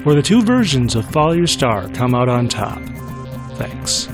or 0.05 0.13
the 0.13 0.21
two 0.21 0.41
versions 0.41 0.95
of 0.95 1.05
Follow 1.11 1.33
Your 1.33 1.45
Star 1.45 1.89
come 1.89 2.15
out 2.15 2.29
on 2.29 2.47
top. 2.47 2.81
Thanks. 3.57 4.07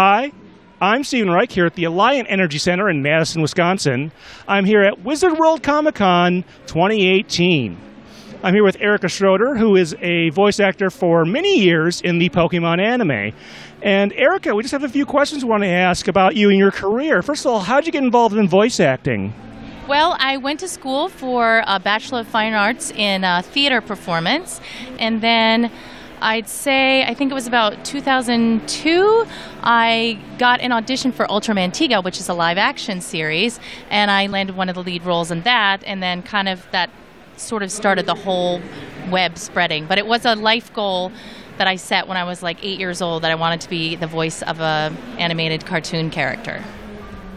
Hi, 0.00 0.30
I'm 0.80 1.02
Stephen 1.02 1.28
Reich 1.28 1.50
here 1.50 1.66
at 1.66 1.74
the 1.74 1.82
Alliant 1.82 2.26
Energy 2.28 2.58
Center 2.58 2.88
in 2.88 3.02
Madison, 3.02 3.42
Wisconsin. 3.42 4.12
I'm 4.46 4.64
here 4.64 4.84
at 4.84 5.02
Wizard 5.02 5.36
World 5.36 5.64
Comic 5.64 5.96
Con 5.96 6.44
2018. 6.68 7.76
I'm 8.44 8.54
here 8.54 8.62
with 8.62 8.76
Erica 8.78 9.08
Schroeder, 9.08 9.56
who 9.56 9.74
is 9.74 9.96
a 9.98 10.30
voice 10.30 10.60
actor 10.60 10.88
for 10.90 11.24
many 11.24 11.58
years 11.58 12.00
in 12.00 12.20
the 12.20 12.28
Pokemon 12.28 12.80
anime. 12.80 13.34
And 13.82 14.12
Erica, 14.12 14.54
we 14.54 14.62
just 14.62 14.70
have 14.70 14.84
a 14.84 14.88
few 14.88 15.04
questions 15.04 15.42
we 15.44 15.50
want 15.50 15.64
to 15.64 15.68
ask 15.68 16.06
about 16.06 16.36
you 16.36 16.48
and 16.48 16.58
your 16.60 16.70
career. 16.70 17.20
First 17.20 17.44
of 17.44 17.50
all, 17.50 17.58
how 17.58 17.80
did 17.80 17.86
you 17.86 17.92
get 17.92 18.04
involved 18.04 18.36
in 18.36 18.46
voice 18.46 18.78
acting? 18.78 19.34
Well, 19.88 20.16
I 20.20 20.36
went 20.36 20.60
to 20.60 20.68
school 20.68 21.08
for 21.08 21.64
a 21.66 21.80
Bachelor 21.80 22.20
of 22.20 22.28
Fine 22.28 22.52
Arts 22.52 22.92
in 22.92 23.24
uh, 23.24 23.42
theater 23.42 23.80
performance, 23.80 24.60
and 25.00 25.20
then 25.20 25.72
I'd 26.20 26.48
say, 26.48 27.04
I 27.04 27.14
think 27.14 27.30
it 27.30 27.34
was 27.34 27.46
about 27.46 27.84
2002, 27.84 29.26
I 29.62 30.18
got 30.38 30.60
an 30.60 30.72
audition 30.72 31.12
for 31.12 31.26
Ultraman 31.26 31.70
Tiga, 31.70 32.02
which 32.02 32.18
is 32.18 32.28
a 32.28 32.34
live 32.34 32.58
action 32.58 33.00
series, 33.00 33.60
and 33.90 34.10
I 34.10 34.26
landed 34.26 34.56
one 34.56 34.68
of 34.68 34.74
the 34.74 34.82
lead 34.82 35.04
roles 35.04 35.30
in 35.30 35.42
that, 35.42 35.82
and 35.84 36.02
then 36.02 36.22
kind 36.22 36.48
of 36.48 36.66
that 36.72 36.90
sort 37.36 37.62
of 37.62 37.70
started 37.70 38.06
the 38.06 38.14
whole 38.14 38.60
web 39.10 39.38
spreading. 39.38 39.86
But 39.86 39.98
it 39.98 40.06
was 40.06 40.24
a 40.24 40.34
life 40.34 40.72
goal 40.72 41.12
that 41.58 41.66
I 41.66 41.76
set 41.76 42.08
when 42.08 42.16
I 42.16 42.24
was 42.24 42.42
like 42.42 42.64
eight 42.64 42.78
years 42.78 43.00
old 43.00 43.22
that 43.22 43.30
I 43.30 43.34
wanted 43.34 43.60
to 43.62 43.68
be 43.68 43.96
the 43.96 44.06
voice 44.06 44.42
of 44.42 44.60
a 44.60 44.92
animated 45.18 45.66
cartoon 45.66 46.10
character. 46.10 46.64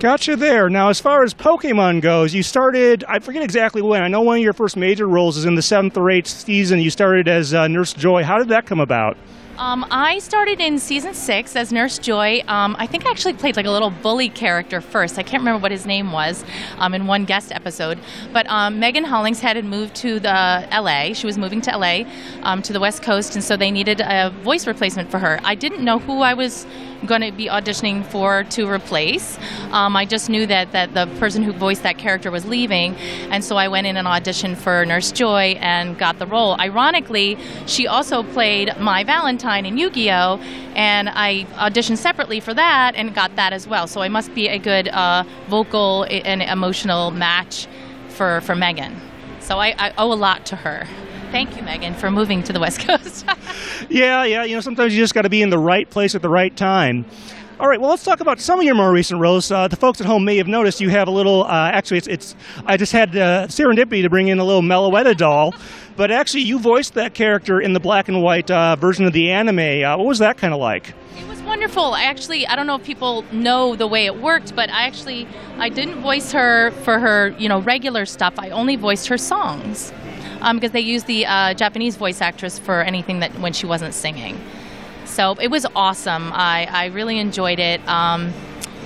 Gotcha 0.01 0.35
there. 0.35 0.67
Now, 0.67 0.89
as 0.89 0.99
far 0.99 1.21
as 1.21 1.31
Pokemon 1.31 2.01
goes, 2.01 2.33
you 2.33 2.41
started, 2.41 3.03
I 3.07 3.19
forget 3.19 3.43
exactly 3.43 3.83
when. 3.83 4.01
I 4.01 4.07
know 4.07 4.21
one 4.21 4.37
of 4.37 4.43
your 4.43 4.51
first 4.51 4.75
major 4.75 5.07
roles 5.07 5.37
is 5.37 5.45
in 5.45 5.53
the 5.53 5.61
seventh 5.61 5.95
or 5.95 6.09
eighth 6.09 6.25
season. 6.25 6.79
You 6.79 6.89
started 6.89 7.27
as 7.27 7.53
uh, 7.53 7.67
Nurse 7.67 7.93
Joy. 7.93 8.23
How 8.23 8.39
did 8.39 8.47
that 8.47 8.65
come 8.65 8.79
about? 8.79 9.15
Um, 9.59 9.85
I 9.91 10.17
started 10.17 10.59
in 10.59 10.79
season 10.79 11.13
six 11.13 11.55
as 11.55 11.71
Nurse 11.71 11.99
Joy. 11.99 12.41
Um, 12.47 12.75
I 12.79 12.87
think 12.87 13.05
I 13.05 13.11
actually 13.11 13.33
played 13.33 13.55
like 13.55 13.67
a 13.67 13.69
little 13.69 13.91
bully 13.91 14.27
character 14.27 14.81
first. 14.81 15.19
I 15.19 15.21
can't 15.21 15.41
remember 15.41 15.61
what 15.61 15.71
his 15.71 15.85
name 15.85 16.11
was 16.11 16.43
um, 16.79 16.95
in 16.95 17.05
one 17.05 17.25
guest 17.25 17.51
episode. 17.51 17.99
But 18.33 18.47
um, 18.49 18.79
Megan 18.79 19.03
Hollingshead 19.03 19.55
had 19.55 19.65
moved 19.65 19.93
to 19.97 20.19
the 20.19 20.67
LA. 20.71 21.13
She 21.13 21.27
was 21.27 21.37
moving 21.37 21.61
to 21.61 21.77
LA 21.77 22.05
um, 22.41 22.63
to 22.63 22.73
the 22.73 22.79
West 22.79 23.03
Coast, 23.03 23.35
and 23.35 23.43
so 23.43 23.55
they 23.55 23.69
needed 23.69 24.01
a 24.01 24.31
voice 24.41 24.65
replacement 24.65 25.11
for 25.11 25.19
her. 25.19 25.39
I 25.43 25.53
didn't 25.53 25.83
know 25.85 25.99
who 25.99 26.21
I 26.21 26.33
was 26.33 26.65
going 27.05 27.21
to 27.21 27.31
be 27.31 27.47
auditioning 27.47 28.05
for 28.05 28.43
to 28.43 28.69
replace. 28.69 29.37
Um, 29.71 29.95
I 29.95 30.05
just 30.05 30.29
knew 30.29 30.45
that, 30.47 30.71
that 30.71 30.93
the 30.93 31.07
person 31.19 31.43
who 31.43 31.51
voiced 31.53 31.83
that 31.83 31.97
character 31.97 32.31
was 32.31 32.45
leaving, 32.45 32.95
and 33.31 33.43
so 33.43 33.57
I 33.57 33.67
went 33.67 33.87
in 33.87 33.97
and 33.97 34.07
auditioned 34.07 34.57
for 34.57 34.85
Nurse 34.85 35.11
Joy 35.11 35.57
and 35.59 35.97
got 35.97 36.19
the 36.19 36.27
role. 36.27 36.59
Ironically, 36.59 37.37
she 37.65 37.87
also 37.87 38.23
played 38.23 38.77
Mai 38.79 39.03
Valentine 39.03 39.65
in 39.65 39.77
Yu 39.77 39.89
Gi 39.89 40.11
Oh! 40.11 40.39
and 40.75 41.09
I 41.09 41.45
auditioned 41.55 41.97
separately 41.97 42.39
for 42.39 42.53
that 42.53 42.95
and 42.95 43.13
got 43.13 43.35
that 43.35 43.53
as 43.53 43.67
well. 43.67 43.87
So 43.87 44.01
I 44.01 44.07
must 44.07 44.33
be 44.33 44.47
a 44.47 44.57
good 44.57 44.87
uh, 44.87 45.23
vocal 45.47 46.03
and 46.09 46.41
emotional 46.41 47.11
match 47.11 47.67
for, 48.09 48.41
for 48.41 48.55
Megan. 48.55 48.95
So 49.39 49.57
I, 49.59 49.73
I 49.77 49.93
owe 49.97 50.11
a 50.11 50.15
lot 50.15 50.45
to 50.47 50.55
her. 50.55 50.87
Thank 51.31 51.55
you, 51.55 51.63
Megan, 51.63 51.93
for 51.93 52.11
moving 52.11 52.43
to 52.43 52.51
the 52.51 52.59
West 52.59 52.81
Coast. 52.81 53.25
yeah, 53.89 54.25
yeah. 54.25 54.43
You 54.43 54.55
know, 54.55 54.61
sometimes 54.61 54.93
you 54.93 55.01
just 55.01 55.13
got 55.13 55.21
to 55.21 55.29
be 55.29 55.41
in 55.41 55.49
the 55.49 55.57
right 55.57 55.89
place 55.89 56.13
at 56.13 56.21
the 56.21 56.29
right 56.29 56.55
time. 56.57 57.05
All 57.57 57.69
right, 57.69 57.79
well, 57.79 57.91
let's 57.91 58.03
talk 58.03 58.19
about 58.19 58.41
some 58.41 58.59
of 58.59 58.65
your 58.65 58.75
more 58.75 58.91
recent 58.91 59.21
roles. 59.21 59.49
Uh, 59.49 59.69
the 59.69 59.77
folks 59.77 60.01
at 60.01 60.07
home 60.07 60.25
may 60.25 60.35
have 60.37 60.47
noticed 60.47 60.81
you 60.81 60.89
have 60.89 61.07
a 61.07 61.11
little. 61.11 61.45
Uh, 61.45 61.69
actually, 61.71 61.99
it's, 61.99 62.07
it's. 62.07 62.35
I 62.65 62.75
just 62.75 62.91
had 62.91 63.15
uh, 63.15 63.47
serendipity 63.47 64.01
to 64.01 64.09
bring 64.09 64.27
in 64.27 64.39
a 64.39 64.43
little 64.43 64.61
Meloetta 64.61 65.15
doll, 65.15 65.53
but 65.95 66.11
actually, 66.11 66.41
you 66.41 66.59
voiced 66.59 66.95
that 66.95 67.13
character 67.13 67.61
in 67.61 67.71
the 67.71 67.79
black 67.79 68.09
and 68.09 68.21
white 68.21 68.51
uh, 68.51 68.75
version 68.75 69.05
of 69.05 69.13
the 69.13 69.31
anime. 69.31 69.85
Uh, 69.85 69.95
what 69.95 70.07
was 70.07 70.19
that 70.19 70.37
kind 70.37 70.53
of 70.53 70.59
like? 70.59 70.93
It 71.17 71.27
was 71.29 71.41
wonderful. 71.43 71.93
I 71.93 72.03
actually, 72.03 72.45
I 72.45 72.57
don't 72.57 72.67
know 72.67 72.75
if 72.75 72.83
people 72.83 73.23
know 73.31 73.77
the 73.77 73.87
way 73.87 74.05
it 74.05 74.17
worked, 74.17 74.53
but 74.53 74.69
I 74.69 74.85
actually, 74.85 75.27
I 75.57 75.69
didn't 75.69 76.01
voice 76.01 76.33
her 76.33 76.71
for 76.83 76.99
her, 76.99 77.29
you 77.37 77.47
know, 77.47 77.61
regular 77.61 78.05
stuff. 78.05 78.33
I 78.37 78.49
only 78.49 78.75
voiced 78.75 79.07
her 79.07 79.17
songs 79.17 79.93
um, 80.41 80.57
because 80.57 80.71
they 80.71 80.81
used 80.81 81.07
the 81.07 81.25
uh, 81.25 81.53
Japanese 81.53 81.95
voice 81.95 82.21
actress 82.21 82.59
for 82.59 82.81
anything 82.81 83.19
that 83.19 83.31
when 83.39 83.53
she 83.53 83.65
wasn't 83.65 83.93
singing. 83.93 84.39
So 85.05 85.35
it 85.41 85.49
was 85.49 85.65
awesome. 85.75 86.31
I, 86.33 86.67
I 86.71 86.85
really 86.87 87.19
enjoyed 87.19 87.59
it. 87.59 87.85
Um, 87.87 88.33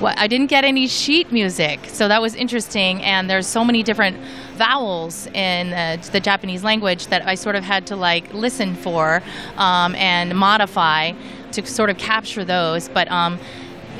I 0.01 0.27
didn't 0.27 0.47
get 0.47 0.66
any 0.66 0.88
sheet 0.88 1.31
music, 1.31 1.79
so 1.88 2.07
that 2.07 2.21
was 2.21 2.35
interesting. 2.35 3.01
And 3.03 3.29
there's 3.29 3.47
so 3.47 3.63
many 3.63 3.81
different 3.81 4.17
vowels 4.55 5.27
in 5.27 5.71
uh, 5.71 5.97
the 6.11 6.19
Japanese 6.19 6.63
language 6.63 7.07
that 7.07 7.25
I 7.25 7.35
sort 7.35 7.55
of 7.55 7.63
had 7.63 7.87
to 7.87 7.95
like 7.95 8.33
listen 8.33 8.75
for 8.75 9.22
um, 9.55 9.95
and 9.95 10.35
modify 10.37 11.13
to 11.53 11.66
sort 11.66 11.89
of 11.89 11.97
capture 11.97 12.43
those. 12.43 12.89
But 12.89 13.09
um, 13.09 13.39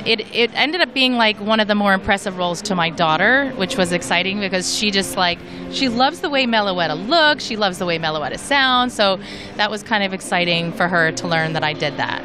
it, 0.06 0.20
it 0.34 0.50
ended 0.54 0.80
up 0.80 0.94
being 0.94 1.14
like 1.14 1.38
one 1.40 1.58
of 1.58 1.66
the 1.66 1.74
more 1.74 1.92
impressive 1.92 2.38
roles 2.38 2.62
to 2.62 2.74
my 2.74 2.90
daughter, 2.90 3.50
which 3.56 3.76
was 3.76 3.92
exciting 3.92 4.38
because 4.40 4.74
she 4.74 4.90
just 4.90 5.16
like 5.16 5.38
she 5.72 5.88
loves 5.88 6.20
the 6.20 6.30
way 6.30 6.46
Meloetta 6.46 7.08
looks, 7.08 7.44
she 7.44 7.56
loves 7.56 7.78
the 7.78 7.86
way 7.86 7.98
Meloetta 7.98 8.38
sounds. 8.38 8.94
So 8.94 9.18
that 9.56 9.70
was 9.70 9.82
kind 9.82 10.04
of 10.04 10.14
exciting 10.14 10.72
for 10.72 10.86
her 10.88 11.10
to 11.12 11.26
learn 11.26 11.52
that 11.54 11.64
I 11.64 11.72
did 11.72 11.96
that. 11.96 12.22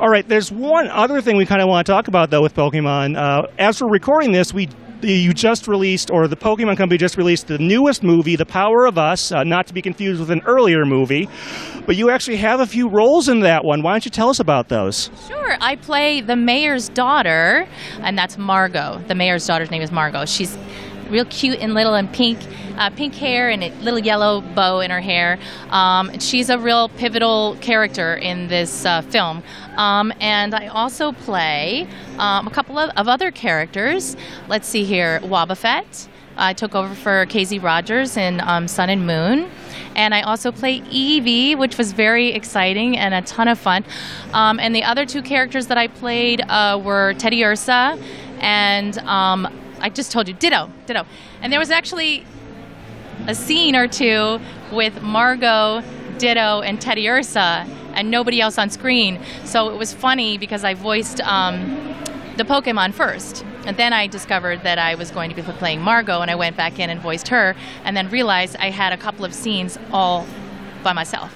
All 0.00 0.08
right, 0.08 0.26
there's 0.26 0.50
one 0.50 0.88
other 0.88 1.20
thing 1.20 1.36
we 1.36 1.44
kind 1.44 1.60
of 1.60 1.68
want 1.68 1.86
to 1.86 1.92
talk 1.92 2.08
about 2.08 2.30
though 2.30 2.42
with 2.42 2.54
Pokemon. 2.54 3.16
Uh, 3.16 3.48
as 3.58 3.82
we're 3.82 3.90
recording 3.90 4.32
this, 4.32 4.54
we 4.54 4.68
you 5.02 5.32
just 5.32 5.68
released, 5.68 6.10
or 6.10 6.28
the 6.28 6.36
Pokemon 6.36 6.76
Company 6.76 6.98
just 6.98 7.16
released 7.16 7.46
the 7.46 7.58
newest 7.58 8.02
movie, 8.02 8.36
The 8.36 8.46
Power 8.46 8.86
of 8.86 8.98
Us, 8.98 9.32
uh, 9.32 9.44
not 9.44 9.66
to 9.68 9.74
be 9.74 9.82
confused 9.82 10.20
with 10.20 10.30
an 10.30 10.42
earlier 10.46 10.84
movie. 10.84 11.28
But 11.86 11.96
you 11.96 12.10
actually 12.10 12.36
have 12.38 12.60
a 12.60 12.66
few 12.66 12.88
roles 12.88 13.28
in 13.28 13.40
that 13.40 13.64
one. 13.64 13.82
Why 13.82 13.92
don't 13.92 14.04
you 14.04 14.10
tell 14.10 14.28
us 14.28 14.40
about 14.40 14.68
those? 14.68 15.10
Sure. 15.26 15.56
I 15.60 15.76
play 15.76 16.20
the 16.20 16.36
mayor's 16.36 16.88
daughter, 16.88 17.66
and 18.00 18.18
that's 18.18 18.36
Margot. 18.36 19.00
The 19.08 19.14
mayor's 19.14 19.46
daughter's 19.46 19.70
name 19.70 19.82
is 19.82 19.92
Margot. 19.92 20.24
She's 20.26 20.56
real 21.10 21.24
cute 21.26 21.58
and 21.58 21.74
little 21.74 21.94
and 21.94 22.12
pink, 22.12 22.38
uh, 22.76 22.90
pink 22.90 23.14
hair 23.14 23.50
and 23.50 23.64
a 23.64 23.70
little 23.80 23.98
yellow 23.98 24.40
bow 24.40 24.80
in 24.80 24.90
her 24.90 25.00
hair. 25.00 25.38
Um, 25.70 26.18
she's 26.18 26.50
a 26.50 26.58
real 26.58 26.88
pivotal 26.90 27.56
character 27.60 28.14
in 28.14 28.48
this 28.48 28.84
uh, 28.84 29.02
film. 29.02 29.42
Um, 29.76 30.12
and 30.20 30.54
I 30.54 30.68
also 30.68 31.12
play 31.12 31.86
um, 32.18 32.46
a 32.46 32.50
couple 32.50 32.78
of, 32.78 32.90
of, 32.96 33.08
other 33.08 33.30
characters. 33.30 34.16
Let's 34.48 34.68
see 34.68 34.84
here, 34.84 35.20
Wobbuffet. 35.20 36.08
I 36.36 36.52
took 36.52 36.74
over 36.74 36.94
for 36.94 37.26
Kayzie 37.26 37.62
Rogers 37.62 38.16
in 38.16 38.40
um, 38.40 38.68
Sun 38.68 38.90
and 38.90 39.06
Moon. 39.06 39.50
And 39.96 40.14
I 40.14 40.22
also 40.22 40.52
play 40.52 40.80
Eevee, 40.80 41.58
which 41.58 41.76
was 41.76 41.90
very 41.92 42.28
exciting 42.28 42.96
and 42.96 43.12
a 43.12 43.22
ton 43.22 43.48
of 43.48 43.58
fun. 43.58 43.84
Um, 44.32 44.60
and 44.60 44.74
the 44.74 44.84
other 44.84 45.04
two 45.04 45.22
characters 45.22 45.66
that 45.66 45.78
I 45.78 45.88
played 45.88 46.40
uh, 46.42 46.80
were 46.82 47.14
Teddiursa 47.14 48.00
and 48.40 48.98
um, 48.98 49.48
I 49.80 49.90
just 49.90 50.12
told 50.12 50.28
you, 50.28 50.34
ditto, 50.34 50.70
ditto. 50.86 51.06
And 51.42 51.52
there 51.52 51.60
was 51.60 51.70
actually 51.70 52.24
a 53.26 53.34
scene 53.34 53.74
or 53.76 53.88
two 53.88 54.40
with 54.72 55.02
Margot, 55.02 55.82
Ditto, 56.18 56.60
and 56.60 56.80
Teddiursa, 56.80 57.68
and 57.94 58.10
nobody 58.10 58.40
else 58.40 58.58
on 58.58 58.70
screen. 58.70 59.20
So 59.44 59.70
it 59.70 59.76
was 59.76 59.92
funny 59.92 60.38
because 60.38 60.64
I 60.64 60.74
voiced 60.74 61.20
um, 61.20 61.96
the 62.36 62.44
Pokemon 62.44 62.94
first. 62.94 63.44
And 63.66 63.76
then 63.76 63.92
I 63.92 64.06
discovered 64.06 64.62
that 64.62 64.78
I 64.78 64.94
was 64.94 65.10
going 65.10 65.30
to 65.30 65.36
be 65.36 65.42
playing 65.42 65.80
Margot, 65.80 66.20
and 66.20 66.30
I 66.30 66.34
went 66.34 66.56
back 66.56 66.78
in 66.78 66.90
and 66.90 67.00
voiced 67.00 67.28
her, 67.28 67.54
and 67.84 67.96
then 67.96 68.08
realized 68.08 68.56
I 68.56 68.70
had 68.70 68.92
a 68.92 68.96
couple 68.96 69.24
of 69.24 69.34
scenes 69.34 69.78
all 69.92 70.26
by 70.82 70.92
myself. 70.92 71.34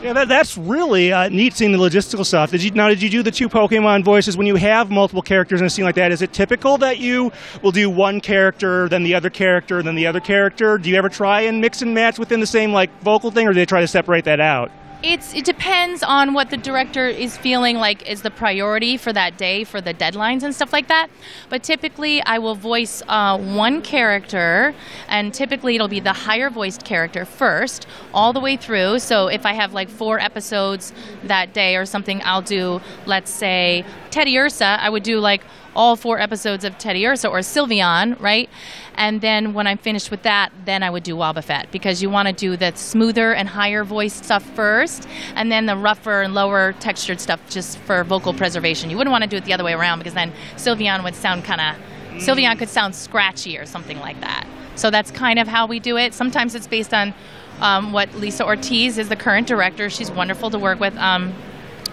Yeah, 0.00 0.12
that, 0.12 0.28
that's 0.28 0.56
really 0.56 1.12
uh, 1.12 1.28
neat 1.28 1.54
seeing 1.54 1.72
the 1.72 1.78
logistical 1.78 2.24
stuff. 2.24 2.52
Did 2.52 2.62
you 2.62 2.70
now? 2.70 2.88
Did 2.88 3.02
you 3.02 3.10
do 3.10 3.24
the 3.24 3.32
two 3.32 3.48
Pokemon 3.48 4.04
voices 4.04 4.36
when 4.36 4.46
you 4.46 4.54
have 4.54 4.92
multiple 4.92 5.22
characters 5.22 5.60
in 5.60 5.66
a 5.66 5.70
scene 5.70 5.84
like 5.84 5.96
that? 5.96 6.12
Is 6.12 6.22
it 6.22 6.32
typical 6.32 6.78
that 6.78 6.98
you 6.98 7.32
will 7.62 7.72
do 7.72 7.90
one 7.90 8.20
character, 8.20 8.88
then 8.88 9.02
the 9.02 9.16
other 9.16 9.28
character, 9.28 9.82
then 9.82 9.96
the 9.96 10.06
other 10.06 10.20
character? 10.20 10.78
Do 10.78 10.88
you 10.88 10.94
ever 10.94 11.08
try 11.08 11.40
and 11.40 11.60
mix 11.60 11.82
and 11.82 11.94
match 11.94 12.16
within 12.16 12.38
the 12.38 12.46
same 12.46 12.72
like 12.72 12.90
vocal 13.02 13.32
thing, 13.32 13.48
or 13.48 13.52
do 13.52 13.56
they 13.56 13.66
try 13.66 13.80
to 13.80 13.88
separate 13.88 14.24
that 14.26 14.38
out? 14.38 14.70
It's 15.00 15.32
it 15.32 15.44
depends 15.44 16.02
on 16.02 16.34
what 16.34 16.50
the 16.50 16.56
director 16.56 17.06
is 17.06 17.36
feeling 17.36 17.76
like 17.76 18.08
is 18.10 18.22
the 18.22 18.32
priority 18.32 18.96
for 18.96 19.12
that 19.12 19.38
day 19.38 19.62
for 19.62 19.80
the 19.80 19.94
deadlines 19.94 20.42
and 20.42 20.52
stuff 20.52 20.72
like 20.72 20.88
that. 20.88 21.08
But 21.48 21.62
typically, 21.62 22.20
I 22.22 22.38
will 22.38 22.56
voice 22.56 23.00
uh, 23.06 23.38
one 23.38 23.80
character, 23.80 24.74
and 25.08 25.32
typically 25.32 25.76
it'll 25.76 25.86
be 25.86 26.00
the 26.00 26.12
higher 26.12 26.50
voiced 26.50 26.84
character 26.84 27.24
first, 27.24 27.86
all 28.12 28.32
the 28.32 28.40
way 28.40 28.56
through. 28.56 28.98
So 28.98 29.28
if 29.28 29.46
I 29.46 29.52
have 29.52 29.72
like 29.72 29.88
four 29.88 30.18
episodes 30.18 30.92
that 31.22 31.54
day 31.54 31.76
or 31.76 31.86
something, 31.86 32.20
I'll 32.24 32.42
do 32.42 32.80
let's 33.06 33.30
say 33.30 33.84
Teddiursa. 34.10 34.80
I 34.80 34.90
would 34.90 35.04
do 35.04 35.20
like 35.20 35.44
all 35.76 35.94
four 35.94 36.18
episodes 36.18 36.64
of 36.64 36.76
Teddiursa 36.76 37.30
or 37.30 37.38
Sylveon, 37.38 38.20
right? 38.20 38.50
And 38.96 39.20
then 39.20 39.54
when 39.54 39.68
I'm 39.68 39.78
finished 39.78 40.10
with 40.10 40.22
that, 40.24 40.50
then 40.64 40.82
I 40.82 40.90
would 40.90 41.04
do 41.04 41.14
Wobbuffet 41.14 41.70
because 41.70 42.02
you 42.02 42.10
want 42.10 42.26
to 42.26 42.34
do 42.34 42.56
the 42.56 42.72
smoother 42.74 43.32
and 43.32 43.48
higher 43.48 43.84
voiced 43.84 44.24
stuff 44.24 44.42
first, 44.42 44.87
and 45.34 45.50
then 45.50 45.66
the 45.66 45.76
rougher 45.76 46.22
and 46.22 46.34
lower 46.34 46.72
textured 46.74 47.20
stuff 47.20 47.40
just 47.48 47.78
for 47.78 48.04
vocal 48.04 48.32
preservation. 48.34 48.90
You 48.90 48.96
wouldn't 48.96 49.12
want 49.12 49.24
to 49.24 49.30
do 49.30 49.36
it 49.36 49.44
the 49.44 49.52
other 49.52 49.64
way 49.64 49.72
around 49.72 49.98
because 49.98 50.14
then 50.14 50.32
Sylveon 50.56 51.04
would 51.04 51.14
sound 51.14 51.44
kind 51.44 51.60
of. 51.60 51.76
Sylveon 52.22 52.58
could 52.58 52.68
sound 52.68 52.94
scratchy 52.94 53.58
or 53.58 53.66
something 53.66 53.98
like 54.00 54.20
that. 54.20 54.46
So 54.74 54.90
that's 54.90 55.10
kind 55.10 55.38
of 55.38 55.48
how 55.48 55.66
we 55.66 55.80
do 55.80 55.96
it. 55.96 56.14
Sometimes 56.14 56.54
it's 56.54 56.66
based 56.66 56.94
on 56.94 57.14
um, 57.60 57.92
what 57.92 58.12
Lisa 58.14 58.44
Ortiz 58.44 58.98
is 58.98 59.08
the 59.08 59.16
current 59.16 59.46
director. 59.46 59.90
She's 59.90 60.10
wonderful 60.10 60.50
to 60.50 60.58
work 60.58 60.80
with. 60.80 60.96
Um, 60.96 61.34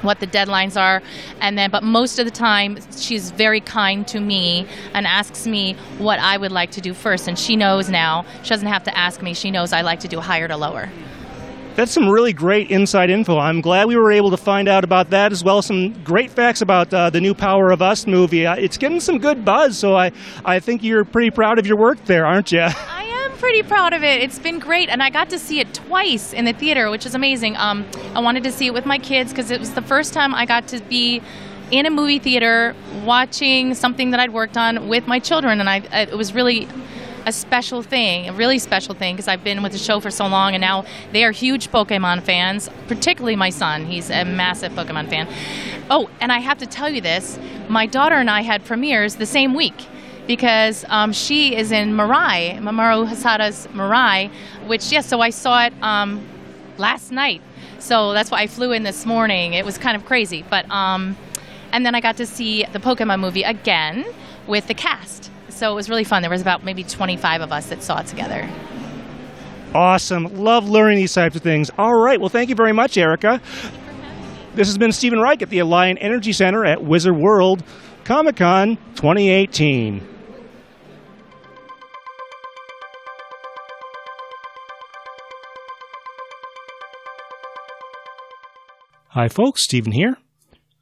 what 0.01 0.19
the 0.19 0.27
deadlines 0.27 0.79
are 0.79 1.01
and 1.41 1.57
then 1.57 1.71
but 1.71 1.81
most 1.81 2.19
of 2.19 2.25
the 2.25 2.31
time 2.31 2.77
she's 2.95 3.31
very 3.31 3.59
kind 3.59 4.07
to 4.07 4.19
me 4.19 4.67
and 4.93 5.07
asks 5.07 5.47
me 5.47 5.73
what 5.97 6.19
I 6.19 6.37
would 6.37 6.51
like 6.51 6.71
to 6.71 6.81
do 6.81 6.93
first 6.93 7.27
and 7.27 7.37
she 7.39 7.55
knows 7.55 7.89
now 7.89 8.25
she 8.43 8.49
doesn't 8.49 8.67
have 8.67 8.83
to 8.83 8.95
ask 8.95 9.21
me 9.21 9.33
she 9.33 9.51
knows 9.51 9.73
I 9.73 9.81
like 9.81 10.01
to 10.01 10.07
do 10.07 10.19
higher 10.19 10.47
to 10.47 10.57
lower 10.57 10.89
that's 11.75 11.91
some 11.91 12.09
really 12.09 12.33
great 12.33 12.71
inside 12.71 13.09
info. 13.09 13.37
I'm 13.37 13.59
glad 13.59 13.87
we 13.87 13.97
were 13.97 14.11
able 14.11 14.31
to 14.31 14.37
find 14.37 14.67
out 14.67 14.83
about 14.83 15.09
that 15.09 15.31
as 15.31 15.43
well 15.43 15.57
as 15.57 15.65
some 15.65 15.91
great 16.03 16.31
facts 16.31 16.61
about 16.61 16.93
uh, 16.93 17.09
the 17.09 17.19
new 17.19 17.33
Power 17.33 17.71
of 17.71 17.81
Us 17.81 18.07
movie. 18.07 18.45
Uh, 18.45 18.55
it's 18.55 18.77
getting 18.77 18.99
some 18.99 19.17
good 19.19 19.43
buzz, 19.43 19.77
so 19.77 19.95
I, 19.95 20.11
I 20.45 20.59
think 20.59 20.83
you're 20.83 21.03
pretty 21.03 21.31
proud 21.31 21.59
of 21.59 21.67
your 21.67 21.77
work 21.77 22.03
there, 22.05 22.25
aren't 22.25 22.51
you? 22.51 22.61
I 22.61 23.03
am 23.25 23.37
pretty 23.37 23.61
proud 23.61 23.93
of 23.93 24.03
it. 24.03 24.21
It's 24.21 24.39
been 24.39 24.59
great, 24.59 24.89
and 24.89 25.03
I 25.03 25.09
got 25.09 25.29
to 25.31 25.39
see 25.39 25.59
it 25.59 25.73
twice 25.73 26.31
in 26.31 26.45
the 26.45 26.53
theater, 26.53 26.89
which 26.89 27.05
is 27.05 27.13
amazing. 27.13 27.57
Um, 27.57 27.85
I 28.13 28.19
wanted 28.19 28.43
to 28.43 28.51
see 28.51 28.67
it 28.67 28.73
with 28.73 28.85
my 28.85 28.97
kids 28.97 29.31
because 29.31 29.51
it 29.51 29.59
was 29.59 29.73
the 29.73 29.81
first 29.81 30.13
time 30.13 30.33
I 30.33 30.45
got 30.45 30.67
to 30.69 30.79
be 30.81 31.21
in 31.71 31.85
a 31.85 31.89
movie 31.89 32.19
theater 32.19 32.75
watching 33.03 33.73
something 33.73 34.11
that 34.11 34.19
I'd 34.19 34.31
worked 34.31 34.55
on 34.55 34.87
with 34.87 35.07
my 35.07 35.19
children, 35.19 35.59
and 35.59 35.69
I 35.69 35.77
it 35.91 36.17
was 36.17 36.33
really 36.33 36.69
a 37.25 37.31
special 37.31 37.81
thing, 37.81 38.29
a 38.29 38.33
really 38.33 38.59
special 38.59 38.93
thing, 38.93 39.15
because 39.15 39.27
I've 39.27 39.43
been 39.43 39.63
with 39.63 39.71
the 39.71 39.77
show 39.77 39.99
for 39.99 40.11
so 40.11 40.27
long, 40.27 40.53
and 40.53 40.61
now 40.61 40.85
they 41.11 41.23
are 41.23 41.31
huge 41.31 41.71
Pokemon 41.71 42.21
fans, 42.23 42.69
particularly 42.87 43.35
my 43.35 43.49
son. 43.49 43.85
He's 43.85 44.09
a 44.09 44.23
massive 44.23 44.73
Pokemon 44.73 45.09
fan. 45.09 45.27
Oh, 45.89 46.09
and 46.21 46.31
I 46.31 46.39
have 46.39 46.57
to 46.59 46.65
tell 46.65 46.89
you 46.89 47.01
this 47.01 47.39
my 47.67 47.85
daughter 47.85 48.15
and 48.15 48.29
I 48.29 48.41
had 48.41 48.63
premieres 48.63 49.15
the 49.15 49.25
same 49.25 49.55
week 49.55 49.87
because 50.27 50.85
um, 50.89 51.13
she 51.13 51.55
is 51.55 51.71
in 51.71 51.93
Mirai, 51.93 52.59
Mamoru 52.59 53.07
Hosoda's 53.07 53.67
Mirai, 53.73 54.31
which, 54.65 54.91
yes, 54.91 55.07
so 55.07 55.21
I 55.21 55.29
saw 55.29 55.65
it 55.65 55.73
um, 55.81 56.25
last 56.77 57.11
night. 57.11 57.41
So 57.79 58.13
that's 58.13 58.31
why 58.31 58.41
I 58.41 58.47
flew 58.47 58.71
in 58.71 58.83
this 58.83 59.05
morning. 59.05 59.53
It 59.53 59.65
was 59.65 59.77
kind 59.77 59.95
of 59.95 60.05
crazy. 60.05 60.43
But, 60.49 60.69
um, 60.71 61.15
and 61.71 61.85
then 61.85 61.93
I 61.93 62.01
got 62.01 62.17
to 62.17 62.25
see 62.25 62.65
the 62.65 62.79
Pokemon 62.79 63.19
movie 63.19 63.43
again 63.43 64.05
with 64.47 64.67
the 64.67 64.73
cast. 64.73 65.31
So 65.55 65.71
it 65.71 65.75
was 65.75 65.89
really 65.89 66.03
fun. 66.03 66.21
There 66.21 66.29
was 66.29 66.41
about 66.41 66.65
maybe 66.65 66.83
25 66.83 67.39
of 67.39 67.53
us 67.53 67.67
that 67.67 67.81
saw 67.81 68.01
it 68.01 68.07
together. 68.07 68.47
Awesome. 69.73 70.25
Love 70.43 70.69
learning 70.69 70.97
these 70.97 71.13
types 71.13 71.35
of 71.37 71.41
things. 71.41 71.71
All 71.77 71.95
right. 71.95 72.19
Well, 72.19 72.27
thank 72.27 72.49
you 72.49 72.55
very 72.55 72.73
much, 72.73 72.97
Erica. 72.97 73.41
This 74.53 74.67
has 74.67 74.77
been 74.77 74.91
Stephen 74.91 75.19
Reich 75.19 75.41
at 75.41 75.49
the 75.49 75.59
Alliant 75.59 75.97
Energy 76.01 76.33
Center 76.33 76.65
at 76.65 76.83
Wizard 76.83 77.15
World 77.15 77.63
Comic 78.03 78.35
Con 78.35 78.75
2018. 78.95 80.05
Hi, 89.09 89.29
folks. 89.29 89.63
Stephen 89.63 89.93
here. 89.93 90.17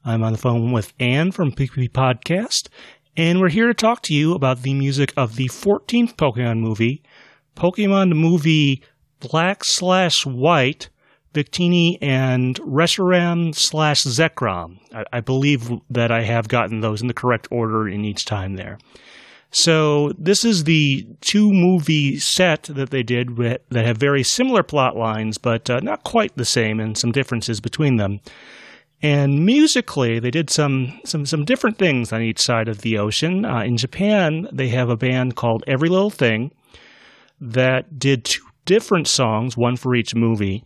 I'm 0.03 0.23
on 0.23 0.31
the 0.31 0.39
phone 0.39 0.71
with 0.71 0.93
Anne 0.99 1.31
from 1.31 1.51
PPP 1.51 1.91
Podcast, 1.91 2.69
and 3.15 3.39
we're 3.39 3.49
here 3.49 3.67
to 3.67 3.73
talk 3.73 4.01
to 4.03 4.13
you 4.13 4.33
about 4.33 4.63
the 4.63 4.73
music 4.73 5.13
of 5.15 5.35
the 5.35 5.47
14th 5.47 6.15
Pokemon 6.15 6.59
movie, 6.59 7.03
Pokemon 7.55 8.15
movie 8.15 8.81
Black 9.19 9.63
slash 9.63 10.25
White, 10.25 10.89
Victini, 11.33 11.97
and 12.01 12.59
Reshiram 12.61 13.55
slash 13.55 14.03
Zekrom. 14.03 14.79
I, 14.93 15.05
I 15.13 15.19
believe 15.21 15.71
that 15.89 16.11
I 16.11 16.23
have 16.23 16.47
gotten 16.47 16.81
those 16.81 17.01
in 17.01 17.07
the 17.07 17.13
correct 17.13 17.47
order 17.51 17.87
in 17.87 18.03
each 18.03 18.25
time 18.25 18.55
there. 18.55 18.79
So 19.51 20.13
this 20.17 20.43
is 20.43 20.63
the 20.63 21.05
two 21.21 21.51
movie 21.53 22.17
set 22.17 22.63
that 22.63 22.89
they 22.89 23.03
did 23.03 23.37
that 23.37 23.61
have 23.71 23.97
very 23.97 24.23
similar 24.23 24.63
plot 24.63 24.97
lines, 24.97 25.37
but 25.37 25.69
uh, 25.69 25.79
not 25.81 26.03
quite 26.03 26.35
the 26.35 26.45
same, 26.45 26.79
and 26.79 26.97
some 26.97 27.11
differences 27.11 27.61
between 27.61 27.97
them. 27.97 28.19
And 29.03 29.45
musically, 29.45 30.19
they 30.19 30.31
did 30.31 30.49
some 30.49 30.99
some 31.03 31.25
some 31.25 31.43
different 31.43 31.77
things 31.77 32.13
on 32.13 32.21
each 32.21 32.39
side 32.39 32.69
of 32.69 32.81
the 32.81 32.97
ocean. 32.97 33.43
Uh, 33.43 33.61
in 33.63 33.75
Japan, 33.75 34.47
they 34.51 34.69
have 34.69 34.89
a 34.89 34.95
band 34.95 35.35
called 35.35 35.65
Every 35.67 35.89
Little 35.89 36.09
Thing 36.09 36.51
that 37.41 37.99
did 37.99 38.23
two 38.23 38.41
different 38.65 39.07
songs, 39.07 39.57
one 39.57 39.75
for 39.75 39.93
each 39.93 40.15
movie. 40.15 40.63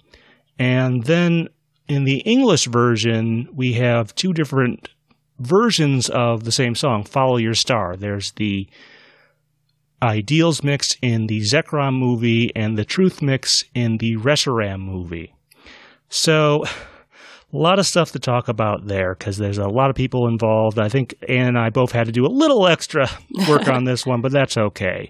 And 0.59 1.03
then 1.03 1.49
in 1.87 2.03
the 2.03 2.19
English 2.19 2.67
version, 2.67 3.49
we 3.51 3.73
have 3.73 4.13
two 4.13 4.33
different 4.33 4.89
versions 5.39 6.07
of 6.09 6.43
the 6.43 6.51
same 6.51 6.75
song, 6.75 7.03
Follow 7.03 7.37
Your 7.37 7.55
Star. 7.55 7.95
There's 7.95 8.33
the 8.33 8.69
Ideals 10.03 10.63
mix 10.63 10.95
in 11.01 11.25
the 11.25 11.39
Zekrom 11.39 11.97
movie 11.97 12.51
and 12.55 12.77
the 12.77 12.85
Truth 12.85 13.23
mix 13.23 13.63
in 13.73 13.97
the 13.97 14.15
Reshiram 14.17 14.81
movie. 14.81 15.33
So, 16.07 16.65
a 17.53 17.57
lot 17.57 17.79
of 17.79 17.85
stuff 17.85 18.11
to 18.11 18.19
talk 18.19 18.47
about 18.47 18.87
there 18.87 19.15
because 19.15 19.37
there's 19.37 19.57
a 19.57 19.67
lot 19.67 19.89
of 19.89 19.95
people 19.95 20.27
involved. 20.27 20.79
I 20.79 20.89
think 20.89 21.15
Anne 21.27 21.47
and 21.47 21.59
I 21.59 21.69
both 21.69 21.91
had 21.91 22.07
to 22.07 22.11
do 22.11 22.25
a 22.25 22.27
little 22.27 22.67
extra 22.67 23.09
work 23.49 23.67
on 23.67 23.85
this 23.85 24.05
one, 24.05 24.21
but 24.21 24.31
that's 24.31 24.57
okay. 24.57 25.09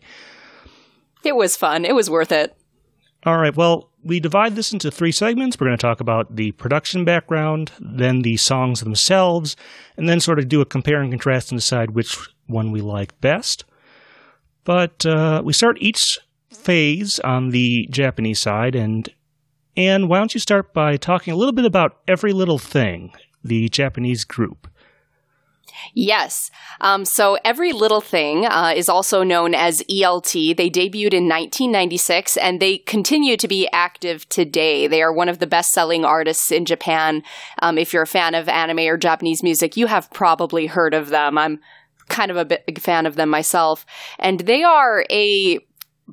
It 1.23 1.35
was 1.35 1.57
fun. 1.57 1.83
It 1.83 1.95
was 1.95 2.09
worth 2.09 2.31
it. 2.31 2.55
All 3.25 3.37
right. 3.37 3.55
Well, 3.55 3.89
we 4.03 4.19
divide 4.19 4.55
this 4.55 4.71
into 4.71 4.91
three 4.91 5.11
segments. 5.11 5.59
We're 5.59 5.67
going 5.67 5.77
to 5.77 5.81
talk 5.81 5.99
about 5.99 6.35
the 6.35 6.51
production 6.53 7.03
background, 7.03 7.71
then 7.79 8.21
the 8.21 8.37
songs 8.37 8.81
themselves, 8.81 9.55
and 9.97 10.07
then 10.07 10.19
sort 10.19 10.39
of 10.39 10.47
do 10.47 10.61
a 10.61 10.65
compare 10.65 11.01
and 11.01 11.11
contrast 11.11 11.51
and 11.51 11.59
decide 11.59 11.91
which 11.91 12.17
one 12.45 12.71
we 12.71 12.81
like 12.81 13.19
best. 13.19 13.65
But 14.63 15.05
uh, 15.05 15.41
we 15.43 15.53
start 15.53 15.77
each 15.81 16.19
phase 16.51 17.19
on 17.19 17.49
the 17.49 17.87
Japanese 17.89 18.39
side, 18.39 18.75
and 18.75 19.09
Anne, 19.77 20.07
why 20.07 20.17
don't 20.17 20.33
you 20.33 20.39
start 20.39 20.73
by 20.73 20.97
talking 20.97 21.31
a 21.31 21.37
little 21.37 21.53
bit 21.53 21.63
about 21.63 21.99
Every 22.07 22.33
Little 22.33 22.57
Thing, 22.57 23.13
the 23.43 23.69
Japanese 23.69 24.25
group? 24.25 24.67
Yes. 25.93 26.49
Um, 26.81 27.05
so 27.05 27.37
Every 27.45 27.71
Little 27.71 28.01
Thing 28.01 28.47
uh, 28.47 28.73
is 28.75 28.89
also 28.89 29.21
known 29.21 29.53
as 29.53 29.83
ELT. 29.83 30.57
They 30.57 30.71
debuted 30.71 31.13
in 31.13 31.29
1996 31.29 32.37
and 32.37 32.59
they 32.59 32.79
continue 32.79 33.37
to 33.37 33.47
be 33.47 33.69
active 33.71 34.27
today. 34.29 34.87
They 34.87 35.03
are 35.03 35.13
one 35.13 35.29
of 35.29 35.37
the 35.37 35.45
best 35.45 35.71
selling 35.71 36.03
artists 36.03 36.51
in 36.51 36.65
Japan. 36.65 37.21
Um, 37.61 37.77
if 37.77 37.93
you're 37.93 38.01
a 38.01 38.07
fan 38.07 38.33
of 38.33 38.49
anime 38.49 38.79
or 38.79 38.97
Japanese 38.97 39.43
music, 39.43 39.77
you 39.77 39.85
have 39.85 40.09
probably 40.09 40.65
heard 40.65 40.95
of 40.95 41.09
them. 41.09 41.37
I'm 41.37 41.59
kind 42.09 42.31
of 42.31 42.37
a 42.37 42.45
big 42.45 42.79
fan 42.79 43.05
of 43.05 43.15
them 43.15 43.29
myself. 43.29 43.85
And 44.17 44.39
they 44.41 44.63
are 44.63 45.05
a 45.11 45.59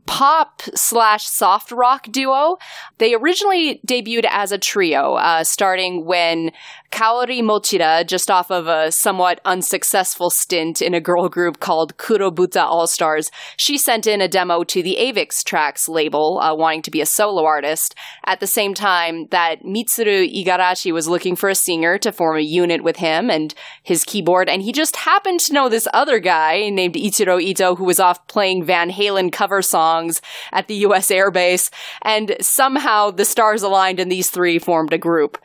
pop 0.06 0.62
slash 0.74 1.26
soft 1.26 1.70
rock 1.70 2.06
duo. 2.10 2.56
They 2.98 3.14
originally 3.14 3.80
debuted 3.86 4.26
as 4.28 4.52
a 4.52 4.58
trio, 4.58 5.14
uh, 5.14 5.44
starting 5.44 6.04
when 6.04 6.50
Kaori 6.90 7.42
Mochida, 7.42 8.06
just 8.06 8.30
off 8.30 8.50
of 8.50 8.68
a 8.68 8.92
somewhat 8.92 9.40
unsuccessful 9.44 10.30
stint 10.30 10.80
in 10.80 10.94
a 10.94 11.00
girl 11.00 11.28
group 11.28 11.58
called 11.58 11.96
Kurobuta 11.96 12.62
All 12.62 12.86
Stars, 12.86 13.30
she 13.56 13.76
sent 13.76 14.06
in 14.06 14.20
a 14.20 14.28
demo 14.28 14.62
to 14.64 14.82
the 14.82 14.96
Avex 15.00 15.42
Tracks 15.44 15.88
label, 15.88 16.38
uh, 16.40 16.54
wanting 16.54 16.82
to 16.82 16.92
be 16.92 17.00
a 17.00 17.06
solo 17.06 17.44
artist. 17.44 17.96
At 18.26 18.38
the 18.40 18.46
same 18.46 18.74
time 18.74 19.26
that 19.30 19.64
Mitsuru 19.64 20.32
Igarashi 20.32 20.92
was 20.92 21.08
looking 21.08 21.34
for 21.34 21.48
a 21.48 21.54
singer 21.54 21.98
to 21.98 22.12
form 22.12 22.36
a 22.36 22.42
unit 22.42 22.84
with 22.84 22.96
him 22.96 23.28
and 23.28 23.54
his 23.82 24.04
keyboard, 24.04 24.48
and 24.48 24.62
he 24.62 24.70
just 24.70 24.96
happened 24.96 25.40
to 25.40 25.52
know 25.52 25.68
this 25.68 25.88
other 25.92 26.20
guy 26.20 26.68
named 26.68 26.94
Ichiro 26.94 27.42
Ito 27.42 27.74
who 27.74 27.84
was 27.84 27.98
off 27.98 28.26
playing 28.28 28.64
Van 28.64 28.90
Halen 28.90 29.32
cover 29.32 29.62
songs 29.62 29.83
songs 29.84 30.20
at 30.52 30.66
the 30.68 30.76
US 30.86 31.10
Air 31.10 31.30
Base, 31.30 31.70
and 32.02 32.36
somehow 32.40 33.10
the 33.10 33.24
stars 33.24 33.62
aligned 33.62 34.00
and 34.00 34.10
these 34.10 34.30
three 34.30 34.58
formed 34.58 34.92
a 34.92 34.98
group. 34.98 35.38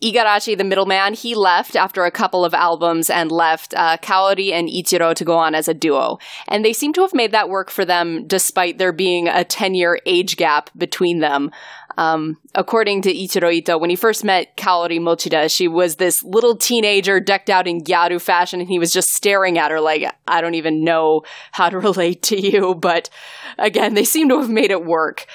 Igarashi, 0.00 0.56
the 0.56 0.62
middleman, 0.62 1.14
he 1.14 1.34
left 1.34 1.74
after 1.74 2.04
a 2.04 2.10
couple 2.12 2.44
of 2.44 2.54
albums 2.54 3.10
and 3.10 3.32
left 3.32 3.74
uh, 3.74 3.96
Kaori 3.96 4.52
and 4.52 4.68
Ichiro 4.68 5.12
to 5.12 5.24
go 5.24 5.36
on 5.36 5.56
as 5.56 5.66
a 5.66 5.74
duo. 5.74 6.18
And 6.46 6.64
they 6.64 6.72
seem 6.72 6.92
to 6.92 7.00
have 7.00 7.14
made 7.14 7.32
that 7.32 7.48
work 7.48 7.68
for 7.68 7.84
them 7.84 8.24
despite 8.28 8.78
there 8.78 8.92
being 8.92 9.26
a 9.26 9.42
10 9.42 9.74
year 9.74 9.98
age 10.06 10.36
gap 10.36 10.70
between 10.76 11.18
them. 11.18 11.50
Um, 11.98 12.38
according 12.54 13.02
to 13.02 13.12
Ichiro 13.12 13.52
Ito, 13.52 13.76
when 13.76 13.90
he 13.90 13.96
first 13.96 14.22
met 14.22 14.56
Kaori 14.56 15.00
Mochida, 15.00 15.52
she 15.52 15.66
was 15.66 15.96
this 15.96 16.22
little 16.22 16.54
teenager 16.54 17.18
decked 17.18 17.50
out 17.50 17.66
in 17.66 17.82
gyaru 17.82 18.20
fashion, 18.20 18.60
and 18.60 18.68
he 18.68 18.78
was 18.78 18.92
just 18.92 19.08
staring 19.08 19.58
at 19.58 19.72
her 19.72 19.80
like, 19.80 20.04
I 20.28 20.40
don't 20.40 20.54
even 20.54 20.84
know 20.84 21.22
how 21.50 21.68
to 21.68 21.78
relate 21.88 22.22
to 22.22 22.40
you. 22.40 22.76
But 22.76 23.10
again, 23.58 23.94
they 23.94 24.04
seem 24.04 24.28
to 24.28 24.38
have 24.38 24.48
made 24.48 24.70
it 24.70 24.84
work. 24.84 25.26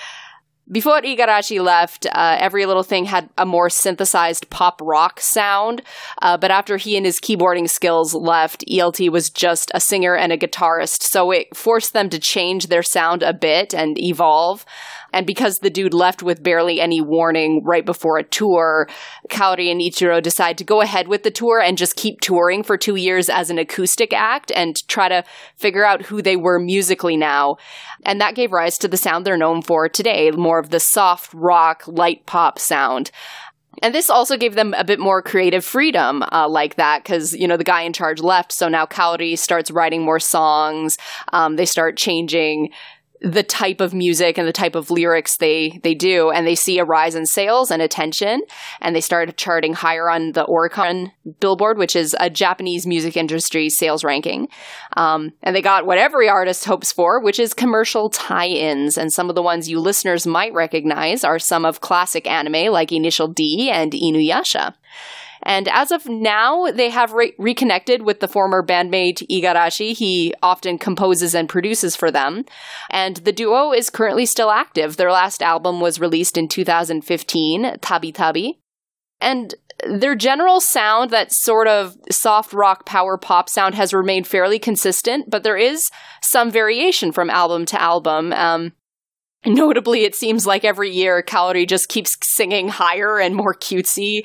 Before 0.71 1.01
Igarashi 1.01 1.61
left, 1.61 2.05
uh, 2.05 2.37
Every 2.39 2.65
Little 2.65 2.83
Thing 2.83 3.03
had 3.03 3.29
a 3.37 3.45
more 3.45 3.69
synthesized 3.69 4.49
pop 4.49 4.79
rock 4.81 5.19
sound, 5.19 5.81
uh, 6.21 6.37
but 6.37 6.51
after 6.51 6.77
he 6.77 6.95
and 6.95 7.05
his 7.05 7.19
keyboarding 7.19 7.69
skills 7.69 8.13
left, 8.13 8.63
ELT 8.71 9.09
was 9.09 9.29
just 9.29 9.69
a 9.73 9.81
singer 9.81 10.15
and 10.15 10.31
a 10.31 10.37
guitarist, 10.37 11.03
so 11.03 11.31
it 11.31 11.53
forced 11.53 11.91
them 11.91 12.09
to 12.09 12.17
change 12.17 12.67
their 12.67 12.81
sound 12.81 13.21
a 13.21 13.33
bit 13.33 13.73
and 13.73 13.99
evolve. 13.99 14.65
And 15.13 15.25
because 15.25 15.59
the 15.59 15.69
dude 15.69 15.93
left 15.93 16.23
with 16.23 16.43
barely 16.43 16.81
any 16.81 16.99
warning 16.99 17.61
right 17.63 17.85
before 17.85 18.17
a 18.17 18.23
tour, 18.23 18.89
Kaori 19.29 19.71
and 19.71 19.79
Ichiro 19.79 20.21
decide 20.21 20.57
to 20.57 20.63
go 20.63 20.81
ahead 20.81 21.07
with 21.07 21.23
the 21.23 21.31
tour 21.31 21.61
and 21.61 21.77
just 21.77 21.95
keep 21.95 22.19
touring 22.19 22.63
for 22.63 22.77
two 22.77 22.95
years 22.95 23.29
as 23.29 23.49
an 23.49 23.59
acoustic 23.59 24.11
act 24.11 24.51
and 24.51 24.75
try 24.87 25.07
to 25.07 25.23
figure 25.55 25.85
out 25.85 26.03
who 26.03 26.21
they 26.21 26.35
were 26.35 26.59
musically 26.59 27.15
now. 27.15 27.57
And 28.05 28.19
that 28.19 28.35
gave 28.35 28.51
rise 28.51 28.77
to 28.79 28.87
the 28.87 28.97
sound 28.97 29.25
they're 29.25 29.37
known 29.37 29.61
for 29.61 29.87
today, 29.87 30.31
more 30.31 30.59
of 30.59 30.71
the 30.71 30.79
soft 30.79 31.33
rock, 31.33 31.83
light 31.87 32.25
pop 32.25 32.59
sound. 32.59 33.11
And 33.81 33.93
this 33.93 34.09
also 34.09 34.37
gave 34.37 34.55
them 34.55 34.73
a 34.77 34.83
bit 34.83 34.99
more 34.99 35.21
creative 35.21 35.65
freedom 35.65 36.23
uh, 36.31 36.47
like 36.47 36.75
that 36.75 37.03
because, 37.03 37.33
you 37.33 37.47
know, 37.47 37.57
the 37.57 37.63
guy 37.63 37.81
in 37.81 37.91
charge 37.91 38.21
left. 38.21 38.51
So 38.51 38.69
now 38.69 38.85
Kaori 38.85 39.37
starts 39.37 39.71
writing 39.71 40.03
more 40.03 40.19
songs. 40.19 40.97
Um, 41.31 41.55
they 41.55 41.65
start 41.65 41.97
changing 41.97 42.69
the 43.23 43.41
type 43.41 43.79
of 43.79 43.93
music 43.93 44.37
and 44.37 44.45
the 44.45 44.53
type 44.53 44.75
of 44.75 44.91
lyrics 44.91 45.37
they 45.37 45.79
they 45.81 45.95
do 45.95 46.29
and 46.29 46.45
they 46.45 46.55
see 46.55 46.77
a 46.77 46.83
rise 46.83 47.15
in 47.15 47.25
sales 47.25 47.71
and 47.71 47.81
attention 47.81 48.41
and 48.81 48.93
they 48.93 49.01
start 49.01 49.35
charting 49.37 49.73
higher 49.73 50.09
on 50.09 50.33
the 50.33 50.45
Oricon 50.45 51.09
Billboard 51.39 51.77
which 51.77 51.95
is 51.95 52.13
a 52.19 52.29
Japanese 52.29 52.85
music 52.85 53.15
industry 53.15 53.69
sales 53.69 54.03
ranking. 54.03 54.49
Um, 54.97 55.31
and 55.41 55.55
they 55.55 55.61
got 55.61 55.85
what 55.85 55.97
every 55.97 56.27
artist 56.27 56.65
hopes 56.65 56.91
for 56.91 57.21
which 57.23 57.39
is 57.39 57.53
commercial 57.53 58.09
tie-ins. 58.09 58.97
And 58.97 59.11
some 59.11 59.29
of 59.29 59.35
the 59.35 59.41
ones 59.41 59.69
you 59.69 59.79
listeners 59.79 60.27
might 60.27 60.53
recognize 60.53 61.23
are 61.23 61.39
some 61.39 61.65
of 61.65 61.79
classic 61.79 62.29
anime 62.29 62.73
like 62.73 62.91
Initial 62.91 63.29
D 63.29 63.71
and 63.71 63.93
Inuyasha 63.93 64.73
and 65.43 65.67
as 65.67 65.91
of 65.91 66.07
now, 66.07 66.71
they 66.71 66.89
have 66.89 67.13
re- 67.13 67.33
reconnected 67.37 68.01
with 68.01 68.19
the 68.19 68.27
former 68.27 68.65
bandmate 68.65 69.25
Igarashi. 69.29 69.95
He 69.95 70.33
often 70.41 70.77
composes 70.77 71.35
and 71.35 71.49
produces 71.49 71.95
for 71.95 72.11
them. 72.11 72.45
And 72.89 73.17
the 73.17 73.31
duo 73.31 73.73
is 73.73 73.89
currently 73.89 74.25
still 74.25 74.51
active. 74.51 74.97
Their 74.97 75.11
last 75.11 75.41
album 75.41 75.81
was 75.81 75.99
released 75.99 76.37
in 76.37 76.47
2015, 76.47 77.77
Tabi 77.81 78.11
Tabi. 78.11 78.59
And 79.19 79.55
their 79.87 80.15
general 80.15 80.61
sound, 80.61 81.11
that 81.11 81.31
sort 81.31 81.67
of 81.67 81.95
soft 82.09 82.53
rock 82.53 82.85
power 82.85 83.17
pop 83.17 83.49
sound, 83.49 83.75
has 83.75 83.93
remained 83.93 84.27
fairly 84.27 84.59
consistent, 84.59 85.29
but 85.29 85.43
there 85.43 85.57
is 85.57 85.89
some 86.21 86.51
variation 86.51 87.11
from 87.11 87.29
album 87.29 87.65
to 87.67 87.81
album. 87.81 88.33
Um, 88.33 88.73
Notably, 89.45 90.05
it 90.05 90.15
seems 90.15 90.47
like 90.47 90.63
every 90.63 90.89
year 90.89 91.21
Kaori 91.21 91.67
just 91.67 91.89
keeps 91.89 92.15
singing 92.21 92.69
higher 92.69 93.19
and 93.19 93.35
more 93.35 93.53
cutesy 93.53 94.21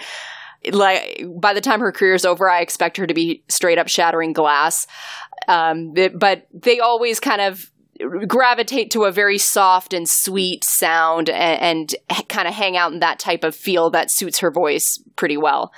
like 0.72 1.24
by 1.36 1.54
the 1.54 1.60
time 1.60 1.80
her 1.80 1.92
career's 1.92 2.24
over, 2.24 2.48
I 2.48 2.60
expect 2.60 2.96
her 2.96 3.06
to 3.06 3.14
be 3.14 3.42
straight 3.48 3.78
up 3.78 3.88
shattering 3.88 4.32
glass. 4.32 4.86
Um, 5.46 5.94
but 6.14 6.46
they 6.52 6.80
always 6.80 7.20
kind 7.20 7.40
of 7.40 7.70
gravitate 8.26 8.90
to 8.92 9.04
a 9.04 9.12
very 9.12 9.38
soft 9.38 9.92
and 9.92 10.08
sweet 10.08 10.64
sound 10.64 11.28
and, 11.28 11.94
and 12.08 12.28
kind 12.28 12.46
of 12.46 12.54
hang 12.54 12.76
out 12.76 12.92
in 12.92 13.00
that 13.00 13.18
type 13.18 13.44
of 13.44 13.56
feel 13.56 13.90
that 13.90 14.10
suits 14.10 14.38
her 14.38 14.50
voice 14.50 15.02
pretty 15.16 15.36
well. 15.36 15.72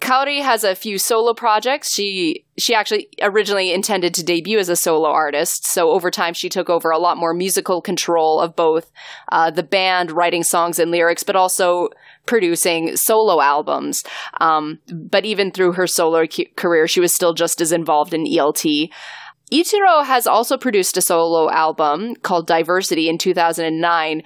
Kaori 0.00 0.42
has 0.42 0.64
a 0.64 0.74
few 0.74 0.98
solo 0.98 1.32
projects. 1.32 1.90
She 1.90 2.44
she 2.58 2.74
actually 2.74 3.08
originally 3.22 3.72
intended 3.72 4.12
to 4.14 4.24
debut 4.24 4.58
as 4.58 4.68
a 4.68 4.76
solo 4.76 5.08
artist, 5.08 5.66
so 5.66 5.90
over 5.90 6.10
time 6.10 6.34
she 6.34 6.50
took 6.50 6.68
over 6.68 6.90
a 6.90 6.98
lot 6.98 7.16
more 7.16 7.32
musical 7.32 7.80
control 7.80 8.38
of 8.38 8.54
both 8.54 8.92
uh, 9.32 9.50
the 9.50 9.62
band, 9.62 10.12
writing 10.12 10.42
songs 10.42 10.78
and 10.78 10.90
lyrics, 10.90 11.22
but 11.22 11.36
also 11.36 11.88
producing 12.26 12.96
solo 12.96 13.40
albums. 13.40 14.02
Um, 14.40 14.78
but 14.92 15.24
even 15.24 15.50
through 15.50 15.72
her 15.72 15.86
solo 15.86 16.26
career, 16.56 16.86
she 16.88 17.00
was 17.00 17.14
still 17.14 17.34
just 17.34 17.60
as 17.60 17.72
involved 17.72 18.14
in 18.14 18.24
ELT. 18.24 18.90
Ichiro 19.52 20.04
has 20.04 20.26
also 20.26 20.56
produced 20.56 20.96
a 20.96 21.02
solo 21.02 21.50
album 21.50 22.16
called 22.16 22.46
Diversity 22.46 23.08
in 23.08 23.18
2009 23.18 24.22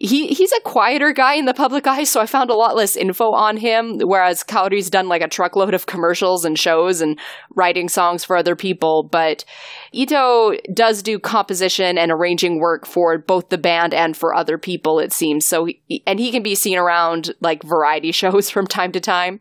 he 0.00 0.28
he's 0.28 0.52
a 0.52 0.60
quieter 0.60 1.12
guy 1.12 1.34
in 1.34 1.44
the 1.44 1.52
public 1.52 1.84
eye, 1.88 2.04
so 2.04 2.20
I 2.20 2.26
found 2.26 2.50
a 2.50 2.54
lot 2.54 2.76
less 2.76 2.94
info 2.94 3.32
on 3.32 3.56
him. 3.56 3.98
Whereas 3.98 4.44
Kaori's 4.44 4.90
done 4.90 5.08
like 5.08 5.22
a 5.22 5.28
truckload 5.28 5.74
of 5.74 5.86
commercials 5.86 6.44
and 6.44 6.56
shows 6.56 7.00
and 7.00 7.18
writing 7.56 7.88
songs 7.88 8.24
for 8.24 8.36
other 8.36 8.54
people. 8.54 9.08
But 9.10 9.44
Ito 9.92 10.54
does 10.72 11.02
do 11.02 11.18
composition 11.18 11.98
and 11.98 12.12
arranging 12.12 12.60
work 12.60 12.86
for 12.86 13.18
both 13.18 13.48
the 13.48 13.58
band 13.58 13.92
and 13.92 14.16
for 14.16 14.32
other 14.32 14.56
people, 14.56 15.00
it 15.00 15.12
seems. 15.12 15.48
So 15.48 15.66
he, 15.66 16.04
and 16.06 16.20
he 16.20 16.30
can 16.30 16.44
be 16.44 16.54
seen 16.54 16.78
around 16.78 17.34
like 17.40 17.64
variety 17.64 18.12
shows 18.12 18.50
from 18.50 18.68
time 18.68 18.92
to 18.92 19.00
time. 19.00 19.40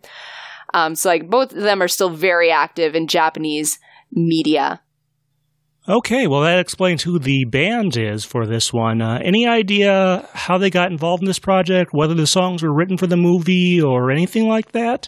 Um, 0.73 0.95
so 0.95 1.09
like 1.09 1.29
both 1.29 1.53
of 1.53 1.61
them 1.61 1.83
are 1.83 1.87
still 1.87 2.09
very 2.09 2.49
active 2.49 2.95
in 2.95 3.05
Japanese 3.05 3.77
media. 4.11 4.81
Okay, 5.89 6.27
well, 6.27 6.41
that 6.41 6.59
explains 6.59 7.03
who 7.03 7.17
the 7.17 7.45
band 7.45 7.95
is 7.95 8.25
for 8.25 8.45
this 8.45 8.73
one. 8.73 9.01
Uh, 9.01 9.19
any 9.23 9.47
idea 9.47 10.27
how 10.33 10.57
they 10.57 10.69
got 10.69 10.91
involved 10.91 11.23
in 11.23 11.27
this 11.27 11.39
project, 11.39 11.91
whether 11.93 12.13
the 12.13 12.27
songs 12.27 12.61
were 12.61 12.73
written 12.73 12.97
for 12.97 13.07
the 13.07 13.15
movie 13.15 13.81
or 13.81 14.11
anything 14.11 14.49
like 14.49 14.73
that? 14.73 15.07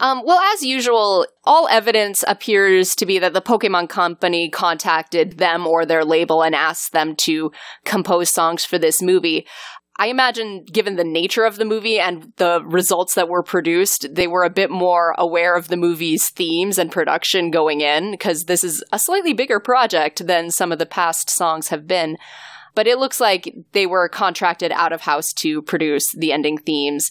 Um, 0.00 0.22
well, 0.24 0.38
as 0.54 0.62
usual, 0.62 1.26
all 1.44 1.66
evidence 1.68 2.22
appears 2.28 2.94
to 2.96 3.06
be 3.06 3.18
that 3.18 3.32
the 3.32 3.40
Pokemon 3.40 3.88
Company 3.88 4.50
contacted 4.50 5.38
them 5.38 5.66
or 5.66 5.86
their 5.86 6.04
label 6.04 6.42
and 6.42 6.54
asked 6.54 6.92
them 6.92 7.16
to 7.16 7.50
compose 7.84 8.30
songs 8.30 8.64
for 8.64 8.78
this 8.78 9.02
movie. 9.02 9.46
I 10.00 10.06
imagine, 10.06 10.64
given 10.64 10.94
the 10.94 11.02
nature 11.02 11.44
of 11.44 11.56
the 11.56 11.64
movie 11.64 11.98
and 11.98 12.32
the 12.36 12.62
results 12.64 13.14
that 13.16 13.28
were 13.28 13.42
produced, 13.42 14.14
they 14.14 14.28
were 14.28 14.44
a 14.44 14.50
bit 14.50 14.70
more 14.70 15.12
aware 15.18 15.56
of 15.56 15.66
the 15.66 15.76
movie's 15.76 16.28
themes 16.28 16.78
and 16.78 16.92
production 16.92 17.50
going 17.50 17.80
in, 17.80 18.12
because 18.12 18.44
this 18.44 18.62
is 18.62 18.84
a 18.92 18.98
slightly 18.98 19.32
bigger 19.32 19.58
project 19.58 20.26
than 20.26 20.52
some 20.52 20.70
of 20.70 20.78
the 20.78 20.86
past 20.86 21.28
songs 21.28 21.68
have 21.68 21.88
been. 21.88 22.16
But 22.76 22.86
it 22.86 22.98
looks 22.98 23.20
like 23.20 23.52
they 23.72 23.86
were 23.86 24.08
contracted 24.08 24.70
out 24.70 24.92
of 24.92 25.00
house 25.00 25.32
to 25.38 25.62
produce 25.62 26.12
the 26.16 26.32
ending 26.32 26.58
themes. 26.58 27.10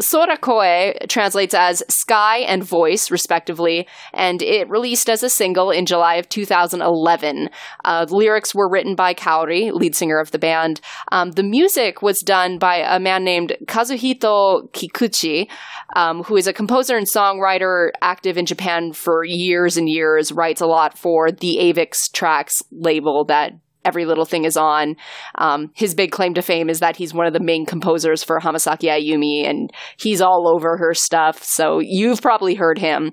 Sorakoe 0.00 1.08
translates 1.08 1.54
as 1.54 1.82
sky 1.88 2.38
and 2.38 2.64
voice, 2.64 3.10
respectively, 3.10 3.86
and 4.12 4.42
it 4.42 4.68
released 4.68 5.08
as 5.08 5.22
a 5.22 5.30
single 5.30 5.70
in 5.70 5.86
July 5.86 6.14
of 6.14 6.28
2011. 6.28 7.50
Uh, 7.84 8.04
the 8.04 8.14
lyrics 8.14 8.54
were 8.54 8.68
written 8.68 8.94
by 8.94 9.14
Kaori, 9.14 9.72
lead 9.72 9.94
singer 9.94 10.18
of 10.18 10.30
the 10.30 10.38
band. 10.38 10.80
Um, 11.12 11.32
the 11.32 11.42
music 11.42 12.02
was 12.02 12.20
done 12.20 12.58
by 12.58 12.76
a 12.76 12.98
man 12.98 13.24
named 13.24 13.56
Kazuhito 13.66 14.70
Kikuchi, 14.72 15.48
um, 15.94 16.22
who 16.24 16.36
is 16.36 16.46
a 16.46 16.52
composer 16.52 16.96
and 16.96 17.06
songwriter 17.06 17.90
active 18.00 18.38
in 18.38 18.46
Japan 18.46 18.92
for 18.92 19.24
years 19.24 19.76
and 19.76 19.88
years, 19.88 20.32
writes 20.32 20.60
a 20.60 20.66
lot 20.66 20.96
for 20.96 21.30
the 21.30 21.58
Avex 21.60 22.10
Tracks 22.12 22.62
label 22.70 23.24
that 23.26 23.52
every 23.84 24.04
little 24.04 24.24
thing 24.24 24.44
is 24.44 24.56
on. 24.56 24.96
Um, 25.36 25.70
his 25.74 25.94
big 25.94 26.12
claim 26.12 26.34
to 26.34 26.42
fame 26.42 26.68
is 26.68 26.80
that 26.80 26.96
he's 26.96 27.14
one 27.14 27.26
of 27.26 27.32
the 27.32 27.40
main 27.40 27.66
composers 27.66 28.22
for 28.22 28.40
Hamasaki 28.40 28.88
Ayumi, 28.88 29.48
and 29.48 29.72
he's 29.98 30.20
all 30.20 30.48
over 30.48 30.76
her 30.76 30.94
stuff. 30.94 31.42
So 31.42 31.78
you've 31.78 32.22
probably 32.22 32.54
heard 32.54 32.78
him. 32.78 33.12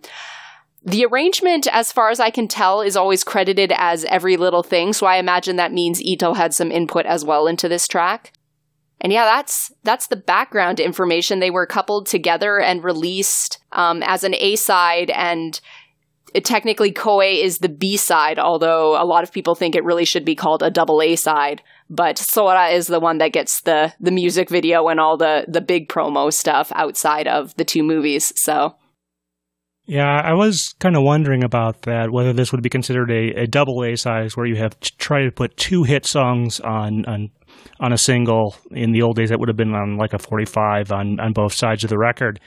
The 0.84 1.06
arrangement, 1.06 1.68
as 1.72 1.92
far 1.92 2.10
as 2.10 2.20
I 2.20 2.30
can 2.30 2.48
tell, 2.48 2.82
is 2.82 2.96
always 2.96 3.24
credited 3.24 3.74
as 3.76 4.06
every 4.06 4.38
little 4.38 4.64
thing. 4.64 4.94
So 4.94 5.06
I 5.06 5.18
imagine 5.18 5.58
that 5.58 5.74
means 5.74 6.02
Ito 6.02 6.34
had 6.34 6.54
some 6.54 6.72
input 6.72 7.06
as 7.06 7.26
well 7.26 7.48
into 7.48 7.68
this 7.68 7.88
track. 7.88 8.32
And 9.02 9.14
yeah, 9.14 9.26
that's 9.26 9.72
that's 9.84 10.08
the 10.08 10.16
background 10.16 10.80
information. 10.80 11.40
They 11.40 11.52
were 11.52 11.66
coupled 11.68 12.08
together 12.08 12.60
and 12.60 12.84
released 12.84 13.60
um, 13.72 14.02
as 14.02 14.24
an 14.24 14.34
A 14.36 14.56
side, 14.56 15.12
and 15.12 15.60
technically 16.44 16.92
Koe 16.92 17.22
is 17.22 17.60
the 17.60 17.70
B 17.70 17.98
side, 17.98 18.40
although 18.40 19.02
a 19.02 19.06
lot 19.06 19.24
of 19.24 19.32
people 19.32 19.56
think 19.56 19.76
it 19.76 19.84
really 19.84 20.06
should 20.06 20.26
be 20.26 20.36
called 20.36 20.64
a 20.64 20.72
double 20.72 21.02
A 21.02 21.16
side. 21.16 21.62
But 21.90 22.18
Sora 22.18 22.68
is 22.68 22.88
the 22.88 23.00
one 23.00 23.18
that 23.20 23.34
gets 23.34 23.62
the 23.62 23.94
the 24.00 24.12
music 24.12 24.50
video 24.50 24.88
and 24.88 25.00
all 25.00 25.18
the 25.18 25.46
the 25.48 25.62
big 25.62 25.90
promo 25.90 26.32
stuff 26.32 26.72
outside 26.76 27.28
of 27.28 27.56
the 27.56 27.66
two 27.66 27.84
movies. 27.84 28.34
So 28.36 28.76
Yeah, 29.86 30.22
I 30.22 30.34
was 30.34 30.76
kind 30.80 30.98
of 30.98 31.04
wondering 31.04 31.44
about 31.44 31.84
that, 31.84 32.12
whether 32.12 32.34
this 32.34 32.52
would 32.52 32.62
be 32.62 32.70
considered 32.70 33.10
a, 33.10 33.44
a 33.44 33.48
double 33.48 33.84
A 33.84 33.96
size 33.96 34.36
where 34.36 34.46
you 34.46 34.58
have 34.58 34.80
tried 34.80 35.24
to 35.24 35.32
put 35.32 35.56
two 35.56 35.84
hit 35.84 36.06
songs 36.06 36.60
on, 36.60 37.06
on 37.06 37.30
on 37.80 37.94
a 37.94 37.98
single. 37.98 38.56
In 38.72 38.92
the 38.92 39.02
old 39.02 39.16
days, 39.16 39.30
that 39.30 39.40
would 39.40 39.50
have 39.50 39.58
been 39.58 39.74
on 39.74 39.98
like 39.98 40.14
a 40.14 40.20
45 40.20 40.92
on, 40.92 41.20
on 41.20 41.34
both 41.34 41.54
sides 41.54 41.84
of 41.84 41.90
the 41.90 41.98
record, 41.98 42.40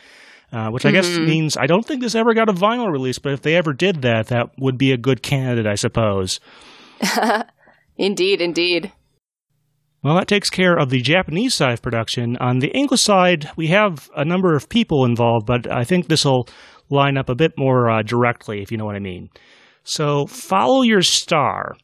uh, 0.53 0.69
which 0.71 0.85
I 0.85 0.89
mm-hmm. 0.89 0.97
guess 0.97 1.19
means 1.19 1.57
I 1.57 1.67
don't 1.67 1.87
think 1.87 2.01
this 2.01 2.15
ever 2.15 2.35
got 2.35 2.49
a 2.49 2.53
vinyl 2.53 2.91
release, 2.91 3.19
but 3.19 3.33
if 3.33 3.43
they 3.43 3.57
ever 3.57 3.73
did 3.73 4.03
that, 4.03 4.29
that 4.29 4.51
would 4.59 4.79
be 4.79 4.93
a 4.93 4.97
good 4.97 5.23
candidate, 5.23 5.67
I 5.67 5.75
suppose. 5.75 6.41
indeed, 7.97 8.41
indeed. 8.41 8.93
Well, 10.03 10.17
that 10.17 10.29
takes 10.29 10.49
care 10.49 10.79
of 10.79 10.89
the 10.89 11.03
Japanese 11.03 11.55
side 11.55 11.75
of 11.75 11.83
production. 11.83 12.37
On 12.39 12.61
the 12.61 12.71
English 12.71 13.03
side, 13.03 13.51
we 13.57 13.67
have 13.67 14.11
a 14.17 14.25
number 14.25 14.57
of 14.57 14.69
people 14.69 15.05
involved, 15.05 15.47
but 15.47 15.71
I 15.71 15.85
think 15.85 16.09
this 16.09 16.25
will 16.25 16.49
line 16.89 17.19
up 17.19 17.29
a 17.29 17.35
bit 17.35 17.53
more 17.59 17.91
uh, 17.91 18.03
directly, 18.03 18.63
if 18.63 18.73
you 18.73 18.79
know 18.79 18.87
what 18.87 18.97
I 18.97 19.01
mean. 19.01 19.29
So, 19.83 20.27
Follow 20.27 20.83
Your 20.83 21.03
Star. 21.03 21.77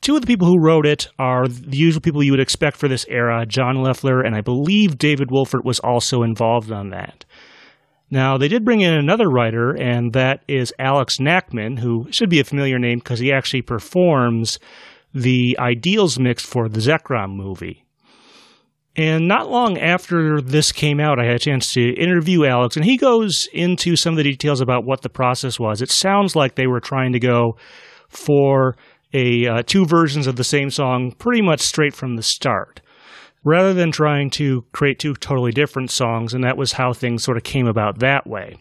Two 0.00 0.14
of 0.14 0.20
the 0.20 0.26
people 0.26 0.46
who 0.46 0.60
wrote 0.60 0.86
it 0.86 1.08
are 1.18 1.48
the 1.48 1.76
usual 1.76 2.02
people 2.02 2.22
you 2.22 2.30
would 2.30 2.40
expect 2.40 2.76
for 2.76 2.88
this 2.88 3.06
era 3.08 3.46
John 3.46 3.76
Loeffler, 3.76 4.20
and 4.20 4.36
I 4.36 4.40
believe 4.40 4.98
David 4.98 5.28
Wolfert 5.28 5.64
was 5.64 5.80
also 5.80 6.22
involved 6.22 6.70
on 6.70 6.90
that. 6.90 7.24
Now, 8.14 8.38
they 8.38 8.46
did 8.46 8.64
bring 8.64 8.80
in 8.80 8.94
another 8.94 9.28
writer, 9.28 9.72
and 9.72 10.12
that 10.12 10.44
is 10.46 10.72
Alex 10.78 11.18
Nackman, 11.18 11.80
who 11.80 12.06
should 12.12 12.30
be 12.30 12.38
a 12.38 12.44
familiar 12.44 12.78
name 12.78 13.00
because 13.00 13.18
he 13.18 13.32
actually 13.32 13.62
performs 13.62 14.60
the 15.12 15.56
ideals 15.58 16.16
mix 16.16 16.44
for 16.44 16.68
the 16.68 16.78
Zekrom 16.78 17.34
movie. 17.34 17.84
And 18.94 19.26
not 19.26 19.50
long 19.50 19.78
after 19.78 20.40
this 20.40 20.70
came 20.70 21.00
out, 21.00 21.18
I 21.18 21.24
had 21.24 21.34
a 21.34 21.40
chance 21.40 21.72
to 21.72 22.00
interview 22.00 22.44
Alex, 22.44 22.76
and 22.76 22.84
he 22.84 22.96
goes 22.96 23.48
into 23.52 23.96
some 23.96 24.12
of 24.12 24.18
the 24.18 24.30
details 24.30 24.60
about 24.60 24.84
what 24.84 25.02
the 25.02 25.08
process 25.08 25.58
was. 25.58 25.82
It 25.82 25.90
sounds 25.90 26.36
like 26.36 26.54
they 26.54 26.68
were 26.68 26.78
trying 26.78 27.14
to 27.14 27.18
go 27.18 27.56
for 28.08 28.76
a 29.12 29.44
uh, 29.48 29.62
two 29.66 29.86
versions 29.86 30.28
of 30.28 30.36
the 30.36 30.44
same 30.44 30.70
song 30.70 31.10
pretty 31.18 31.42
much 31.42 31.62
straight 31.62 31.96
from 31.96 32.14
the 32.14 32.22
start, 32.22 32.80
rather 33.44 33.74
than 33.74 33.92
trying 33.92 34.30
to 34.30 34.64
create 34.72 34.98
two 34.98 35.14
totally 35.14 35.52
different 35.52 35.90
songs, 35.90 36.34
and 36.34 36.42
that 36.42 36.56
was 36.56 36.72
how 36.72 36.92
things 36.92 37.22
sort 37.22 37.36
of 37.36 37.44
came 37.44 37.66
about 37.66 38.00
that 38.00 38.26
way. 38.26 38.56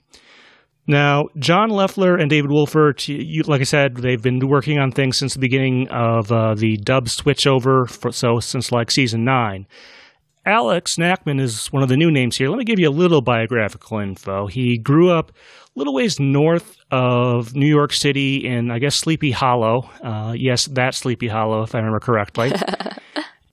Now, 0.85 1.29
John 1.37 1.69
Loeffler 1.69 2.17
and 2.17 2.29
David 2.29 2.51
Wolfert, 2.51 3.07
you, 3.07 3.43
like 3.43 3.61
I 3.61 3.63
said, 3.63 3.95
they've 3.95 4.21
been 4.21 4.45
working 4.47 4.79
on 4.79 4.91
things 4.91 5.17
since 5.17 5.33
the 5.33 5.39
beginning 5.39 5.87
of 5.87 6.29
uh, 6.29 6.55
the 6.55 6.75
dub 6.77 7.05
switchover, 7.05 7.89
for, 7.89 8.11
so 8.11 8.39
since 8.41 8.71
like 8.71 8.91
season 8.91 9.23
nine. 9.23 9.65
Alex 10.45 10.97
Nackman 10.97 11.39
is 11.39 11.67
one 11.67 11.83
of 11.83 11.89
the 11.89 11.95
new 11.95 12.11
names 12.11 12.35
here. 12.35 12.49
Let 12.49 12.57
me 12.57 12.65
give 12.65 12.79
you 12.79 12.89
a 12.89 12.91
little 12.91 13.21
biographical 13.21 13.99
info. 13.99 14.47
He 14.47 14.77
grew 14.77 15.09
up 15.09 15.31
a 15.31 15.79
little 15.79 15.93
ways 15.93 16.19
north 16.19 16.75
of 16.91 17.55
New 17.55 17.65
York 17.67 17.93
City 17.93 18.45
in, 18.45 18.69
I 18.69 18.79
guess, 18.79 18.97
Sleepy 18.97 19.31
Hollow. 19.31 19.89
Uh, 20.03 20.33
yes, 20.37 20.65
that 20.65 20.95
Sleepy 20.95 21.29
Hollow, 21.29 21.63
if 21.63 21.73
I 21.73 21.77
remember 21.77 22.01
correctly. 22.01 22.51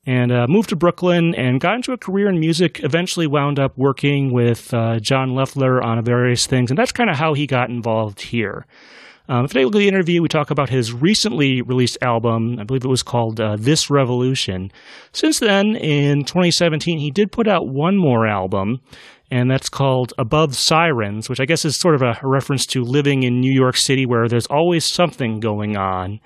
and 0.07 0.33
uh, 0.33 0.47
moved 0.49 0.71
to 0.71 0.77
Brooklyn 0.77 1.35
and 1.35 1.61
got 1.61 1.77
into 1.77 1.93
a 1.93 1.99
career 1.99 2.29
in 2.29 2.41
music. 2.41 2.81
Eventually, 2.83 3.27
wound 3.27 3.59
up 3.59 3.77
working 3.77 4.33
with 4.33 4.73
uh, 4.73 4.99
John 5.01 5.35
Loeffler 5.35 5.83
on 5.83 6.03
various 6.05 6.47
things, 6.47 6.71
and 6.71 6.79
that's 6.79 6.93
kind 6.93 7.11
of 7.11 7.17
how 7.17 7.35
he 7.35 7.47
got 7.47 7.69
involved 7.69 8.21
here. 8.21 8.67
Um, 9.29 9.47
today, 9.47 9.61
we'll 9.61 9.71
do 9.71 9.79
the 9.79 9.87
interview. 9.87 10.23
We 10.23 10.29
talk 10.29 10.51
about 10.51 10.71
his 10.71 10.93
recently 10.93 11.63
released 11.63 11.99
album. 12.03 12.59
I 12.59 12.65
believe 12.65 12.85
it 12.85 12.89
was 12.89 13.05
called 13.05 13.41
uh, 13.41 13.57
This 13.57 13.89
Revolution. 13.89 14.73
Since 15.13 15.39
then, 15.39 15.77
in 15.77 16.25
2017, 16.25 16.99
he 16.99 17.13
did 17.13 17.31
put 17.31 17.47
out 17.47 17.69
one 17.69 17.97
more 17.97 18.27
album, 18.27 18.81
and 19.31 19.49
that's 19.49 19.69
called 19.69 20.13
Above 20.19 20.57
Sirens, 20.57 21.29
which 21.29 21.39
I 21.39 21.45
guess 21.45 21.65
is 21.65 21.77
sort 21.77 21.95
of 21.95 22.03
a 22.03 22.19
reference 22.25 22.67
to 22.67 22.83
living 22.83 23.23
in 23.23 23.41
New 23.41 23.53
York 23.53 23.77
City 23.77 24.05
where 24.05 24.27
there's 24.27 24.47
always 24.47 24.85
something 24.85 25.39
going 25.39 25.77
on. 25.77 26.19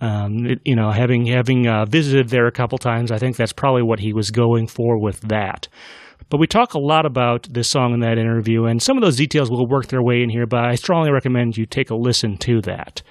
Um, 0.00 0.46
it, 0.46 0.60
you 0.64 0.76
know, 0.76 0.90
having 0.90 1.26
having 1.26 1.66
uh, 1.66 1.84
visited 1.84 2.28
there 2.28 2.46
a 2.46 2.52
couple 2.52 2.78
times, 2.78 3.10
I 3.10 3.18
think 3.18 3.36
that's 3.36 3.52
probably 3.52 3.82
what 3.82 4.00
he 4.00 4.12
was 4.12 4.30
going 4.30 4.68
for 4.68 5.00
with 5.00 5.20
that. 5.22 5.66
But 6.30 6.38
we 6.38 6.46
talk 6.46 6.74
a 6.74 6.78
lot 6.78 7.06
about 7.06 7.48
this 7.50 7.70
song 7.70 7.94
in 7.94 8.00
that 8.00 8.18
interview, 8.18 8.64
and 8.64 8.82
some 8.82 8.96
of 8.96 9.02
those 9.02 9.16
details 9.16 9.50
will 9.50 9.66
work 9.66 9.86
their 9.86 10.02
way 10.02 10.22
in 10.22 10.28
here, 10.28 10.46
but 10.46 10.64
I 10.64 10.74
strongly 10.74 11.10
recommend 11.10 11.56
you 11.56 11.64
take 11.64 11.90
a 11.90 11.94
listen 11.94 12.36
to 12.38 12.60
that. 12.62 13.02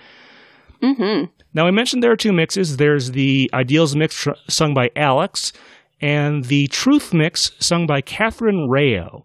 Mm-hmm. 0.81 1.25
Now, 1.53 1.65
I 1.65 1.71
mentioned 1.71 2.03
there 2.03 2.11
are 2.11 2.17
two 2.17 2.33
mixes. 2.33 2.77
There's 2.77 3.11
the 3.11 3.49
Ideals 3.53 3.95
mix 3.95 4.15
tr- 4.15 4.31
sung 4.47 4.75
by 4.75 4.91
Alex, 4.95 5.51
and 5.99 6.45
the 6.45 6.67
Truth 6.67 7.13
mix 7.13 7.51
sung 7.59 7.87
by 7.87 8.01
Kathryn 8.01 8.67
Raio. 8.69 9.23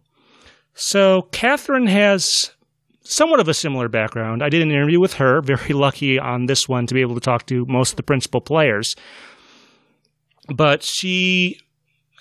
So, 0.75 1.29
Kathryn 1.31 1.89
has 1.89 2.53
somewhat 3.03 3.41
of 3.41 3.49
a 3.49 3.55
similar 3.55 3.89
background. 3.89 4.43
I 4.43 4.49
did 4.49 4.63
an 4.63 4.71
interview 4.71 5.01
with 5.01 5.15
her, 5.15 5.41
very 5.43 5.73
lucky 5.75 6.19
on 6.19 6.47
this 6.47 6.69
one 6.69 6.87
to 6.87 6.95
be 6.95 7.01
able 7.01 7.15
to 7.15 7.21
talk 7.21 7.47
to 7.47 7.65
most 7.69 7.93
of 7.93 7.97
the 7.97 8.03
principal 8.03 8.41
players. 8.41 8.97
But 10.55 10.83
she 10.83 11.59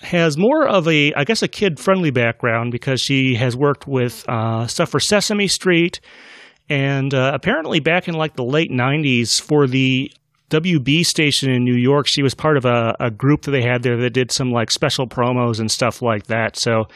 has 0.02 0.36
more 0.36 0.66
of 0.66 0.88
a, 0.88 1.12
I 1.14 1.24
guess, 1.24 1.42
a 1.42 1.48
kid 1.48 1.78
friendly 1.78 2.10
background 2.10 2.72
because 2.72 3.00
she 3.00 3.34
has 3.36 3.56
worked 3.56 3.86
with 3.86 4.24
uh, 4.28 4.66
stuff 4.66 4.90
for 4.90 5.00
Sesame 5.00 5.48
Street. 5.48 6.00
And 6.68 7.12
uh, 7.14 7.32
apparently, 7.34 7.80
back 7.80 8.08
in 8.08 8.14
like 8.14 8.36
the 8.36 8.44
late 8.44 8.70
90s, 8.70 9.40
for 9.40 9.66
the 9.66 10.12
WB 10.50 11.04
station 11.04 11.50
in 11.50 11.64
New 11.64 11.74
York, 11.74 12.06
she 12.06 12.22
was 12.22 12.34
part 12.34 12.56
of 12.56 12.64
a, 12.64 12.94
a 13.00 13.10
group 13.10 13.42
that 13.42 13.52
they 13.52 13.62
had 13.62 13.82
there 13.82 13.96
that 13.96 14.10
did 14.10 14.30
some 14.30 14.50
like 14.50 14.70
special 14.70 15.06
promos 15.06 15.60
and 15.60 15.70
stuff 15.70 16.02
like 16.02 16.26
that. 16.26 16.56
So 16.56 16.88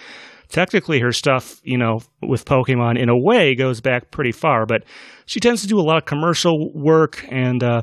technically, 0.48 1.00
her 1.00 1.12
stuff, 1.12 1.60
you 1.64 1.78
know, 1.78 2.00
with 2.22 2.44
Pokemon 2.44 2.98
in 2.98 3.08
a 3.08 3.16
way 3.16 3.54
goes 3.54 3.80
back 3.80 4.10
pretty 4.10 4.32
far, 4.32 4.66
but 4.66 4.84
she 5.26 5.40
tends 5.40 5.62
to 5.62 5.68
do 5.68 5.78
a 5.78 5.82
lot 5.82 5.98
of 5.98 6.04
commercial 6.04 6.72
work 6.72 7.24
and, 7.30 7.62
uh, 7.62 7.82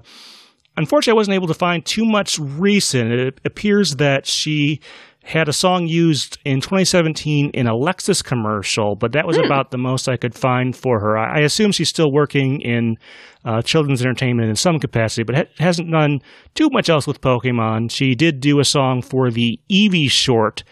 Unfortunately, 0.76 1.16
I 1.16 1.20
wasn't 1.20 1.36
able 1.36 1.48
to 1.48 1.54
find 1.54 1.86
too 1.86 2.04
much 2.04 2.40
recent. 2.40 3.12
It 3.12 3.40
appears 3.46 3.98
that 3.98 4.26
she 4.26 4.80
had 5.24 5.48
a 5.48 5.54
song 5.54 5.88
used 5.88 6.38
in 6.44 6.60
2017 6.60 7.52
in 7.52 7.68
a 7.68 7.74
Lexus 7.74 8.24
commercial, 8.24 8.96
but 8.96 9.14
that 9.14 9.26
was 9.26 9.38
hmm. 9.38 9.46
about 9.46 9.72
the 9.72 9.78
most 9.78 10.10
I 10.10 10.18
could 10.18 10.36
find 10.36 10.76
for 10.76 11.00
her. 11.00 11.18
I, 11.18 11.40
assume 11.40 11.72
she's 11.72 11.90
still 11.90 12.12
working 12.12 12.60
in 12.60 12.98
uh, 13.46 13.62
children's 13.62 14.02
entertainment 14.02 14.50
in 14.50 14.56
some 14.56 14.80
capacity, 14.80 15.24
but 15.24 15.36
ha- 15.36 15.54
hasn't 15.60 15.92
done 15.92 16.22
too 16.56 16.70
much 16.72 16.90
else 16.90 17.08
with 17.08 17.22
Pokemon. 17.22 17.90
She 17.90 18.16
did 18.16 18.42
do 18.42 18.60
a 18.60 18.66
song 18.66 19.02
for 19.02 19.32
the 19.32 19.60
Eevee 19.72 20.12
short, 20.12 20.64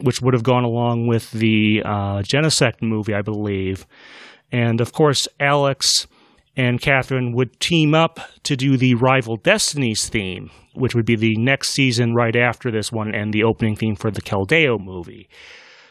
which 0.00 0.20
would 0.22 0.34
have 0.34 0.42
gone 0.42 0.64
along 0.64 1.06
with 1.06 1.30
the 1.32 1.82
uh, 1.84 2.22
Genesect 2.22 2.82
movie, 2.82 3.14
I 3.14 3.22
believe. 3.22 3.86
And 4.52 4.80
of 4.80 4.92
course, 4.92 5.28
Alex 5.40 6.06
and 6.56 6.80
Kathryn 6.80 7.34
would 7.34 7.58
team 7.60 7.94
up 7.94 8.18
to 8.42 8.56
do 8.56 8.76
the 8.76 8.94
Rival 8.94 9.36
Destinies 9.36 10.08
theme, 10.08 10.50
which 10.74 10.94
would 10.94 11.06
be 11.06 11.16
the 11.16 11.36
next 11.36 11.70
season 11.70 12.14
right 12.14 12.34
after 12.34 12.70
this 12.70 12.90
one 12.90 13.14
and 13.14 13.32
the 13.32 13.44
opening 13.44 13.76
theme 13.76 13.96
for 13.96 14.10
the 14.10 14.22
Keldeo 14.22 14.78
movie. 14.78 15.28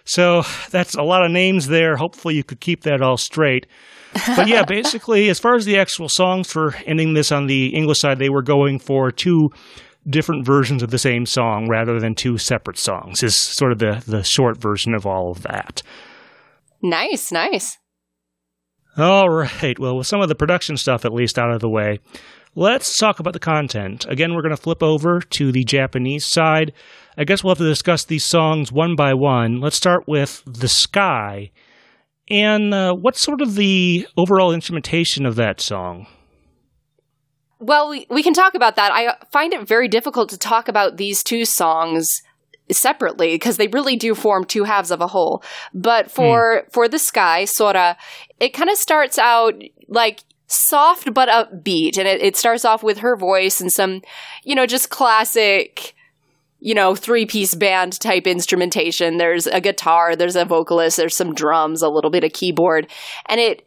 So 0.04 0.44
that's 0.70 0.96
a 0.96 1.04
lot 1.04 1.26
of 1.26 1.32
names 1.32 1.68
there. 1.68 1.98
Hopefully, 1.98 2.36
you 2.36 2.44
could 2.44 2.62
keep 2.62 2.84
that 2.84 3.02
all 3.02 3.18
straight. 3.18 3.68
But 4.36 4.48
yeah, 4.48 4.64
basically, 4.68 5.30
as 5.30 5.40
far 5.40 5.56
as 5.56 5.66
the 5.66 5.78
actual 5.78 6.10
songs 6.10 6.52
for 6.52 6.76
ending 6.86 7.14
this 7.14 7.32
on 7.32 7.48
the 7.48 7.68
English 7.76 8.00
side, 8.00 8.18
they 8.18 8.30
were 8.30 8.42
going 8.42 8.80
for 8.80 9.12
two 9.12 9.50
different 10.10 10.46
versions 10.46 10.82
of 10.84 10.92
the 10.92 11.00
same 11.00 11.26
song 11.26 11.68
rather 11.70 12.00
than 12.00 12.16
two 12.16 12.38
separate 12.38 12.78
songs, 12.78 13.24
is 13.24 13.36
sort 13.36 13.72
of 13.72 13.80
the, 13.80 14.04
the 14.08 14.24
short 14.24 14.58
version 14.58 14.94
of 14.94 15.06
all 15.06 15.32
of 15.32 15.44
that. 15.44 15.82
Nice, 16.82 17.32
nice. 17.32 17.78
All 18.98 19.30
right. 19.30 19.78
Well, 19.78 19.98
with 19.98 20.08
some 20.08 20.22
of 20.22 20.30
the 20.30 20.36
production 20.36 20.76
stuff 20.78 21.06
at 21.06 21.14
least 21.14 21.38
out 21.38 21.52
of 21.52 21.60
the 21.60 21.70
way, 21.70 22.00
let's 22.56 22.98
talk 22.98 23.20
about 23.20 23.34
the 23.34 23.40
content. 23.40 24.06
Again, 24.10 24.34
we're 24.34 24.42
going 24.42 24.56
to 24.56 24.62
flip 24.62 24.82
over 24.82 25.20
to 25.22 25.52
the 25.52 25.64
Japanese 25.64 26.26
side. 26.26 26.74
I 27.18 27.24
guess 27.24 27.44
we'll 27.44 27.52
have 27.52 27.60
to 27.60 27.64
discuss 27.64 28.06
these 28.06 28.26
songs 28.26 28.72
one 28.72 28.96
by 28.96 29.14
one. 29.14 29.60
Let's 29.60 29.76
start 29.76 30.08
with 30.08 30.44
The 30.46 30.68
Sky. 30.68 31.52
And 32.30 32.74
uh, 32.74 32.94
what's 32.94 33.22
sort 33.22 33.42
of 33.42 33.56
the 33.56 34.08
overall 34.18 34.52
instrumentation 34.52 35.26
of 35.26 35.36
that 35.36 35.62
song? 35.62 36.08
Well, 37.60 37.90
we, 37.90 38.06
we 38.10 38.24
can 38.24 38.34
talk 38.34 38.54
about 38.56 38.76
that. 38.76 38.92
I 38.92 39.16
find 39.32 39.54
it 39.54 39.68
very 39.68 39.88
difficult 39.88 40.30
to 40.30 40.38
talk 40.38 40.68
about 40.68 40.98
these 40.98 41.24
two 41.24 41.46
songs 41.46 42.22
separately 42.72 43.34
because 43.36 43.58
they 43.58 43.68
really 43.68 43.96
do 43.96 44.14
form 44.14 44.44
two 44.44 44.66
halves 44.66 44.92
of 44.92 45.02
a 45.02 45.08
whole. 45.08 45.44
But 45.74 46.12
for 46.12 46.64
mm. 46.66 46.72
for 46.72 46.88
the 46.88 47.00
sky, 47.00 47.46
Sora, 47.46 47.98
it 48.40 48.50
kind 48.50 48.70
of 48.70 48.78
starts 48.78 49.18
out 49.18 49.62
like 49.88 50.24
soft 50.48 51.14
but 51.14 51.30
upbeat, 51.30 51.98
and 51.98 52.08
it, 52.08 52.22
it 52.22 52.36
starts 52.36 52.64
off 52.66 52.84
with 52.84 53.00
her 53.00 53.16
voice 53.16 53.60
and 53.60 53.72
some, 53.72 54.02
you 54.44 54.56
know, 54.56 54.66
just 54.66 54.90
classic 54.90 55.96
you 56.60 56.74
know, 56.74 56.96
three 56.96 57.26
piece 57.26 57.54
band 57.54 58.00
type 58.00 58.26
instrumentation. 58.26 59.18
There's 59.18 59.46
a 59.46 59.62
guitar, 59.62 60.16
there's 60.16 60.36
a 60.36 60.44
vocalist, 60.46 60.98
there's 60.98 61.16
some 61.16 61.36
drums, 61.36 61.82
a 61.82 61.90
little 61.90 62.10
bit 62.10 62.24
of 62.24 62.34
keyboard, 62.34 62.88
and 63.28 63.40
it 63.40 63.66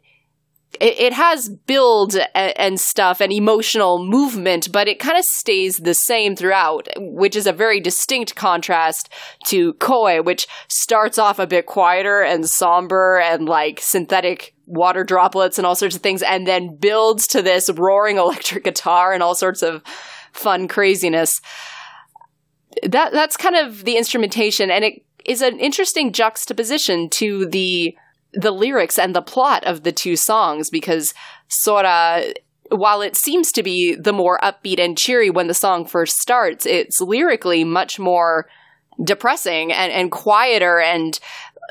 it, 0.79 0.99
it 0.99 1.13
has 1.13 1.49
build 1.49 2.15
and, 2.35 2.57
and 2.57 2.79
stuff 2.79 3.19
and 3.19 3.31
emotional 3.31 4.03
movement, 4.03 4.71
but 4.71 4.87
it 4.87 4.99
kind 4.99 5.17
of 5.17 5.25
stays 5.25 5.77
the 5.77 5.93
same 5.93 6.35
throughout, 6.35 6.87
which 6.97 7.35
is 7.35 7.47
a 7.47 7.53
very 7.53 7.79
distinct 7.79 8.35
contrast 8.35 9.09
to 9.45 9.73
Koe, 9.73 10.21
which 10.21 10.47
starts 10.67 11.17
off 11.17 11.39
a 11.39 11.47
bit 11.47 11.65
quieter 11.65 12.21
and 12.21 12.47
somber 12.47 13.19
and 13.19 13.47
like 13.47 13.79
synthetic 13.81 14.55
water 14.65 15.03
droplets 15.03 15.57
and 15.57 15.67
all 15.67 15.75
sorts 15.75 15.95
of 15.95 16.01
things, 16.01 16.21
and 16.21 16.47
then 16.47 16.75
builds 16.75 17.27
to 17.27 17.41
this 17.41 17.69
roaring 17.69 18.17
electric 18.17 18.63
guitar 18.63 19.13
and 19.13 19.21
all 19.21 19.35
sorts 19.35 19.61
of 19.61 19.83
fun 20.31 20.67
craziness. 20.67 21.41
That 22.83 23.11
that's 23.11 23.35
kind 23.35 23.57
of 23.57 23.83
the 23.83 23.97
instrumentation, 23.97 24.71
and 24.71 24.85
it 24.85 25.03
is 25.25 25.41
an 25.41 25.59
interesting 25.59 26.13
juxtaposition 26.13 27.09
to 27.09 27.45
the 27.47 27.95
the 28.33 28.51
lyrics 28.51 28.97
and 28.97 29.15
the 29.15 29.21
plot 29.21 29.63
of 29.65 29.83
the 29.83 29.91
two 29.91 30.15
songs 30.15 30.69
because 30.69 31.13
Sora 31.47 32.23
while 32.71 33.01
it 33.01 33.17
seems 33.17 33.51
to 33.51 33.63
be 33.63 33.95
the 33.95 34.13
more 34.13 34.39
upbeat 34.41 34.79
and 34.79 34.97
cheery 34.97 35.29
when 35.29 35.47
the 35.47 35.53
song 35.53 35.85
first 35.85 36.17
starts, 36.17 36.65
it's 36.65 37.01
lyrically 37.01 37.65
much 37.65 37.99
more 37.99 38.47
depressing 39.03 39.73
and, 39.73 39.91
and 39.91 40.11
quieter 40.11 40.79
and 40.79 41.19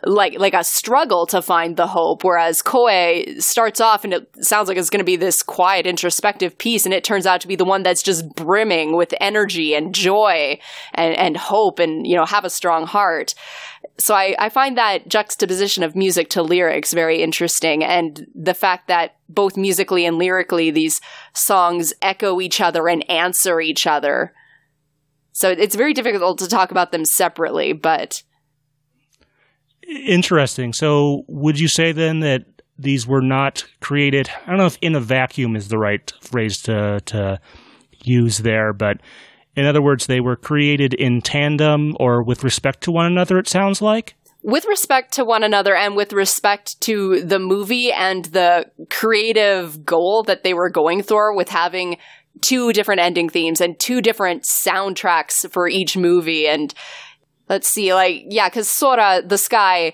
like 0.05 0.39
like 0.39 0.55
a 0.55 0.65
struggle 0.65 1.27
to 1.27 1.43
find 1.43 1.77
the 1.77 1.87
hope 1.87 2.25
whereas 2.25 2.63
koe 2.63 3.23
starts 3.39 3.81
off 3.81 4.05
and 4.05 4.15
it 4.15 4.45
sounds 4.45 4.69
like 4.69 4.79
it's 4.79 4.91
going 4.91 4.99
to 5.01 5.05
be 5.05 5.17
this 5.17 5.43
quiet 5.43 5.87
introspective 5.87 6.57
piece 6.59 6.85
and 6.85 6.95
it 6.95 7.05
turns 7.05 7.27
out 7.27 7.41
to 7.41 7.49
be 7.49 7.57
the 7.57 7.65
one 7.65 7.83
that's 7.83 8.03
just 8.03 8.29
brimming 8.35 8.97
with 8.97 9.15
energy 9.21 9.75
and 9.75 9.95
joy 9.95 10.59
and, 10.95 11.17
and 11.17 11.37
hope 11.37 11.79
and 11.79 12.07
you 12.07 12.17
know 12.17 12.25
have 12.25 12.45
a 12.45 12.51
strong 12.51 12.87
heart. 12.87 13.35
So 13.99 14.15
I, 14.15 14.35
I 14.39 14.49
find 14.49 14.79
that 14.79 15.09
juxtaposition 15.09 15.83
of 15.83 15.97
music 15.97 16.31
to 16.31 16.43
lyrics 16.43 16.93
very 16.93 17.23
interesting 17.23 17.85
and 17.85 18.27
the 18.35 18.55
fact 18.55 18.89
that 18.89 19.17
both 19.29 19.57
musically 19.57 20.07
and 20.07 20.17
lyrically 20.17 20.71
these 20.71 21.01
songs 21.35 21.93
echo 22.01 22.41
each 22.41 22.61
other 22.61 22.89
and 22.89 23.09
answer 23.11 23.61
each 23.61 23.87
other. 23.87 24.33
So 25.33 25.51
it's 25.51 25.77
very 25.77 25.93
difficult 25.93 26.39
to 26.39 26.49
talk 26.49 26.71
about 26.71 26.93
them 26.93 27.05
separately 27.05 27.73
but 27.73 28.23
Interesting. 29.89 30.73
So, 30.73 31.25
would 31.29 31.59
you 31.59 31.69
say 31.69 31.93
then 31.93 32.21
that 32.21 32.45
these 32.79 33.07
were 33.07 33.23
not 33.23 33.65
created? 33.81 34.31
I 34.47 34.51
don't 34.51 34.59
know 34.59 34.67
if 34.67 34.79
"in 34.81 34.95
a 34.95 35.01
vacuum" 35.01 35.57
is 35.57 35.69
the 35.69 35.79
right 35.79 36.13
phrase 36.21 36.63
to 36.63 37.01
to 37.07 37.41
use 38.05 38.39
there, 38.39 38.73
but 38.73 38.99
in 39.57 39.67
other 39.67 39.83
words, 39.83 40.07
they 40.07 40.21
were 40.21 40.37
created 40.37 40.95
in 40.95 41.21
tandem 41.21 41.97
or 41.99 42.23
with 42.23 42.45
respect 42.45 42.83
to 42.83 42.93
one 42.93 43.07
another. 43.07 43.39
It 43.39 43.49
sounds 43.49 43.83
like 43.83 44.15
with 44.43 44.65
respect 44.67 45.13
to 45.15 45.25
one 45.25 45.43
another 45.43 45.75
and 45.75 45.97
with 45.97 46.13
respect 46.13 46.81
to 46.83 47.23
the 47.23 47.39
movie 47.39 47.93
and 47.93 48.27
the 48.27 48.65
creative 48.89 49.85
goal 49.85 50.23
that 50.23 50.45
they 50.45 50.55
were 50.55 50.71
going 50.71 51.03
for 51.03 51.37
with 51.37 51.49
having 51.49 51.99
two 52.41 52.73
different 52.73 53.01
ending 53.01 53.29
themes 53.29 53.61
and 53.61 53.79
two 53.79 54.01
different 54.01 54.45
soundtracks 54.45 55.51
for 55.51 55.69
each 55.69 55.97
movie 55.97 56.47
and 56.49 56.73
let's 57.51 57.69
see, 57.69 57.93
like, 57.93 58.25
yeah, 58.29 58.49
because 58.49 58.71
Sora, 58.71 59.23
the 59.27 59.37
sky, 59.37 59.93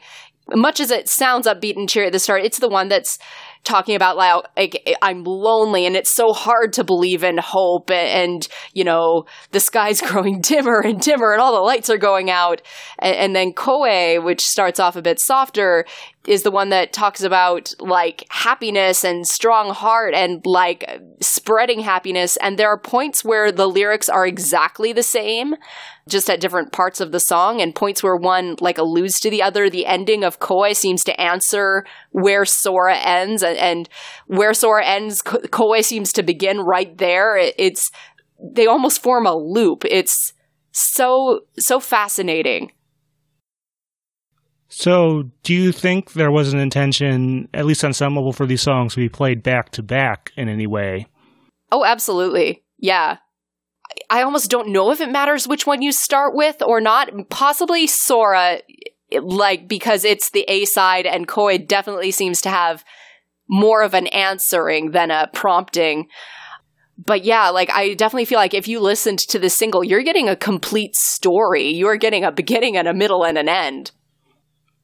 much 0.54 0.78
as 0.78 0.92
it 0.92 1.08
sounds 1.08 1.46
upbeat 1.46 1.76
and 1.76 1.88
cheery 1.88 2.06
at 2.06 2.12
the 2.12 2.20
start, 2.20 2.44
it's 2.44 2.58
the 2.58 2.68
one 2.68 2.88
that's 2.88 3.18
talking 3.66 3.96
about 3.96 4.16
like 4.16 4.96
I'm 5.02 5.24
lonely 5.24 5.84
and 5.86 5.96
it's 5.96 6.14
so 6.14 6.32
hard 6.32 6.72
to 6.74 6.84
believe 6.84 7.24
in 7.24 7.38
hope 7.38 7.90
and, 7.90 8.46
you 8.72 8.84
know 8.84 9.24
the 9.50 9.60
sky's 9.60 10.00
growing 10.06 10.40
dimmer 10.40 10.80
and 10.80 11.00
dimmer 11.00 11.32
and 11.32 11.40
all 11.40 11.54
the 11.54 11.60
lights 11.60 11.90
are 11.90 11.98
going 11.98 12.30
out 12.30 12.62
and, 12.98 13.16
and 13.16 13.36
then 13.36 13.52
Koe 13.52 14.20
which 14.20 14.40
starts 14.40 14.78
off 14.78 14.96
a 14.96 15.02
bit 15.02 15.18
softer 15.20 15.84
is 16.26 16.42
the 16.42 16.50
one 16.50 16.70
that 16.70 16.92
talks 16.92 17.22
about 17.22 17.72
like 17.78 18.26
happiness 18.30 19.04
and 19.04 19.26
strong 19.26 19.72
heart 19.72 20.14
and 20.14 20.44
like 20.44 21.00
spreading 21.20 21.80
happiness 21.80 22.36
and 22.36 22.58
there 22.58 22.68
are 22.68 22.78
points 22.78 23.24
where 23.24 23.50
the 23.50 23.66
lyrics 23.66 24.08
are 24.08 24.26
exactly 24.26 24.92
the 24.92 25.02
same 25.02 25.54
just 26.08 26.30
at 26.30 26.40
different 26.40 26.70
parts 26.70 27.00
of 27.00 27.10
the 27.10 27.18
song 27.18 27.60
and 27.60 27.74
points 27.74 28.02
where 28.02 28.16
one 28.16 28.54
like 28.60 28.78
alludes 28.78 29.18
to 29.20 29.30
the 29.30 29.42
other. 29.42 29.68
The 29.68 29.86
ending 29.86 30.22
of 30.22 30.38
Koe 30.38 30.72
seems 30.72 31.02
to 31.04 31.20
answer 31.20 31.84
where 32.10 32.44
Sora 32.44 32.96
ends 32.96 33.42
and, 33.56 33.78
and 33.78 33.88
where 34.26 34.54
Sora 34.54 34.84
ends, 34.84 35.22
Koe 35.22 35.80
seems 35.80 36.12
to 36.12 36.22
begin 36.22 36.60
right 36.60 36.96
there. 36.98 37.36
It, 37.36 37.54
it's, 37.58 37.90
they 38.40 38.66
almost 38.66 39.02
form 39.02 39.26
a 39.26 39.34
loop. 39.34 39.84
It's 39.84 40.32
so, 40.72 41.40
so 41.58 41.80
fascinating. 41.80 42.72
So, 44.68 45.30
do 45.42 45.54
you 45.54 45.72
think 45.72 46.12
there 46.12 46.30
was 46.30 46.52
an 46.52 46.58
intention, 46.58 47.48
at 47.54 47.66
least 47.66 47.84
on 47.84 47.92
some 47.92 48.16
level, 48.16 48.32
for 48.32 48.46
these 48.46 48.62
songs 48.62 48.94
to 48.94 49.00
be 49.00 49.08
played 49.08 49.42
back 49.42 49.70
to 49.70 49.82
back 49.82 50.32
in 50.36 50.48
any 50.48 50.66
way? 50.66 51.06
Oh, 51.72 51.84
absolutely. 51.84 52.64
Yeah. 52.78 53.18
I 54.10 54.22
almost 54.22 54.50
don't 54.50 54.68
know 54.68 54.90
if 54.90 55.00
it 55.00 55.10
matters 55.10 55.48
which 55.48 55.66
one 55.66 55.82
you 55.82 55.92
start 55.92 56.34
with 56.34 56.62
or 56.62 56.80
not. 56.80 57.10
Possibly 57.30 57.86
Sora, 57.86 58.60
like, 59.12 59.68
because 59.68 60.04
it's 60.04 60.30
the 60.30 60.44
A 60.48 60.64
side 60.64 61.06
and 61.06 61.28
Koe 61.28 61.56
definitely 61.56 62.10
seems 62.10 62.40
to 62.42 62.50
have 62.50 62.84
more 63.48 63.82
of 63.82 63.94
an 63.94 64.06
answering 64.08 64.90
than 64.90 65.10
a 65.10 65.30
prompting. 65.32 66.08
But 66.98 67.24
yeah, 67.24 67.50
like, 67.50 67.70
I 67.70 67.94
definitely 67.94 68.24
feel 68.24 68.38
like 68.38 68.54
if 68.54 68.68
you 68.68 68.80
listened 68.80 69.18
to 69.20 69.38
the 69.38 69.50
single, 69.50 69.84
you're 69.84 70.02
getting 70.02 70.28
a 70.28 70.36
complete 70.36 70.96
story. 70.96 71.68
You're 71.68 71.96
getting 71.96 72.24
a 72.24 72.32
beginning 72.32 72.76
and 72.76 72.88
a 72.88 72.94
middle 72.94 73.24
and 73.24 73.36
an 73.36 73.48
end. 73.48 73.92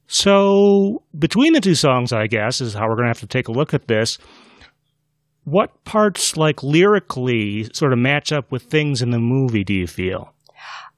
So, 0.06 1.02
between 1.18 1.54
the 1.54 1.60
two 1.60 1.74
songs, 1.74 2.12
I 2.12 2.26
guess, 2.26 2.60
is 2.60 2.74
how 2.74 2.86
we're 2.86 2.96
going 2.96 3.04
to 3.04 3.10
have 3.10 3.20
to 3.20 3.26
take 3.26 3.48
a 3.48 3.52
look 3.52 3.72
at 3.72 3.88
this 3.88 4.18
what 5.44 5.84
parts 5.84 6.36
like 6.36 6.62
lyrically 6.62 7.68
sort 7.72 7.92
of 7.92 7.98
match 7.98 8.32
up 8.32 8.50
with 8.52 8.62
things 8.64 9.02
in 9.02 9.10
the 9.10 9.18
movie 9.18 9.64
do 9.64 9.74
you 9.74 9.86
feel 9.86 10.32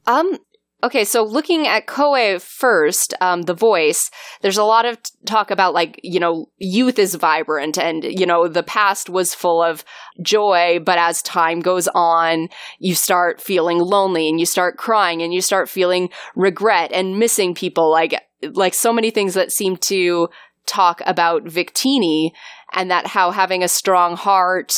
um 0.06 0.38
okay 0.84 1.04
so 1.04 1.24
looking 1.24 1.66
at 1.66 1.86
koe 1.86 2.38
first 2.38 3.14
um, 3.20 3.42
the 3.42 3.54
voice 3.54 4.10
there's 4.42 4.58
a 4.58 4.64
lot 4.64 4.84
of 4.84 4.98
talk 5.26 5.50
about 5.50 5.74
like 5.74 5.98
you 6.02 6.20
know 6.20 6.46
youth 6.58 6.98
is 6.98 7.14
vibrant 7.14 7.78
and 7.78 8.04
you 8.04 8.26
know 8.26 8.46
the 8.46 8.62
past 8.62 9.08
was 9.08 9.34
full 9.34 9.62
of 9.62 9.84
joy 10.22 10.78
but 10.84 10.98
as 10.98 11.22
time 11.22 11.60
goes 11.60 11.88
on 11.94 12.48
you 12.78 12.94
start 12.94 13.40
feeling 13.40 13.78
lonely 13.78 14.28
and 14.28 14.38
you 14.38 14.46
start 14.46 14.76
crying 14.76 15.22
and 15.22 15.32
you 15.32 15.40
start 15.40 15.68
feeling 15.68 16.10
regret 16.34 16.92
and 16.92 17.18
missing 17.18 17.54
people. 17.54 17.90
Like 17.90 18.14
like 18.52 18.74
so 18.74 18.92
many 18.92 19.10
things 19.10 19.34
that 19.34 19.52
seem 19.52 19.76
to 19.78 20.28
talk 20.66 21.00
about 21.06 21.44
Victini 21.44 22.30
and 22.72 22.90
that 22.90 23.06
how 23.06 23.30
having 23.30 23.62
a 23.62 23.68
strong 23.68 24.16
heart 24.16 24.74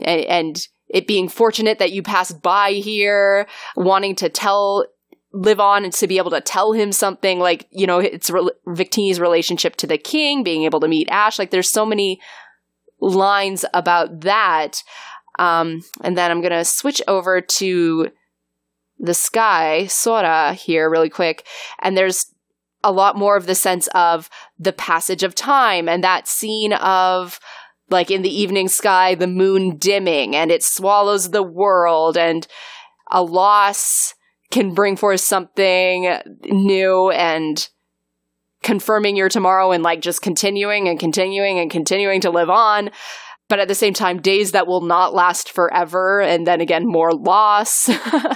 and, 0.00 0.20
and 0.24 0.68
it 0.88 1.06
being 1.06 1.28
fortunate 1.28 1.78
that 1.78 1.92
you 1.92 2.02
passed 2.02 2.42
by 2.42 2.72
here, 2.72 3.46
wanting 3.76 4.14
to 4.16 4.28
tell 4.28 4.86
live 5.34 5.58
on 5.58 5.84
and 5.84 5.92
to 5.92 6.06
be 6.06 6.16
able 6.16 6.30
to 6.30 6.40
tell 6.40 6.72
him 6.72 6.92
something 6.92 7.40
like 7.40 7.66
you 7.70 7.86
know 7.86 7.98
it's 7.98 8.30
re- 8.30 8.50
Victini's 8.68 9.18
relationship 9.18 9.74
to 9.76 9.86
the 9.86 9.98
king 9.98 10.44
being 10.44 10.62
able 10.62 10.78
to 10.78 10.88
meet 10.88 11.08
ash 11.10 11.38
like 11.38 11.50
there's 11.50 11.70
so 11.70 11.84
many 11.84 12.20
lines 13.00 13.64
about 13.74 14.20
that. 14.20 14.82
Um, 15.38 15.82
and 16.02 16.16
then 16.16 16.30
i'm 16.30 16.40
to 16.42 16.64
switch 16.64 17.02
over 17.08 17.40
to 17.40 18.08
the 18.98 19.14
sky 19.14 19.86
sora 19.86 20.54
here 20.54 20.88
really 20.88 21.10
quick. 21.10 21.44
And 21.82 21.96
there's 21.96 22.26
a 22.84 22.92
lot 22.92 23.16
more 23.16 23.36
of 23.36 23.46
the 23.46 23.54
sense 23.56 23.88
of 23.88 24.30
the 24.58 24.72
passage 24.72 25.24
of 25.24 25.34
time 25.34 25.88
and 25.88 26.04
that 26.04 26.28
scene 26.28 26.74
of 26.74 27.40
like 27.90 28.10
in 28.10 28.22
the 28.22 28.34
evening 28.34 28.68
sky, 28.68 29.14
the 29.14 29.26
moon 29.26 29.76
dimming 29.76 30.36
and 30.36 30.50
it 30.50 30.62
swallows 30.62 31.30
the 31.30 31.42
world 31.42 32.16
and 32.16 32.46
a 33.10 33.22
loss 33.22 34.14
can 34.54 34.72
bring 34.72 34.96
forth 34.96 35.20
something 35.20 36.16
new 36.44 37.10
and 37.10 37.68
confirming 38.62 39.16
your 39.16 39.28
tomorrow 39.28 39.72
and 39.72 39.82
like 39.82 40.00
just 40.00 40.22
continuing 40.22 40.88
and 40.88 41.00
continuing 41.00 41.58
and 41.58 41.72
continuing 41.72 42.20
to 42.20 42.30
live 42.30 42.48
on. 42.48 42.90
But 43.48 43.58
at 43.58 43.66
the 43.66 43.74
same 43.74 43.94
time, 43.94 44.22
days 44.22 44.52
that 44.52 44.68
will 44.68 44.80
not 44.80 45.12
last 45.12 45.50
forever. 45.50 46.22
And 46.22 46.46
then 46.46 46.60
again, 46.60 46.86
more 46.86 47.12
loss. 47.12 47.90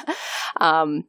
um, 0.61 1.05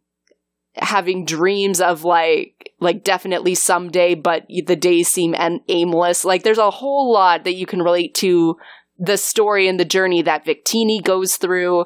having 0.76 1.26
dreams 1.26 1.82
of 1.82 2.04
like 2.04 2.72
like 2.80 3.04
definitely 3.04 3.56
someday 3.56 4.14
but 4.14 4.46
the 4.66 4.78
days 4.78 5.10
seem 5.10 5.36
aimless 5.68 6.24
like 6.24 6.44
there's 6.44 6.60
a 6.60 6.70
whole 6.70 7.12
lot 7.12 7.44
that 7.44 7.56
you 7.56 7.66
can 7.66 7.82
relate 7.82 8.14
to 8.14 8.56
the 8.98 9.18
story 9.18 9.68
and 9.68 9.78
the 9.78 9.84
journey 9.84 10.22
that 10.22 10.46
Victini 10.46 11.04
goes 11.04 11.36
through 11.36 11.86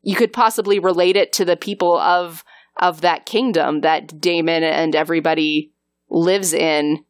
you 0.00 0.16
could 0.16 0.32
possibly 0.32 0.78
relate 0.78 1.16
it 1.16 1.34
to 1.34 1.44
the 1.44 1.56
people 1.56 1.98
of 1.98 2.42
of 2.80 3.02
that 3.02 3.26
kingdom 3.26 3.82
that 3.82 4.20
Damon 4.20 4.64
and 4.64 4.96
everybody 4.96 5.72
lives 6.08 6.52
in 6.52 7.04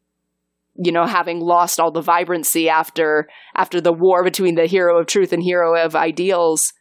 you 0.75 0.91
know 0.91 1.05
having 1.05 1.39
lost 1.39 1.79
all 1.79 1.91
the 1.91 2.01
vibrancy 2.01 2.69
after 2.69 3.27
after 3.55 3.81
the 3.81 3.93
war 3.93 4.23
between 4.23 4.55
the 4.55 4.67
hero 4.67 4.99
of 4.99 5.07
truth 5.07 5.33
and 5.33 5.43
hero 5.43 5.75
of 5.75 5.95
ideals 5.95 6.71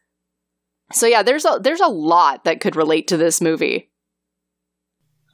so 0.92 1.06
yeah 1.06 1.22
there's 1.22 1.44
a 1.44 1.58
there's 1.62 1.80
a 1.80 1.88
lot 1.88 2.44
that 2.44 2.60
could 2.60 2.76
relate 2.76 3.08
to 3.08 3.16
this 3.16 3.40
movie 3.40 3.90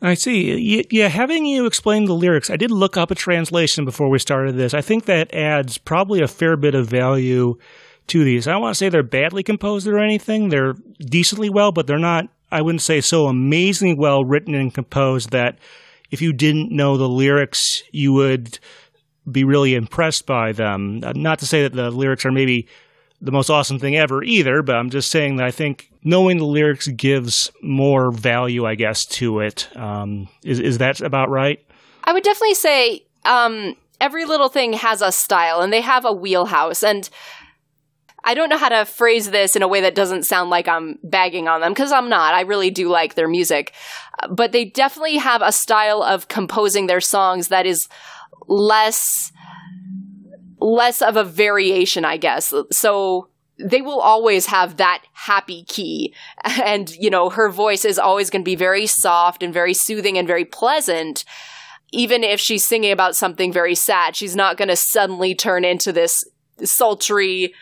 I 0.03 0.13
see. 0.13 0.85
Yeah, 0.91 1.09
having 1.09 1.47
you 1.47 1.65
explain 1.65 2.05
the 2.05 2.15
lyrics, 2.15 2.51
I 2.51 2.57
did 2.57 2.71
look 2.71 2.99
up 2.99 3.11
a 3.11 3.15
translation 3.15 3.87
before 3.87 4.11
we 4.11 4.19
started 4.19 4.55
this. 4.55 4.75
I 4.75 4.83
think 4.83 5.07
that 5.07 5.33
adds 5.33 5.79
probably 5.79 6.21
a 6.21 6.29
fair 6.29 6.57
bit 6.57 6.75
of 6.75 6.87
value 6.87 7.57
to 8.09 8.23
these. 8.23 8.47
I 8.47 8.53
don't 8.53 8.61
want 8.61 8.75
to 8.75 8.79
say 8.79 8.91
they're 8.91 9.03
badly 9.03 9.43
composed 9.43 9.87
or 9.87 9.99
anything. 9.99 10.51
They're 10.51 10.75
decently 11.01 11.49
well, 11.49 11.73
but 11.73 11.87
they're 11.87 11.99
not, 11.99 12.29
I 12.51 12.63
wouldn't 12.63 12.83
say, 12.83 13.01
so 13.01 13.27
amazingly 13.27 13.95
well 13.95 14.25
written 14.25 14.55
and 14.55 14.73
composed 14.73 15.31
that 15.31 15.59
if 16.11 16.23
you 16.23 16.33
didn't 16.33 16.71
know 16.71 16.97
the 16.97 17.09
lyrics, 17.09 17.83
you 17.91 18.13
would 18.13 18.59
be 19.31 19.45
really 19.45 19.75
impressed 19.75 20.27
by 20.27 20.53
them. 20.53 21.01
Uh, 21.03 21.13
not 21.15 21.41
to 21.41 21.47
say 21.47 21.63
that 21.63 21.73
the 21.73 21.91
lyrics 21.91 22.25
are 22.25 22.33
maybe 22.33 22.69
the 23.21 23.33
most 23.33 23.51
awesome 23.51 23.79
thing 23.79 23.97
ever 23.97 24.23
either, 24.23 24.63
but 24.63 24.77
I'm 24.77 24.91
just 24.91 25.11
saying 25.11 25.37
that 25.37 25.47
I 25.47 25.51
think 25.51 25.91
knowing 26.05 26.39
the 26.39 26.45
lyrics 26.45 26.87
gives 26.89 27.51
more 27.63 28.13
value, 28.13 28.67
I 28.67 28.75
guess, 28.75 29.05
to 29.07 29.41
it. 29.41 29.69
Um, 29.77 30.29
is 30.45 30.61
is 30.61 30.79
that 30.79 31.01
about 31.01 31.31
right? 31.31 31.59
I 32.05 32.13
would 32.13 32.23
definitely 32.23 32.55
say 32.55 33.05
um, 33.25 33.75
every 34.01 34.25
little 34.27 34.49
thing 34.49 34.75
has 34.75 35.03
a 35.03 35.11
style, 35.11 35.61
and 35.61 35.73
they 35.73 35.81
have 35.81 36.05
a 36.05 36.13
wheelhouse, 36.13 36.83
and. 36.83 37.09
I 38.27 38.35
don't 38.35 38.49
know 38.49 38.59
how 38.59 38.69
to 38.69 38.85
phrase 38.85 39.31
this 39.31 39.55
in 39.55 39.63
a 39.63 39.69
way 39.69 39.81
that 39.83 39.95
doesn't 39.95 40.25
sound 40.25 40.51
like 40.51 40.67
I'm 40.67 40.99
bagging 41.05 41.47
on 41.47 41.61
them 41.61 41.73
because 41.73 41.93
I'm 41.93 42.09
not. 42.09 42.35
I 42.35 42.41
really 42.41 42.71
do 42.71 42.89
like 42.89 43.15
their 43.15 43.29
music. 43.29 43.73
But 44.29 44.51
they 44.51 44.65
definitely 44.65 45.19
have 45.19 45.43
a 45.43 45.53
style 45.53 46.03
of 46.03 46.27
composing 46.27 46.89
their 46.89 47.01
songs 47.01 47.49
that 47.49 47.67
is 47.67 47.89
less 48.49 49.33
less 50.59 51.03
of 51.03 51.17
a 51.17 51.23
variation, 51.23 52.05
I 52.05 52.17
guess. 52.17 52.53
So 52.73 53.29
they 53.59 53.81
will 53.81 54.01
always 54.01 54.47
have 54.47 54.79
that 54.79 55.05
happy 55.13 55.65
key. 55.65 56.15
And, 56.45 56.91
you 56.97 57.11
know, 57.11 57.31
her 57.31 57.49
voice 57.49 57.85
is 57.85 57.99
always 57.99 58.29
going 58.31 58.43
to 58.43 58.49
be 58.49 58.57
very 58.57 58.87
soft 58.87 59.43
and 59.43 59.55
very 59.55 59.75
soothing 59.75 60.19
and 60.19 60.27
very 60.27 60.45
pleasant. 60.45 61.25
Even 61.93 62.25
if 62.25 62.41
she's 62.41 62.65
singing 62.65 62.91
about 62.91 63.15
something 63.15 63.53
very 63.53 63.77
sad, 63.77 64.17
she's 64.17 64.35
not 64.35 64.57
going 64.57 64.69
to 64.69 64.77
suddenly 64.77 65.35
turn 65.35 65.65
into 65.65 65.93
this 65.93 66.25
sultry, 66.65 67.55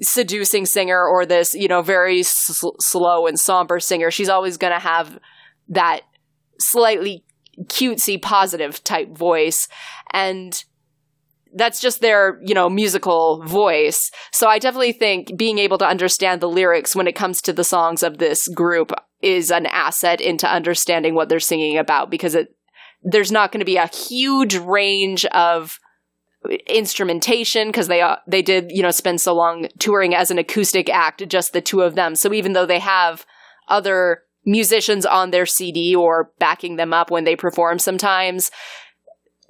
seducing 0.00 0.66
singer 0.66 1.04
or 1.04 1.26
this, 1.26 1.54
you 1.54 1.68
know, 1.68 1.82
very 1.82 2.22
sl- 2.22 2.76
slow 2.80 3.26
and 3.26 3.38
somber 3.38 3.80
singer. 3.80 4.10
She's 4.10 4.28
always 4.28 4.56
going 4.56 4.72
to 4.72 4.78
have 4.78 5.18
that 5.68 6.00
slightly 6.60 7.24
cutesy, 7.64 8.20
positive 8.20 8.82
type 8.84 9.16
voice. 9.16 9.68
And 10.12 10.62
that's 11.54 11.80
just 11.80 12.00
their, 12.00 12.38
you 12.42 12.54
know, 12.54 12.68
musical 12.68 13.42
voice. 13.44 14.10
So 14.32 14.48
I 14.48 14.58
definitely 14.58 14.92
think 14.92 15.36
being 15.36 15.58
able 15.58 15.78
to 15.78 15.86
understand 15.86 16.40
the 16.40 16.48
lyrics 16.48 16.94
when 16.94 17.08
it 17.08 17.16
comes 17.16 17.40
to 17.42 17.52
the 17.52 17.64
songs 17.64 18.02
of 18.02 18.18
this 18.18 18.48
group 18.48 18.92
is 19.22 19.50
an 19.50 19.66
asset 19.66 20.20
into 20.20 20.48
understanding 20.48 21.14
what 21.14 21.28
they're 21.28 21.40
singing 21.40 21.78
about 21.78 22.10
because 22.10 22.34
it 22.34 22.54
there's 23.02 23.30
not 23.30 23.52
going 23.52 23.60
to 23.60 23.64
be 23.64 23.76
a 23.76 23.86
huge 23.86 24.56
range 24.56 25.24
of 25.26 25.78
instrumentation 26.66 27.68
because 27.68 27.88
they 27.88 28.02
they 28.28 28.42
did 28.42 28.70
you 28.70 28.82
know 28.82 28.92
spend 28.92 29.20
so 29.20 29.34
long 29.34 29.66
touring 29.78 30.14
as 30.14 30.30
an 30.30 30.38
acoustic 30.38 30.88
act 30.88 31.26
just 31.28 31.52
the 31.52 31.60
two 31.60 31.82
of 31.82 31.96
them 31.96 32.14
so 32.14 32.32
even 32.32 32.52
though 32.52 32.64
they 32.64 32.78
have 32.78 33.26
other 33.66 34.22
musicians 34.46 35.04
on 35.04 35.30
their 35.30 35.44
CD 35.44 35.96
or 35.96 36.30
backing 36.38 36.76
them 36.76 36.94
up 36.94 37.10
when 37.10 37.24
they 37.24 37.34
perform 37.34 37.78
sometimes 37.78 38.52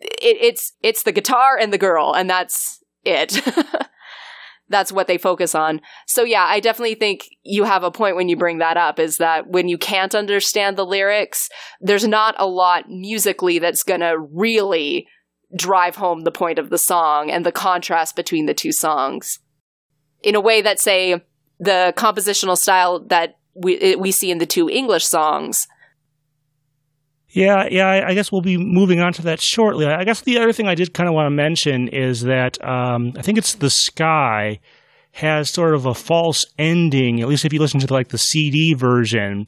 it, 0.00 0.36
it's 0.40 0.72
it's 0.82 1.02
the 1.02 1.12
guitar 1.12 1.58
and 1.60 1.72
the 1.72 1.78
girl, 1.78 2.14
and 2.14 2.28
that's 2.28 2.82
it. 3.04 3.40
that's 4.68 4.92
what 4.92 5.06
they 5.06 5.18
focus 5.18 5.54
on. 5.54 5.80
So 6.06 6.24
yeah, 6.24 6.44
I 6.44 6.60
definitely 6.60 6.94
think 6.94 7.22
you 7.42 7.64
have 7.64 7.82
a 7.82 7.90
point 7.90 8.16
when 8.16 8.28
you 8.28 8.36
bring 8.36 8.58
that 8.58 8.76
up 8.76 8.98
is 8.98 9.16
that 9.16 9.48
when 9.48 9.68
you 9.68 9.78
can't 9.78 10.14
understand 10.14 10.76
the 10.76 10.84
lyrics, 10.84 11.48
there's 11.80 12.06
not 12.06 12.34
a 12.38 12.46
lot 12.46 12.84
musically 12.88 13.58
that's 13.58 13.82
going 13.82 14.00
to 14.00 14.18
really 14.18 15.08
drive 15.54 15.96
home 15.96 16.22
the 16.22 16.30
point 16.30 16.58
of 16.58 16.70
the 16.70 16.78
song 16.78 17.30
and 17.30 17.44
the 17.44 17.52
contrast 17.52 18.16
between 18.16 18.46
the 18.46 18.54
two 18.54 18.72
songs. 18.72 19.38
In 20.22 20.34
a 20.34 20.40
way 20.40 20.62
that 20.62 20.80
say 20.80 21.22
the 21.58 21.92
compositional 21.96 22.56
style 22.56 23.00
that 23.08 23.38
we 23.54 23.96
we 23.96 24.12
see 24.12 24.30
in 24.30 24.38
the 24.38 24.46
two 24.46 24.68
English 24.68 25.06
songs 25.06 25.66
yeah, 27.30 27.68
yeah. 27.70 28.04
I 28.06 28.14
guess 28.14 28.32
we'll 28.32 28.40
be 28.40 28.56
moving 28.56 29.00
on 29.00 29.12
to 29.14 29.22
that 29.22 29.40
shortly. 29.40 29.86
I 29.86 30.04
guess 30.04 30.22
the 30.22 30.38
other 30.38 30.52
thing 30.52 30.66
I 30.66 30.74
did 30.74 30.94
kind 30.94 31.08
of 31.08 31.14
want 31.14 31.26
to 31.26 31.30
mention 31.30 31.88
is 31.88 32.22
that 32.22 32.62
um, 32.64 33.12
I 33.16 33.22
think 33.22 33.36
it's 33.36 33.54
the 33.54 33.70
sky 33.70 34.60
has 35.12 35.50
sort 35.50 35.74
of 35.74 35.84
a 35.84 35.94
false 35.94 36.44
ending. 36.58 37.20
At 37.20 37.28
least 37.28 37.44
if 37.44 37.52
you 37.52 37.60
listen 37.60 37.80
to 37.80 37.92
like 37.92 38.08
the 38.08 38.18
CD 38.18 38.74
version. 38.74 39.46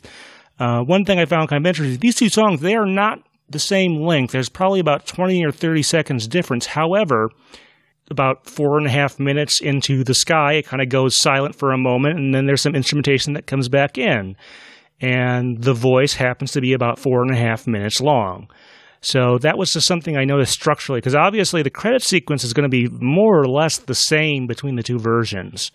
Uh, 0.59 0.83
one 0.83 1.07
thing 1.07 1.19
I 1.19 1.25
found 1.25 1.49
kind 1.49 1.65
of 1.65 1.69
interesting: 1.69 1.99
these 2.01 2.17
two 2.17 2.29
songs 2.29 2.61
they 2.61 2.75
are 2.75 2.87
not 2.87 3.23
the 3.51 3.59
same 3.59 4.01
length. 4.01 4.33
There's 4.33 4.49
probably 4.49 4.81
about 4.81 5.07
twenty 5.07 5.45
or 5.45 5.53
thirty 5.53 5.83
seconds 5.83 6.27
difference. 6.27 6.67
However, 6.67 7.29
about 8.11 8.47
four 8.47 8.79
and 8.79 8.87
a 8.87 8.91
half 8.91 9.21
minutes 9.21 9.61
into 9.61 10.03
the 10.05 10.15
sky, 10.15 10.55
it 10.55 10.67
kind 10.67 10.83
of 10.83 10.89
goes 10.89 11.17
silent 11.17 11.55
for 11.55 11.73
a 11.73 11.79
moment, 11.79 12.19
and 12.19 12.35
then 12.35 12.47
there's 12.47 12.63
some 12.63 12.75
instrumentation 12.75 13.35
that 13.35 13.47
comes 13.47 13.69
back 13.69 13.99
in 13.99 14.37
and 15.01 15.63
the 15.63 15.75
voice 15.75 16.15
happens 16.15 16.53
to 16.53 16.61
be 16.61 16.73
about 16.73 16.99
four 16.99 17.23
and 17.23 17.33
a 17.33 17.39
half 17.39 17.67
minutes 17.67 18.01
long. 18.01 18.49
So 19.01 19.39
that 19.39 19.57
was 19.57 19.73
just 19.73 19.87
something 19.87 20.17
I 20.17 20.25
noticed 20.25 20.53
structurally, 20.53 20.99
because 20.99 21.15
obviously 21.15 21.63
the 21.63 21.71
credit 21.71 22.03
sequence 22.03 22.45
is 22.45 22.53
going 22.53 22.69
to 22.71 22.77
be 22.77 22.89
more 22.91 23.41
or 23.41 23.49
less 23.49 23.79
the 23.79 23.95
same 23.95 24.47
between 24.47 24.77
the 24.77 24.83
two 24.83 24.99
versions. 24.99 25.73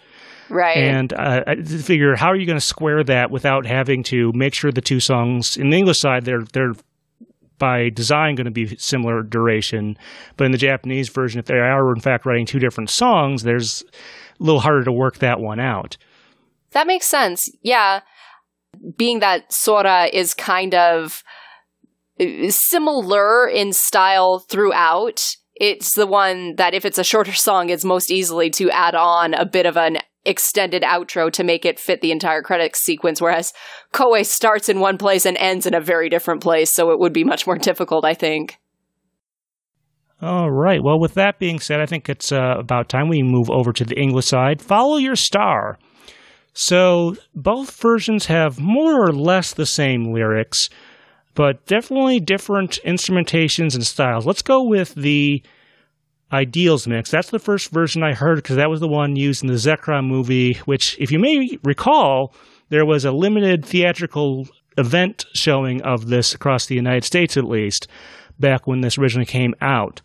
Right. 0.47 0.77
And 0.77 1.11
uh, 1.11 1.41
I 1.47 1.55
figure, 1.63 2.15
how 2.15 2.27
are 2.27 2.35
you 2.35 2.45
going 2.45 2.59
to 2.59 2.65
square 2.65 3.03
that 3.05 3.31
without 3.31 3.65
having 3.65 4.03
to 4.03 4.31
make 4.35 4.53
sure 4.53 4.71
the 4.71 4.79
two 4.79 4.99
songs 4.99 5.57
in 5.57 5.71
the 5.71 5.77
English 5.77 5.99
side 5.99 6.23
they're 6.23 6.43
they're 6.53 6.73
by 7.57 7.89
design 7.89 8.35
going 8.35 8.45
to 8.45 8.51
be 8.51 8.75
similar 8.77 9.23
duration, 9.23 9.97
but 10.37 10.45
in 10.45 10.51
the 10.51 10.57
Japanese 10.57 11.09
version, 11.09 11.39
if 11.39 11.45
they 11.45 11.55
are 11.55 11.93
in 11.93 12.01
fact 12.01 12.25
writing 12.25 12.45
two 12.45 12.59
different 12.59 12.89
songs, 12.89 13.43
there's 13.43 13.83
a 14.39 14.43
little 14.43 14.61
harder 14.61 14.83
to 14.83 14.91
work 14.91 15.17
that 15.19 15.39
one 15.39 15.59
out. 15.59 15.97
That 16.71 16.87
makes 16.87 17.07
sense. 17.07 17.49
Yeah 17.61 18.01
being 18.97 19.19
that 19.19 19.51
Sora 19.51 20.05
is 20.11 20.33
kind 20.33 20.73
of 20.73 21.23
uh, 22.19 22.49
similar 22.49 23.47
in 23.47 23.73
style 23.73 24.39
throughout, 24.39 25.35
it's 25.55 25.95
the 25.95 26.07
one 26.07 26.55
that 26.55 26.73
if 26.73 26.85
it's 26.85 26.97
a 26.97 27.03
shorter 27.03 27.33
song, 27.33 27.69
it's 27.69 27.85
most 27.85 28.11
easily 28.11 28.49
to 28.51 28.69
add 28.71 28.95
on 28.95 29.33
a 29.33 29.45
bit 29.45 29.65
of 29.65 29.77
an 29.77 29.99
extended 30.25 30.83
outro 30.83 31.31
to 31.31 31.43
make 31.43 31.65
it 31.65 31.79
fit 31.79 32.01
the 32.01 32.11
entire 32.11 32.41
credit 32.41 32.75
sequence, 32.75 33.21
whereas 33.21 33.53
Koe 33.91 34.21
starts 34.23 34.69
in 34.69 34.79
one 34.79 34.97
place 34.97 35.25
and 35.25 35.37
ends 35.37 35.65
in 35.65 35.73
a 35.73 35.81
very 35.81 36.09
different 36.09 36.41
place, 36.41 36.73
so 36.73 36.91
it 36.91 36.99
would 36.99 37.13
be 37.13 37.23
much 37.23 37.45
more 37.45 37.57
difficult, 37.57 38.05
I 38.05 38.13
think. 38.13 38.57
All 40.21 40.49
right. 40.49 40.81
Well, 40.81 40.99
with 40.99 41.13
that 41.15 41.39
being 41.39 41.59
said, 41.59 41.81
I 41.81 41.85
think 41.85 42.09
it's 42.09 42.31
uh, 42.31 42.55
about 42.57 42.89
time 42.89 43.09
we 43.09 43.21
move 43.21 43.49
over 43.49 43.73
to 43.73 43.83
the 43.83 43.99
English 43.99 44.27
side. 44.27 44.61
Follow 44.61 44.97
your 44.97 45.15
star. 45.15 45.77
So 46.53 47.15
both 47.35 47.79
versions 47.81 48.27
have 48.27 48.59
more 48.59 49.05
or 49.05 49.11
less 49.11 49.53
the 49.53 49.65
same 49.65 50.13
lyrics, 50.13 50.69
but 51.33 51.65
definitely 51.65 52.21
different 52.21 52.79
instrumentations 52.85 53.75
and 53.75 53.85
styles. 53.85 54.25
Let's 54.25 54.41
go 54.41 54.63
with 54.63 54.95
the 54.95 55.43
Ideals 56.31 56.87
mix. 56.87 57.11
That's 57.11 57.29
the 57.29 57.39
first 57.39 57.69
version 57.69 58.03
I 58.03 58.13
heard 58.13 58.37
because 58.37 58.55
that 58.55 58.69
was 58.69 58.79
the 58.79 58.87
one 58.87 59.15
used 59.15 59.43
in 59.43 59.47
the 59.47 59.55
Zekrom 59.55 60.07
movie, 60.07 60.55
which, 60.65 60.97
if 60.99 61.11
you 61.11 61.19
may 61.19 61.57
recall, 61.63 62.33
there 62.69 62.85
was 62.85 63.05
a 63.05 63.11
limited 63.11 63.63
theatrical 63.63 64.47
event 64.77 65.25
showing 65.33 65.81
of 65.83 66.07
this 66.07 66.33
across 66.33 66.65
the 66.65 66.75
United 66.75 67.03
States, 67.03 67.37
at 67.37 67.45
least, 67.45 67.87
back 68.39 68.65
when 68.65 68.81
this 68.81 68.97
originally 68.97 69.25
came 69.25 69.53
out. 69.61 70.01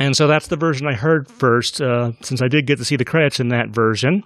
And 0.00 0.16
so 0.16 0.26
that's 0.26 0.48
the 0.48 0.56
version 0.56 0.86
I 0.86 0.94
heard 0.94 1.28
first, 1.28 1.80
uh, 1.80 2.12
since 2.22 2.42
I 2.42 2.48
did 2.48 2.66
get 2.66 2.78
to 2.78 2.84
see 2.84 2.96
the 2.96 3.04
credits 3.04 3.38
in 3.38 3.48
that 3.48 3.68
version 3.68 4.24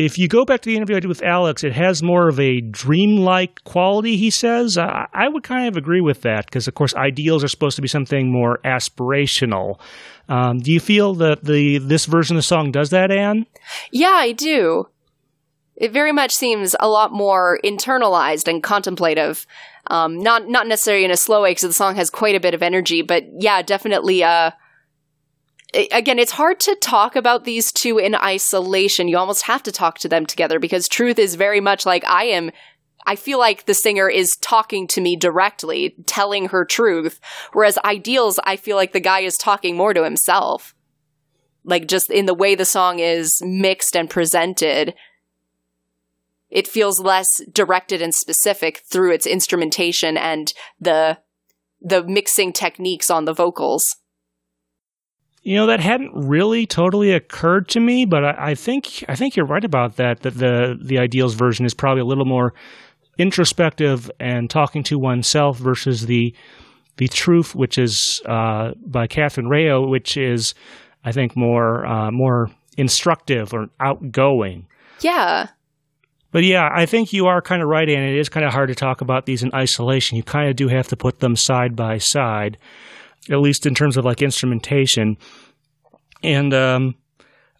if 0.00 0.16
you 0.16 0.28
go 0.28 0.46
back 0.46 0.62
to 0.62 0.70
the 0.70 0.76
interview 0.76 0.96
I 0.96 1.00
did 1.00 1.08
with 1.08 1.22
Alex, 1.22 1.62
it 1.62 1.74
has 1.74 2.02
more 2.02 2.28
of 2.28 2.40
a 2.40 2.62
dreamlike 2.62 3.62
quality, 3.64 4.16
he 4.16 4.30
says. 4.30 4.78
I, 4.78 5.06
I 5.12 5.28
would 5.28 5.42
kind 5.42 5.68
of 5.68 5.76
agree 5.76 6.00
with 6.00 6.22
that 6.22 6.46
because, 6.46 6.66
of 6.66 6.74
course, 6.74 6.94
ideals 6.94 7.44
are 7.44 7.48
supposed 7.48 7.76
to 7.76 7.82
be 7.82 7.88
something 7.88 8.32
more 8.32 8.60
aspirational. 8.64 9.78
Um, 10.26 10.60
do 10.60 10.72
you 10.72 10.80
feel 10.80 11.14
that 11.16 11.44
the 11.44 11.78
this 11.78 12.06
version 12.06 12.36
of 12.36 12.38
the 12.38 12.44
song 12.44 12.72
does 12.72 12.88
that, 12.90 13.10
Anne? 13.10 13.44
Yeah, 13.92 14.14
I 14.14 14.32
do. 14.32 14.88
It 15.76 15.92
very 15.92 16.12
much 16.12 16.32
seems 16.32 16.74
a 16.80 16.88
lot 16.88 17.12
more 17.12 17.58
internalized 17.62 18.48
and 18.48 18.62
contemplative. 18.62 19.46
Um, 19.88 20.18
not 20.18 20.48
not 20.48 20.66
necessarily 20.66 21.04
in 21.04 21.10
a 21.10 21.16
slow 21.16 21.42
way 21.42 21.50
because 21.50 21.64
the 21.64 21.74
song 21.74 21.96
has 21.96 22.08
quite 22.08 22.34
a 22.34 22.40
bit 22.40 22.54
of 22.54 22.62
energy, 22.62 23.02
but 23.02 23.24
yeah, 23.38 23.60
definitely 23.60 24.24
uh, 24.24 24.52
again, 25.74 26.18
it's 26.18 26.32
hard 26.32 26.60
to 26.60 26.74
talk 26.76 27.16
about 27.16 27.44
these 27.44 27.72
two 27.72 27.98
in 27.98 28.14
isolation. 28.14 29.08
You 29.08 29.18
almost 29.18 29.42
have 29.44 29.62
to 29.64 29.72
talk 29.72 29.98
to 29.98 30.08
them 30.08 30.26
together 30.26 30.58
because 30.58 30.88
truth 30.88 31.18
is 31.18 31.34
very 31.34 31.60
much 31.60 31.86
like 31.86 32.04
I 32.06 32.24
am. 32.24 32.50
I 33.06 33.16
feel 33.16 33.38
like 33.38 33.64
the 33.66 33.74
singer 33.74 34.08
is 34.08 34.36
talking 34.40 34.86
to 34.88 35.00
me 35.00 35.16
directly, 35.16 35.94
telling 36.06 36.48
her 36.48 36.64
truth. 36.64 37.20
Whereas 37.52 37.78
ideals, 37.84 38.38
I 38.44 38.56
feel 38.56 38.76
like 38.76 38.92
the 38.92 39.00
guy 39.00 39.20
is 39.20 39.36
talking 39.36 39.76
more 39.76 39.94
to 39.94 40.04
himself. 40.04 40.74
Like 41.64 41.88
just 41.88 42.10
in 42.10 42.26
the 42.26 42.34
way 42.34 42.54
the 42.54 42.64
song 42.64 42.98
is 42.98 43.40
mixed 43.42 43.96
and 43.96 44.08
presented. 44.10 44.94
it 46.50 46.66
feels 46.66 47.00
less 47.00 47.28
directed 47.52 48.02
and 48.02 48.14
specific 48.14 48.82
through 48.90 49.12
its 49.12 49.26
instrumentation 49.26 50.16
and 50.16 50.52
the 50.80 51.18
the 51.80 52.02
mixing 52.04 52.52
techniques 52.52 53.08
on 53.08 53.24
the 53.24 53.32
vocals. 53.32 53.96
You 55.42 55.56
know 55.56 55.66
that 55.66 55.80
hadn't 55.80 56.12
really 56.14 56.66
totally 56.66 57.12
occurred 57.12 57.68
to 57.68 57.80
me, 57.80 58.04
but 58.04 58.24
I, 58.24 58.50
I, 58.50 58.54
think 58.54 59.04
I 59.08 59.16
think 59.16 59.36
you're 59.36 59.46
right 59.46 59.64
about 59.64 59.96
that. 59.96 60.20
That 60.20 60.34
the 60.34 60.78
the 60.82 60.98
ideals 60.98 61.34
version 61.34 61.64
is 61.64 61.72
probably 61.72 62.02
a 62.02 62.06
little 62.06 62.26
more 62.26 62.52
introspective 63.18 64.10
and 64.20 64.50
talking 64.50 64.82
to 64.84 64.98
oneself 64.98 65.58
versus 65.58 66.06
the 66.06 66.34
the 66.98 67.08
truth, 67.08 67.54
which 67.54 67.78
is 67.78 68.20
uh, 68.26 68.72
by 68.86 69.06
Kathryn 69.06 69.46
Raio, 69.46 69.88
which 69.88 70.18
is 70.18 70.54
I 71.04 71.12
think 71.12 71.36
more 71.36 71.86
uh, 71.86 72.10
more 72.10 72.50
instructive 72.76 73.54
or 73.54 73.68
outgoing. 73.80 74.66
Yeah. 75.00 75.48
But 76.32 76.44
yeah, 76.44 76.68
I 76.72 76.86
think 76.86 77.12
you 77.12 77.26
are 77.26 77.42
kind 77.42 77.60
of 77.60 77.68
right, 77.68 77.88
and 77.88 78.04
it 78.04 78.18
is 78.18 78.28
kind 78.28 78.46
of 78.46 78.52
hard 78.52 78.68
to 78.68 78.74
talk 78.74 79.00
about 79.00 79.26
these 79.26 79.42
in 79.42 79.50
isolation. 79.52 80.16
You 80.16 80.22
kind 80.22 80.48
of 80.48 80.54
do 80.54 80.68
have 80.68 80.86
to 80.88 80.96
put 80.96 81.18
them 81.18 81.34
side 81.34 81.74
by 81.74 81.98
side 81.98 82.56
at 83.30 83.38
least 83.40 83.66
in 83.66 83.74
terms 83.74 83.96
of 83.96 84.04
like 84.04 84.22
instrumentation. 84.22 85.16
And 86.22 86.52
um, 86.52 86.94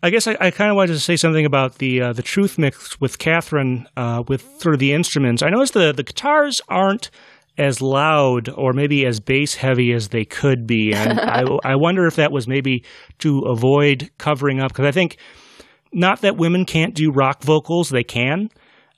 I 0.02 0.10
guess 0.10 0.26
I, 0.26 0.36
I 0.40 0.50
kind 0.50 0.70
of 0.70 0.76
wanted 0.76 0.94
to 0.94 1.00
say 1.00 1.16
something 1.16 1.44
about 1.44 1.76
the 1.76 2.00
uh, 2.00 2.12
the 2.12 2.22
truth 2.22 2.58
mix 2.58 3.00
with 3.00 3.18
Kathryn 3.18 3.86
uh, 3.96 4.22
with 4.28 4.42
sort 4.60 4.74
of 4.74 4.78
the 4.80 4.92
instruments. 4.92 5.42
I 5.42 5.50
noticed 5.50 5.74
the 5.74 5.92
the 5.92 6.02
guitars 6.02 6.60
aren't 6.68 7.10
as 7.58 7.82
loud 7.82 8.48
or 8.48 8.72
maybe 8.72 9.04
as 9.04 9.20
bass 9.20 9.54
heavy 9.54 9.92
as 9.92 10.08
they 10.08 10.24
could 10.24 10.66
be, 10.66 10.94
and 10.94 11.20
I, 11.20 11.44
I 11.64 11.76
wonder 11.76 12.06
if 12.06 12.16
that 12.16 12.32
was 12.32 12.48
maybe 12.48 12.84
to 13.18 13.40
avoid 13.40 14.10
covering 14.18 14.60
up 14.60 14.72
because 14.72 14.86
I 14.86 14.92
think 14.92 15.18
not 15.92 16.22
that 16.22 16.36
women 16.36 16.64
can't 16.64 16.94
do 16.94 17.10
rock 17.10 17.42
vocals, 17.42 17.90
they 17.90 18.04
can. 18.04 18.50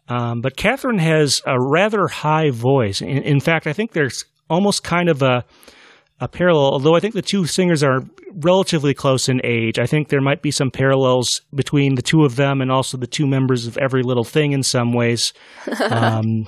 Um, 0.09 0.41
but 0.41 0.57
Kathryn 0.57 1.01
has 1.01 1.41
a 1.47 1.59
rather 1.59 2.07
high 2.07 2.51
voice. 2.51 3.01
In, 3.01 3.09
in 3.09 3.41
fact, 3.41 3.67
I 3.67 3.73
think 3.73 3.93
there's 3.93 4.25
almost 4.51 4.83
kind 4.85 5.09
of 5.09 5.23
a 5.23 5.45
a 6.23 6.29
parallel, 6.29 6.73
although 6.73 6.95
I 6.95 7.01
think 7.01 7.15
the 7.15 7.21
two 7.21 7.47
singers 7.47 7.83
are 7.83 8.05
relatively 8.33 8.95
close 8.95 9.29
in 9.29 9.41
age. 9.43 9.81
I 9.81 9.87
think 9.87 10.09
there 10.09 10.21
might 10.21 10.41
be 10.41 10.53
some 10.53 10.71
parallels 10.71 11.41
between 11.53 11.97
the 11.97 12.03
two 12.03 12.25
of 12.25 12.37
them 12.37 12.61
and 12.61 12.71
also 12.71 12.97
the 12.97 13.09
two 13.09 13.27
members 13.27 13.67
of 13.67 13.77
Every 13.77 14.05
Little 14.05 14.23
Thing 14.23 14.53
in 14.53 14.63
some 14.63 14.93
ways. 14.93 15.33
um, 15.91 16.47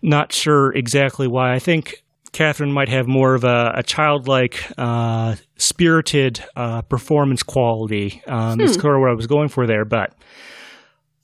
not 0.00 0.32
sure 0.32 0.72
exactly 0.72 1.26
why. 1.26 1.54
I 1.54 1.58
think 1.58 2.04
Kathryn 2.30 2.72
might 2.72 2.88
have 2.88 3.08
more 3.08 3.34
of 3.34 3.42
a, 3.42 3.72
a 3.74 3.82
childlike, 3.82 4.64
uh, 4.78 5.34
spirited 5.56 6.44
uh, 6.54 6.82
performance 6.82 7.42
quality. 7.42 8.22
Um, 8.28 8.52
hmm. 8.52 8.58
That's 8.60 8.80
sort 8.80 8.94
of 8.94 9.00
what 9.00 9.10
I 9.10 9.14
was 9.14 9.26
going 9.26 9.48
for 9.48 9.66
there, 9.66 9.84
but 9.84 10.14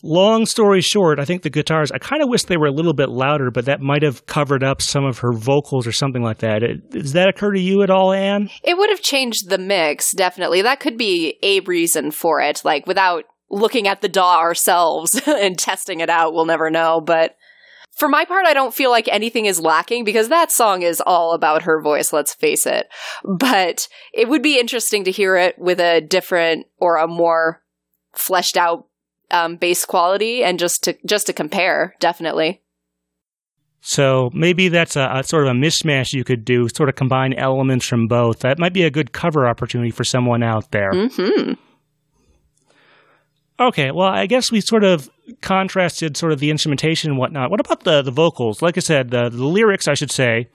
Long 0.03 0.47
story 0.47 0.81
short, 0.81 1.19
I 1.19 1.25
think 1.25 1.43
the 1.43 1.51
guitars, 1.51 1.93
I 1.93 1.99
kind 1.99 2.23
of 2.23 2.29
wish 2.29 2.45
they 2.45 2.57
were 2.57 2.67
a 2.67 2.73
little 2.73 2.95
bit 2.95 3.11
louder, 3.11 3.51
but 3.51 3.67
that 3.67 3.81
might 3.81 4.03
have 4.03 4.25
covered 4.27 4.65
up 4.65 4.81
some 4.81 5.05
of 5.05 5.19
her 5.19 5.33
vocals 5.33 5.87
or 5.87 5.93
something 5.93 6.23
like 6.23 6.39
that. 6.39 6.63
Does 6.91 7.13
that 7.13 7.29
occur 7.29 7.53
to 7.53 7.61
you 7.61 7.83
at 7.83 7.91
all, 7.91 8.13
Anne? 8.13 8.49
It 8.63 8.79
would 8.79 8.91
have 8.91 9.03
changed 9.03 9.51
the 9.51 9.59
mix, 9.59 10.15
definitely. 10.15 10.63
That 10.63 10.81
could 10.81 10.97
be 10.97 11.39
a 11.43 11.61
reason 11.61 12.11
for 12.11 12.41
it. 12.41 12.63
Like, 12.65 12.87
without 12.87 13.25
looking 13.51 13.89
at 13.89 14.01
the 14.01 14.09
DAW 14.09 14.39
ourselves 14.39 15.21
and 15.27 15.59
testing 15.59 16.01
it 16.01 16.09
out, 16.09 16.33
we'll 16.33 16.47
never 16.47 16.71
know. 16.71 17.01
But 17.01 17.37
for 17.91 18.09
my 18.09 18.25
part, 18.25 18.47
I 18.47 18.55
don't 18.55 18.75
feel 18.75 18.91
like 18.91 19.09
anything 19.09 19.45
is 19.45 19.61
lacking 19.61 20.05
because 20.05 20.29
that 20.29 20.51
song 20.51 20.83
is 20.83 21.03
all 21.05 21.35
about 21.35 21.63
her 21.63 21.83
voice, 21.83 22.13
let's 22.13 22.35
face 22.35 22.65
it. 22.65 22.89
But 23.25 23.89
it 24.15 24.29
would 24.29 24.43
be 24.43 24.59
interesting 24.59 25.05
to 25.05 25.11
hear 25.11 25.37
it 25.37 25.59
with 25.59 25.81
a 25.81 26.01
different 26.01 26.67
or 26.79 26.97
a 26.97 27.07
more 27.07 27.63
fleshed 28.15 28.57
out 28.57 28.87
um, 29.31 29.57
base 29.57 29.85
quality 29.85 30.43
and 30.45 30.59
just 30.59 30.85
to 30.85 30.97
just 31.07 31.27
to 31.27 31.33
compare, 31.33 31.95
definitely. 32.01 32.62
So 33.83 34.31
maybe 34.35 34.69
that's 34.69 34.97
a, 34.97 35.11
a, 35.14 35.25
sort 35.25 35.47
of 35.47 35.57
a 35.57 35.59
mismatch 35.59 36.12
you 36.12 36.23
could 36.23 36.45
do, 36.45 36.69
sort 36.69 36.90
of 36.90 36.97
combine 36.97 37.33
elements 37.33 37.87
from 37.87 38.09
both. 38.09 38.40
That 38.40 38.59
might 38.59 38.75
be 38.75 38.83
a 38.83 38.90
good 38.90 39.12
cover 39.12 39.49
opportunity 39.49 39.90
for 39.90 40.05
someone 40.05 40.43
out 40.43 40.71
there. 40.71 40.93
Mm-hmm. 40.93 41.53
Okay, 43.59 43.90
well, 43.90 44.09
I 44.09 44.27
guess 44.27 44.51
we 44.51 44.61
sort 44.61 44.85
of 44.85 45.11
contrasted 45.40 46.16
sort 46.16 46.33
of 46.33 46.40
the 46.40 46.51
instrumentation 46.51 47.11
and 47.11 47.19
whatnot. 47.19 47.51
What 47.51 47.61
about 47.61 47.85
the 47.85 48.03
the 48.03 48.11
vocals? 48.11 48.62
Like 48.62 48.77
I 48.77 48.81
said, 48.81 49.11
the, 49.11 49.29
the 49.29 49.45
lyrics, 49.45 49.88
I 49.88 49.95
should 49.95 50.11
say, 50.11 50.49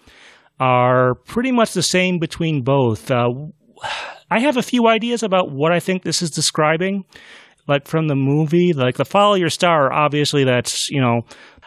are 0.59 1.15
pretty 1.15 1.51
much 1.51 1.73
the 1.73 1.83
same 1.83 2.19
between 2.19 2.61
both. 2.63 3.09
Uh, 3.11 3.31
I 4.31 4.39
have 4.39 4.57
a 4.57 4.63
few 4.63 4.87
ideas 4.87 5.21
about 5.21 5.51
what 5.51 5.71
I 5.71 5.79
think 5.79 6.03
this 6.03 6.21
is 6.21 6.31
describing 6.31 7.05
like 7.67 7.87
from 7.87 8.07
the 8.07 8.15
movie, 8.15 8.73
like 8.73 8.97
the 8.97 9.05
follow 9.05 9.35
your 9.35 9.49
star, 9.49 9.91
obviously 9.91 10.43
that's, 10.43 10.89
you 10.89 11.01
know, 11.01 11.21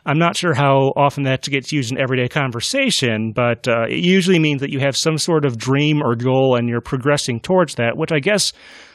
I'm 0.06 0.18
not 0.18 0.36
sure 0.36 0.54
how 0.54 0.92
often 0.96 1.24
that 1.24 1.42
gets 1.42 1.72
used 1.72 1.92
in 1.92 1.98
everyday 1.98 2.28
conversation, 2.28 3.32
but 3.32 3.68
uh, 3.68 3.86
it 3.88 3.98
usually 3.98 4.38
means 4.38 4.60
that 4.60 4.70
you 4.70 4.80
have 4.80 4.96
some 4.96 5.18
sort 5.18 5.44
of 5.44 5.58
dream 5.58 6.02
or 6.02 6.14
goal 6.14 6.56
and 6.56 6.68
you're 6.68 6.80
progressing 6.80 7.40
towards 7.40 7.74
that, 7.74 7.96
which 7.96 8.12
I 8.12 8.20
guess 8.20 8.52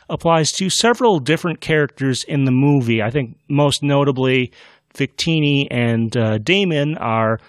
applies 0.10 0.52
to 0.54 0.70
several 0.70 1.20
different 1.20 1.62
characters 1.62 2.24
in 2.24 2.46
the 2.46 2.52
movie. 2.52 3.02
I 3.02 3.12
think 3.12 3.38
most 3.48 3.84
notably, 3.84 4.52
Victini 4.96 5.68
and 5.70 6.16
uh, 6.16 6.38
Damon 6.40 6.98
are 6.98 7.40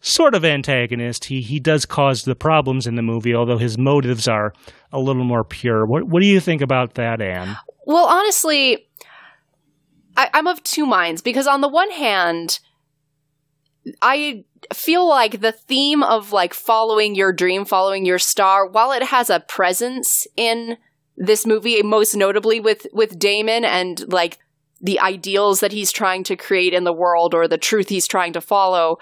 sort 0.00 0.34
of 0.34 0.44
antagonist. 0.44 1.24
He 1.24 1.40
he 1.40 1.60
does 1.60 1.86
cause 1.86 2.24
the 2.24 2.34
problems 2.34 2.86
in 2.86 2.94
the 2.94 3.02
movie, 3.02 3.34
although 3.34 3.58
his 3.58 3.78
motives 3.78 4.28
are 4.28 4.52
a 4.92 4.98
little 4.98 5.24
more 5.24 5.44
pure. 5.44 5.86
What 5.86 6.04
what 6.04 6.20
do 6.20 6.26
you 6.26 6.40
think 6.40 6.60
about 6.60 6.94
that, 6.94 7.20
Anne? 7.20 7.56
Well, 7.86 8.06
honestly, 8.06 8.86
I, 10.16 10.30
I'm 10.34 10.46
of 10.46 10.62
two 10.62 10.86
minds 10.86 11.22
because 11.22 11.46
on 11.46 11.60
the 11.60 11.68
one 11.68 11.90
hand, 11.90 12.60
I 14.00 14.44
feel 14.72 15.08
like 15.08 15.40
the 15.40 15.52
theme 15.52 16.02
of 16.02 16.32
like 16.32 16.54
following 16.54 17.14
your 17.14 17.32
dream, 17.32 17.64
following 17.64 18.06
your 18.06 18.18
star, 18.18 18.66
while 18.66 18.92
it 18.92 19.04
has 19.04 19.30
a 19.30 19.40
presence 19.40 20.26
in 20.36 20.78
this 21.16 21.46
movie, 21.46 21.82
most 21.82 22.14
notably 22.14 22.60
with 22.60 22.86
with 22.92 23.18
Damon 23.18 23.64
and 23.64 24.10
like 24.12 24.38
the 24.80 25.00
ideals 25.00 25.60
that 25.60 25.72
he's 25.72 25.92
trying 25.92 26.24
to 26.24 26.36
create 26.36 26.74
in 26.74 26.84
the 26.84 26.92
world 26.92 27.34
or 27.34 27.48
the 27.48 27.58
truth 27.58 27.88
he's 27.88 28.06
trying 28.06 28.32
to 28.32 28.40
follow. 28.40 28.98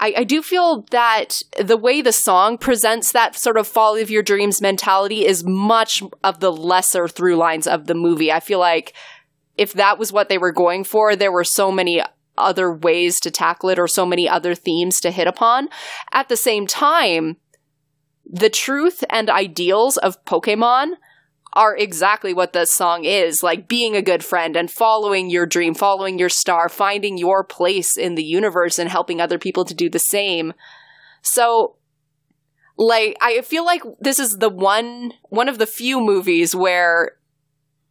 I, 0.00 0.14
I 0.18 0.24
do 0.24 0.42
feel 0.42 0.82
that 0.90 1.40
the 1.58 1.76
way 1.76 2.02
the 2.02 2.12
song 2.12 2.58
presents 2.58 3.12
that 3.12 3.36
sort 3.36 3.56
of 3.56 3.68
follow 3.68 3.98
of 3.98 4.10
your 4.10 4.24
dreams 4.24 4.60
mentality 4.60 5.24
is 5.24 5.44
much 5.44 6.02
of 6.24 6.40
the 6.40 6.50
lesser 6.50 7.06
through 7.06 7.36
lines 7.36 7.68
of 7.68 7.86
the 7.86 7.94
movie. 7.94 8.32
I 8.32 8.40
feel 8.40 8.58
like 8.58 8.92
if 9.56 9.72
that 9.74 9.98
was 9.98 10.12
what 10.12 10.28
they 10.28 10.38
were 10.38 10.52
going 10.52 10.84
for, 10.84 11.14
there 11.14 11.32
were 11.32 11.44
so 11.44 11.70
many 11.70 12.02
other 12.36 12.72
ways 12.72 13.20
to 13.20 13.30
tackle 13.30 13.68
it 13.68 13.78
or 13.78 13.86
so 13.86 14.04
many 14.04 14.28
other 14.28 14.54
themes 14.54 15.00
to 15.00 15.10
hit 15.10 15.26
upon. 15.26 15.68
At 16.12 16.28
the 16.28 16.36
same 16.36 16.66
time, 16.66 17.36
the 18.26 18.50
truth 18.50 19.04
and 19.10 19.30
ideals 19.30 19.96
of 19.96 20.24
Pokemon 20.24 20.94
are 21.52 21.76
exactly 21.76 22.34
what 22.34 22.52
this 22.52 22.72
song 22.72 23.04
is 23.04 23.42
like 23.42 23.68
being 23.68 23.94
a 23.94 24.02
good 24.02 24.24
friend 24.24 24.56
and 24.56 24.70
following 24.70 25.30
your 25.30 25.46
dream, 25.46 25.72
following 25.72 26.18
your 26.18 26.28
star, 26.28 26.68
finding 26.68 27.16
your 27.16 27.44
place 27.44 27.96
in 27.96 28.16
the 28.16 28.24
universe 28.24 28.78
and 28.78 28.90
helping 28.90 29.20
other 29.20 29.38
people 29.38 29.64
to 29.64 29.74
do 29.74 29.88
the 29.88 30.00
same. 30.00 30.52
So, 31.22 31.76
like, 32.76 33.16
I 33.20 33.40
feel 33.42 33.64
like 33.64 33.82
this 34.00 34.18
is 34.18 34.38
the 34.38 34.48
one, 34.48 35.12
one 35.28 35.48
of 35.48 35.58
the 35.58 35.66
few 35.66 36.00
movies 36.00 36.56
where 36.56 37.12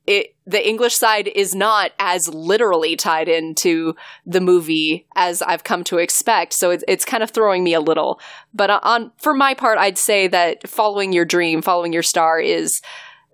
it 0.05 0.32
the 0.45 0.67
English 0.67 0.95
side 0.95 1.27
is 1.27 1.55
not 1.55 1.91
as 1.99 2.27
literally 2.27 2.95
tied 2.95 3.29
into 3.29 3.95
the 4.25 4.41
movie 4.41 5.07
as 5.15 5.41
I've 5.41 5.63
come 5.63 5.83
to 5.85 5.97
expect. 5.97 6.53
So 6.53 6.71
it's 6.71 6.83
it's 6.87 7.05
kind 7.05 7.23
of 7.23 7.31
throwing 7.31 7.63
me 7.63 7.73
a 7.73 7.79
little. 7.79 8.19
But 8.53 8.69
on 8.69 9.11
for 9.17 9.33
my 9.33 9.53
part, 9.53 9.77
I'd 9.77 9.97
say 9.97 10.27
that 10.27 10.67
following 10.67 11.13
your 11.13 11.25
dream, 11.25 11.61
following 11.61 11.93
your 11.93 12.03
star 12.03 12.39
is 12.39 12.81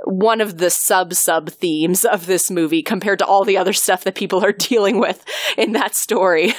one 0.06 0.40
of 0.40 0.60
the 0.60 0.70
sub 0.70 1.14
sub 1.14 1.50
themes 1.50 2.06
of 2.06 2.26
this 2.26 2.52
movie 2.52 2.84
compared 2.84 3.20
to 3.20 3.26
all 3.26 3.44
the 3.44 3.58
other 3.58 3.74
stuff 3.74 4.04
that 4.04 4.16
people 4.16 4.44
are 4.44 4.52
dealing 4.58 5.00
with 5.00 5.24
in 5.58 5.74
that 5.74 5.96
story. 5.96 6.54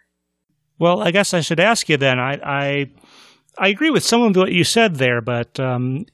well, 0.78 1.02
I 1.02 1.10
guess 1.10 1.34
I 1.34 1.40
should 1.40 1.60
ask 1.60 1.88
you 1.88 1.98
then. 1.98 2.18
I 2.18 2.40
I, 2.42 2.90
I 3.58 3.68
agree 3.68 3.90
with 3.90 4.04
some 4.04 4.22
of 4.22 4.36
what 4.36 4.52
you 4.52 4.64
said 4.64 4.96
there, 4.96 5.20
but 5.20 5.60
um, 5.60 6.06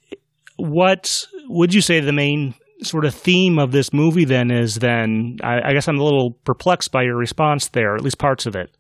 what 0.57 1.25
would 1.49 1.73
you 1.75 1.81
say 1.81 2.01
the 2.01 2.13
main 2.13 2.55
sort 2.85 3.05
of 3.05 3.15
theme 3.15 3.59
of 3.59 3.73
this 3.73 3.93
movie 3.93 4.25
then 4.25 4.51
is 4.51 4.77
then 4.77 5.39
I, 5.43 5.71
I 5.71 5.73
guess 5.73 5.89
I'm 5.89 5.99
a 5.99 6.05
little 6.05 6.33
perplexed 6.45 6.93
by 6.93 7.03
your 7.03 7.17
response 7.17 7.69
there, 7.69 7.95
at 7.95 8.03
least 8.03 8.19
parts 8.19 8.47
of 8.47 8.57
it. 8.57 8.71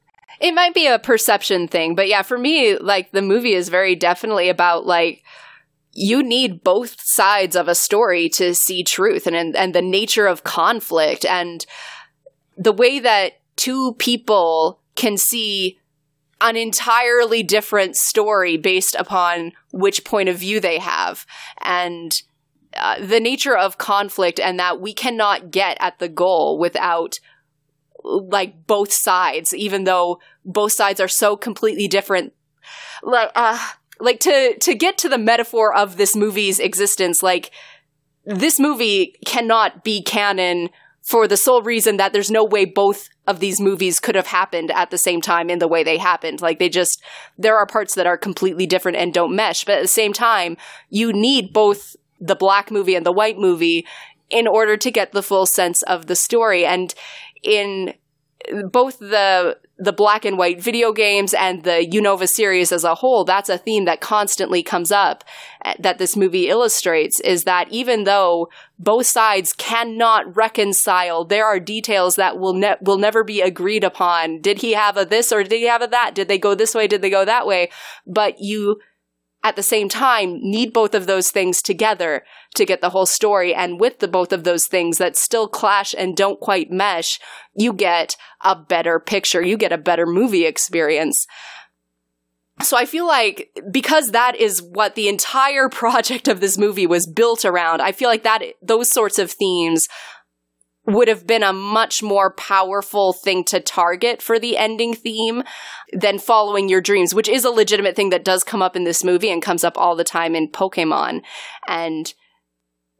It 0.41 0.53
might 0.53 0.75
be 0.75 0.87
a 0.87 0.99
perception 0.99 1.69
thing, 1.69 1.95
but 1.95 2.09
yeah, 2.09 2.23
for 2.23 2.39
me, 2.39 2.77
like 2.77 3.13
the 3.13 3.23
movie 3.23 3.55
is 3.55 3.69
very 3.69 3.95
definitely 3.95 4.49
about 4.49 4.87
like 4.87 5.23
you 5.95 6.23
need 6.23 6.65
both 6.65 6.97
sides 7.01 7.55
of 7.55 7.69
a 7.69 7.75
story 7.75 8.29
to 8.31 8.55
see 8.55 8.83
truth 8.83 9.27
and 9.27 9.37
and, 9.37 9.55
and 9.57 9.75
the 9.75 9.83
nature 9.83 10.27
of 10.27 10.45
conflict 10.45 11.25
and 11.25 11.67
the 12.57 12.73
way 12.73 12.99
that 12.99 13.35
two 13.57 13.95
people 13.99 14.81
can 14.95 15.17
see 15.17 15.79
an 16.41 16.57
entirely 16.57 17.43
different 17.43 17.95
story 17.95 18.57
based 18.57 18.97
upon 18.99 19.53
which 19.73 20.05
point 20.05 20.29
of 20.29 20.37
view 20.37 20.59
they 20.59 20.79
have 20.79 21.25
and 21.61 22.23
uh, 22.77 23.05
the 23.05 23.21
nature 23.21 23.57
of 23.57 23.79
conflict 23.79 24.41
and 24.41 24.59
that 24.59 24.81
we 24.81 24.93
cannot 24.93 25.51
get 25.51 25.77
at 25.81 25.99
the 25.99 26.09
goal 26.09 26.59
without 26.59 27.19
like 28.05 28.67
both 28.67 28.93
sides, 28.93 29.55
even 29.55 29.85
though 29.85 30.19
both 30.45 30.73
sides 30.73 31.01
are 31.01 31.09
so 31.09 31.37
completely 31.37 31.87
different. 31.89 32.33
Like, 33.03 33.31
uh, 33.35 33.59
like 34.01 34.21
to 34.21 34.57
to 34.59 34.75
get 34.75 34.99
to 34.99 35.09
the 35.09 35.19
metaphor 35.19 35.75
of 35.75 35.97
this 35.97 36.17
movie's 36.17 36.59
existence, 36.59 37.23
like 37.23 37.51
this 38.25 38.59
movie 38.59 39.17
cannot 39.25 39.85
be 39.85 40.03
canon 40.03 40.71
for 41.03 41.27
the 41.27 41.37
sole 41.37 41.63
reason 41.63 41.97
that 41.97 42.13
there's 42.13 42.31
no 42.31 42.45
way 42.45 42.65
both 42.65 43.09
of 43.27 43.41
these 43.41 43.61
movies 43.61 44.01
could 44.01 44.15
have 44.15 44.29
happened 44.29 44.71
at 44.71 44.91
the 44.91 44.99
same 44.99 45.21
time 45.21 45.51
in 45.51 45.59
the 45.59 45.69
way 45.69 45.83
they 45.83 45.99
happened. 45.99 46.41
Like 46.41 46.59
they 46.59 46.69
just, 46.69 47.03
there 47.37 47.57
are 47.57 47.67
parts 47.67 47.95
that 47.97 48.07
are 48.07 48.17
completely 48.17 48.67
different 48.67 48.99
and 48.99 49.13
don't 49.13 49.35
mesh. 49.35 49.65
But 49.65 49.79
at 49.79 49.83
the 49.83 49.89
same 49.89 50.13
time, 50.13 50.57
you 50.91 51.13
need 51.13 51.53
both 51.53 51.97
the 52.23 52.37
black 52.37 52.71
movie 52.71 52.95
and 52.95 53.05
the 53.05 53.13
white 53.13 53.39
movie 53.39 53.87
in 54.31 54.47
order 54.47 54.77
to 54.77 54.91
get 54.91 55.13
the 55.13 55.23
full 55.23 55.45
sense 55.45 55.83
of 55.83 56.07
the 56.07 56.17
story. 56.17 56.65
And 56.65 56.95
in 57.43 57.95
both 58.65 58.99
the 58.99 59.59
the 59.79 59.93
black 59.93 60.25
and 60.25 60.39
white 60.39 60.63
video 60.63 60.93
games 60.93 61.35
and 61.35 61.65
the 61.65 61.89
Unova 61.93 62.29
series 62.29 62.71
as 62.71 62.85
a 62.85 62.95
whole, 62.95 63.25
that's 63.25 63.49
a 63.49 63.59
theme 63.59 63.85
that 63.87 64.01
constantly 64.01 64.63
comes 64.63 64.93
up 64.93 65.25
eh, 65.65 65.75
that 65.81 65.99
this 65.99 66.17
movie 66.17 66.49
illustrates 66.49 67.19
is 67.21 67.45
that 67.45 67.67
even 67.71 68.05
though 68.05 68.49
both 68.79 69.07
sides 69.07 69.53
cannot 69.53 70.37
reconcile, 70.37 71.25
there 71.25 71.47
are 71.47 71.59
details 71.59 72.15
that 72.17 72.39
will 72.39 72.55
ne- 72.55 72.77
will 72.81 72.99
never 72.99 73.25
be 73.25 73.41
agreed 73.41 73.83
upon. 73.83 74.41
Did 74.41 74.61
he 74.61 74.73
have 74.73 74.97
a 74.97 75.05
this 75.05 75.33
or 75.33 75.43
did 75.43 75.57
he 75.57 75.67
have 75.67 75.83
a 75.83 75.89
that? 75.89 76.15
Did 76.15 76.29
they 76.29 76.39
go 76.39 76.55
this 76.55 76.75
way? 76.75 76.87
Did 76.87 77.03
they 77.03 77.11
go 77.11 77.25
that 77.25 77.47
way? 77.47 77.71
But 78.07 78.37
you 78.39 78.81
at 79.45 79.57
the 79.57 79.63
same 79.63 79.89
time 79.89 80.39
need 80.41 80.73
both 80.73 80.95
of 80.95 81.07
those 81.07 81.31
things 81.31 81.63
together 81.63 82.25
to 82.55 82.65
get 82.65 82.81
the 82.81 82.91
whole 82.91 83.07
story. 83.07 83.55
And 83.55 83.81
with 83.81 83.99
the 83.99 84.09
both 84.09 84.33
of 84.33 84.45
those 84.45 84.67
things 84.67 84.99
that 84.99 85.17
still 85.17 85.49
clash 85.49 85.95
and 85.97 86.17
don't 86.17 86.41
quite 86.41 86.71
mesh, 86.71 87.19
you 87.55 87.73
get 87.73 88.17
a 88.43 88.55
better 88.55 89.01
picture. 89.01 89.43
You 89.43 89.57
get 89.57 89.73
a 89.73 89.79
better 89.79 90.07
movie 90.07 90.47
experience. 90.47 91.27
So 92.63 92.77
I 92.77 92.85
feel 92.85 93.07
like 93.07 93.51
because 93.71 94.13
that 94.13 94.37
is 94.37 94.63
what 94.63 94.95
the 94.95 95.09
entire 95.09 95.69
project 95.71 96.29
of 96.29 96.41
this 96.41 96.57
movie 96.57 96.87
was 96.87 97.07
built 97.07 97.45
around, 97.45 97.83
I 97.83 97.93
feel 97.93 98.09
like 98.09 98.23
that 98.23 98.43
those 98.63 98.91
sorts 98.91 99.19
of 99.19 99.31
themes 99.31 99.89
would 100.87 101.07
have 101.09 101.27
been 101.27 101.43
a 101.43 101.53
much 101.53 102.03
more 102.03 102.33
powerful 102.33 103.13
thing 103.13 103.45
to 103.45 103.61
target 103.61 104.21
for 104.21 104.39
the 104.39 104.57
ending 104.57 104.95
theme 104.95 105.45
than 105.93 106.19
following 106.19 106.69
your 106.69 106.81
dreams, 106.81 107.15
which 107.15 107.29
is 107.29 107.45
a 107.45 107.51
legitimate 107.51 107.95
thing 107.95 108.11
that 108.11 108.25
does 108.25 108.43
come 108.43 108.63
up 108.63 108.75
in 108.75 108.85
this 108.85 109.05
movie 109.05 109.31
and 109.31 109.43
comes 109.43 109.63
up 109.63 109.79
all 109.79 109.95
the 109.95 110.03
time 110.03 110.35
in 110.35 110.49
Pokemon. 110.49 111.23
And 111.69 112.13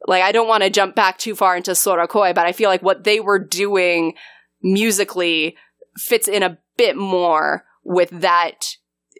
like, 0.07 0.23
I 0.23 0.31
don't 0.31 0.49
want 0.49 0.63
to 0.63 0.71
jump 0.71 0.95
back 0.95 1.19
too 1.19 1.35
far 1.35 1.57
into 1.57 1.75
Sora 1.75 2.07
Koe, 2.07 2.33
but 2.33 2.47
I 2.47 2.53
feel 2.53 2.69
like 2.69 2.83
what 2.83 3.05
they 3.05 3.19
were 3.19 3.39
doing 3.39 4.15
musically 4.63 5.57
fits 5.97 6.29
in 6.29 6.43
a 6.43 6.59
bit 6.77 6.97
more 6.97 7.65
with 7.83 8.11
that, 8.11 8.77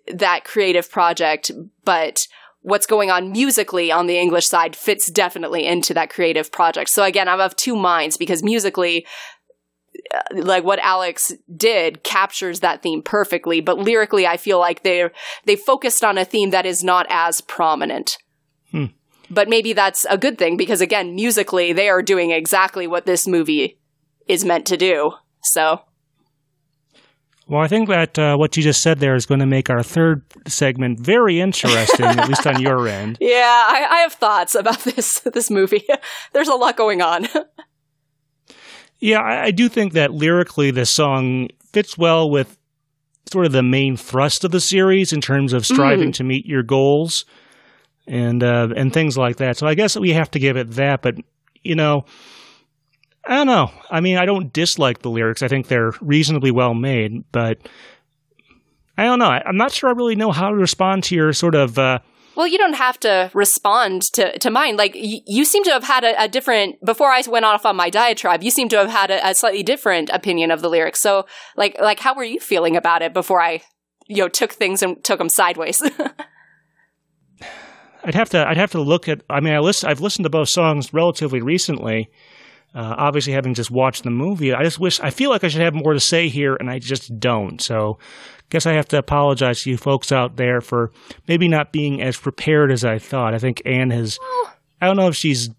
that 0.07 0.45
creative 0.45 0.91
project, 0.91 1.51
but 1.85 2.27
what's 2.63 2.87
going 2.87 3.11
on 3.11 3.33
musically 3.33 3.93
on 3.93 4.07
the 4.07 4.19
English 4.19 4.47
side 4.47 4.75
fits 4.75 5.11
definitely 5.11 5.67
into 5.67 5.93
that 5.95 6.11
creative 6.11 6.51
project. 6.51 6.91
So 6.91 7.05
again, 7.05 7.29
I'm 7.29 7.41
of 7.41 7.57
two 7.57 7.77
minds 7.77 8.17
because 8.17 8.43
musically, 8.43 9.07
uh, 10.15 10.21
like 10.33 10.65
what 10.65 10.79
Alex 10.79 11.33
did 11.55 12.03
captures 12.03 12.61
that 12.61 12.83
theme 12.83 13.03
perfectly, 13.03 13.61
but 13.61 13.79
lyrically, 13.79 14.27
I 14.27 14.37
feel 14.37 14.59
like 14.59 14.83
they 14.83 15.11
they 15.45 15.57
focused 15.57 16.05
on 16.05 16.19
a 16.19 16.25
theme 16.25 16.51
that 16.51 16.67
is 16.67 16.83
not 16.83 17.07
as 17.11 17.41
prominent. 17.41 18.17
Hmm. 18.71 18.87
But 19.29 19.49
maybe 19.49 19.73
that's 19.73 20.07
a 20.09 20.19
good 20.19 20.39
thing 20.39 20.57
because 20.57 20.81
again, 20.81 21.15
musically, 21.15 21.73
they 21.73 21.89
are 21.89 22.03
doing 22.03 22.31
exactly 22.31 22.87
what 22.87 23.07
this 23.07 23.27
movie 23.27 23.79
is 24.29 24.45
meant 24.45 24.67
to 24.67 24.77
do. 24.77 25.13
So 25.43 25.81
well, 27.53 27.61
I 27.61 27.69
think 27.69 27.91
that 27.91 28.19
uh, 28.19 28.35
what 28.35 28.57
you 28.57 28.63
just 28.63 28.81
said 28.81 28.99
there 28.99 29.15
is 29.15 29.27
going 29.27 29.41
to 29.41 29.47
make 29.47 29.69
our 29.69 29.83
third 29.83 30.23
segment 30.49 30.99
very 30.99 31.39
interesting, 31.39 32.07
at 32.07 32.27
least 32.27 32.47
on 32.47 32.63
your 32.63 32.89
end. 32.89 33.19
Yeah, 33.21 33.65
I, 33.69 33.87
I 33.91 33.99
have 33.99 34.15
thoughts 34.15 34.55
about 34.55 34.79
this 34.85 35.21
this 35.21 35.51
movie. 35.51 35.85
There's 36.33 36.49
a 36.49 36.55
lot 36.55 36.79
going 36.79 37.03
on. 37.03 37.29
yeah, 39.01 39.21
I, 39.21 39.45
I 39.45 39.51
do 39.51 39.69
think 39.69 39.93
that 39.93 40.13
lyrically, 40.13 40.71
this 40.71 40.91
song 40.91 41.49
fits 41.75 41.99
well 41.99 42.31
with 42.31 42.57
sort 43.31 43.45
of 43.45 43.53
the 43.53 43.63
main 43.63 43.99
thrust 43.99 44.45
of 44.45 44.51
the 44.51 44.59
series 44.59 45.13
in 45.13 45.21
terms 45.21 45.53
of 45.53 45.67
striving 45.67 46.09
mm. 46.09 46.15
to 46.15 46.25
meet 46.25 46.47
your 46.47 46.63
goals 46.63 47.27
and 48.07 48.43
uh, 48.43 48.71
and 48.75 48.95
things 48.95 49.19
like 49.19 49.37
that. 49.37 49.59
So 49.59 49.67
I 49.67 49.75
guess 49.75 49.95
we 49.95 50.15
have 50.15 50.31
to 50.31 50.39
give 50.39 50.57
it 50.57 50.71
that. 50.71 51.03
But 51.03 51.17
you 51.63 51.75
know, 51.75 52.07
I 53.25 53.37
don't 53.37 53.47
know. 53.47 53.71
I 53.91 54.01
mean, 54.01 54.17
I 54.17 54.27
don't 54.27 54.53
dislike 54.53 55.03
the 55.03 55.11
lyrics. 55.11 55.43
I 55.43 55.49
think 55.49 55.69
they're 55.69 55.93
reasonably 56.01 56.51
well 56.51 56.75
made, 56.75 57.25
but 57.31 57.59
I 58.99 59.05
don't 59.05 59.19
know. 59.19 59.27
I, 59.27 59.49
am 59.49 59.57
not 59.57 59.73
sure 59.73 59.89
I 59.91 59.93
really 59.93 60.17
know 60.17 60.33
how 60.33 60.51
to 60.51 60.57
respond 60.57 61.05
to 61.05 61.15
your 61.15 61.33
sort 61.33 61.55
of. 61.55 61.79
Uh, 61.79 62.01
well, 62.35 62.47
you 62.47 62.59
don't 62.59 62.75
have 62.75 62.99
to 63.01 63.31
respond 63.35 64.03
to, 64.15 64.39
to 64.39 64.51
mine. 64.51 64.77
Like, 64.77 64.95
y- 64.95 65.21
you 65.27 65.45
seem 65.45 65.65
to 65.65 65.71
have 65.71 65.85
had 65.85 66.03
a, 66.05 66.25
a, 66.25 66.29
different, 66.29 66.83
before 66.85 67.11
I 67.11 67.23
went 67.29 67.45
off 67.45 67.67
on 67.67 67.77
my 67.77 67.91
diatribe, 67.91 68.43
you 68.43 68.51
seem 68.51 68.69
to 68.71 68.79
have 68.79 68.91
had 68.91 69.11
a, 69.11 69.29
a, 69.29 69.35
slightly 69.35 69.63
different 69.63 70.09
opinion 70.11 70.51
of 70.51 70.63
the 70.63 70.71
lyrics. 70.71 71.01
So, 71.01 71.27
like, 71.57 71.77
like, 71.81 72.01
how 72.01 72.15
were 72.15 72.25
you 72.25 72.41
feeling 72.41 72.77
about 72.77 73.03
it 73.03 73.13
before 73.13 73.41
I, 73.43 73.61
you 74.09 74.17
know, 74.17 74.29
took 74.29 74.53
things 74.53 74.83
and 74.83 75.03
took 75.05 75.19
them 75.19 75.29
sideways? 75.29 75.83
I'd 78.05 78.15
have 78.15 78.31
to, 78.31 78.49
I'd 78.49 78.57
have 78.57 78.73
to 78.73 78.81
look 78.81 79.09
at, 79.09 79.23
I 79.31 79.41
mean, 79.41 79.55
I 79.55 79.59
listen, 79.61 79.89
I've 79.89 80.01
listened 80.01 80.25
to 80.25 80.31
both 80.31 80.49
songs 80.49 80.93
relatively 80.93 81.41
recently. 81.41 82.11
Uh, 82.75 82.95
obviously, 82.97 83.33
having 83.35 83.55
just 83.55 83.71
watched 83.71 84.03
the 84.03 84.11
movie, 84.11 84.53
I 84.55 84.63
just 84.63 84.79
wish 84.79 84.99
I 85.01 85.11
feel 85.11 85.31
like 85.31 85.45
I 85.45 85.49
should 85.49 85.61
have 85.61 85.75
more 85.75 85.93
to 85.93 86.01
say 86.01 86.29
here, 86.29 86.57
and 86.57 86.71
I 86.71 86.79
just 86.79 87.21
don't. 87.21 87.61
So, 87.61 87.99
guess 88.49 88.65
I 88.65 88.73
have 88.73 88.89
to 88.89 88.99
apologize 88.99 89.63
to 89.63 89.71
you 89.71 89.77
folks 89.77 90.11
out 90.11 90.37
there 90.37 90.61
for 90.61 90.91
maybe 91.29 91.49
not 91.49 91.73
being 91.73 92.01
as 92.01 92.17
prepared 92.17 92.73
as 92.73 92.85
I 92.85 92.99
thought. 92.99 93.35
I 93.35 93.39
think 93.39 93.61
Anne 93.67 93.91
has. 93.91 94.19
I 94.81 94.87
don't 94.87 94.97
know 94.97 95.09
if 95.09 95.17
she's 95.17 95.51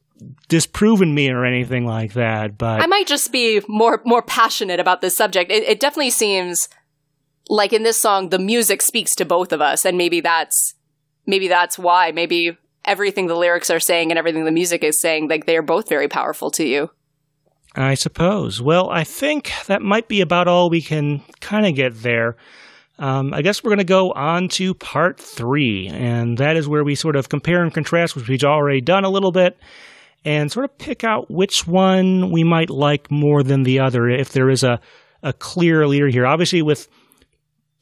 disproven 0.48 1.14
me 1.14 1.30
or 1.30 1.46
anything 1.46 1.86
like 1.86 2.14
that, 2.14 2.58
but 2.58 2.82
I 2.82 2.88
might 2.88 3.08
just 3.08 3.32
be 3.32 3.62
more 3.68 4.02
more 4.06 4.22
passionate 4.22 4.80
about 4.80 5.02
this 5.02 5.16
subject. 5.16 5.52
It, 5.52 5.64
it 5.64 5.80
definitely 5.80 6.10
seems 6.10 6.68
like 7.50 7.74
in 7.74 7.84
this 7.84 8.02
song, 8.02 8.30
the 8.30 8.40
music 8.40 8.82
speaks 8.82 9.16
to 9.16 9.26
both 9.26 9.52
of 9.52 9.62
us, 9.62 9.86
and 9.86 9.98
maybe 9.98 10.22
that's 10.22 10.76
maybe 11.26 11.48
that's 11.48 11.78
why. 11.78 12.12
Maybe 12.12 12.58
everything 12.86 13.28
the 13.28 13.36
lyrics 13.36 13.70
are 13.70 13.80
saying 13.80 14.12
and 14.12 14.18
everything 14.18 14.46
the 14.46 14.52
music 14.52 14.84
is 14.84 15.00
saying, 15.00 15.30
like 15.30 15.46
they 15.46 15.58
are 15.58 15.62
both 15.62 15.88
very 15.90 16.08
powerful 16.08 16.52
to 16.52 16.66
you. 16.66 16.90
I 17.76 17.96
suppose. 17.96 18.62
Well, 18.62 18.90
I 18.90 19.04
think 19.04 19.52
that 19.68 19.82
might 19.82 20.08
be 20.08 20.22
about 20.22 20.48
all 20.48 20.70
we 20.70 20.82
can 20.82 21.22
kind 21.40 21.66
of 21.66 21.76
get 21.76 22.04
there. 22.04 22.36
Um, 23.00 23.34
I 23.34 23.42
guess 23.42 23.64
we're 23.64 23.72
going 23.72 23.80
to 23.80 23.84
go 23.84 24.12
on 24.12 24.48
to 24.50 24.76
part 24.76 25.20
three, 25.20 25.88
and 25.88 26.38
that 26.38 26.56
is 26.56 26.68
where 26.68 26.84
we 26.84 26.94
sort 26.94 27.16
of 27.16 27.30
compare 27.30 27.64
and 27.64 27.74
contrast, 27.74 28.16
which 28.16 28.28
we've 28.28 28.44
already 28.44 28.82
done 28.82 29.04
a 29.04 29.10
little 29.10 29.32
bit, 29.32 29.58
and 30.24 30.52
sort 30.52 30.66
of 30.66 30.78
pick 30.78 31.04
out 31.04 31.32
which 31.32 31.66
one 31.66 32.30
we 32.30 32.44
might 32.44 32.70
like 32.70 33.10
more 33.10 33.42
than 33.42 33.64
the 33.64 33.80
other, 33.80 34.08
if 34.08 34.30
there 34.30 34.50
is 34.50 34.64
a, 34.64 34.80
a 35.24 35.34
clear 35.34 35.88
leader 35.88 36.08
here. 36.08 36.28
Obviously, 36.28 36.62
with 36.62 36.88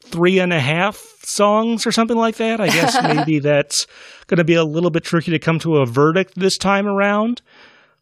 three 0.00 0.38
and 0.38 0.52
a 0.52 0.60
half 0.60 0.96
songs 1.22 1.86
or 1.86 1.92
something 1.92 2.16
like 2.16 2.36
that, 2.36 2.60
I 2.60 2.68
guess 2.68 2.96
maybe 3.14 3.38
that's 3.40 3.86
going 4.26 4.38
to 4.38 4.44
be 4.44 4.54
a 4.54 4.64
little 4.64 4.90
bit 4.90 5.04
tricky 5.04 5.32
to 5.32 5.38
come 5.38 5.58
to 5.60 5.76
a 5.76 5.86
verdict 5.86 6.32
this 6.34 6.56
time 6.56 6.86
around. 6.86 7.42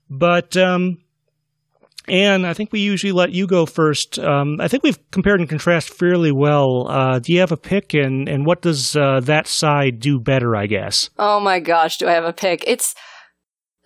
But 0.09 0.57
um, 0.57 0.99
and 2.11 2.47
I 2.47 2.53
think 2.53 2.73
we 2.73 2.81
usually 2.81 3.13
let 3.13 3.33
you 3.33 3.47
go 3.47 3.65
first. 3.65 4.19
Um, 4.19 4.61
I 4.61 4.69
think 4.69 4.83
we've 4.83 4.99
compared 5.11 5.41
and 5.41 5.49
contrasted 5.49 5.97
fairly 5.97 6.33
well. 6.33 6.89
Uh, 6.89 7.19
do 7.21 7.33
you 7.33 7.41
have 7.41 7.53
a 7.53 7.57
pick, 7.57 7.95
and, 7.95 8.29
and 8.29 8.45
what 8.45 8.63
does 8.63 8.97
uh, 8.97 9.21
that 9.21 9.47
side 9.47 10.01
do 10.01 10.19
better, 10.19 10.57
I 10.57 10.67
guess? 10.67 11.11
Oh 11.19 11.41
my 11.41 11.61
gosh, 11.61 11.99
do 11.99 12.09
I 12.09 12.13
have 12.13 12.25
a 12.25 12.33
pick? 12.33 12.65
It's 12.67 12.95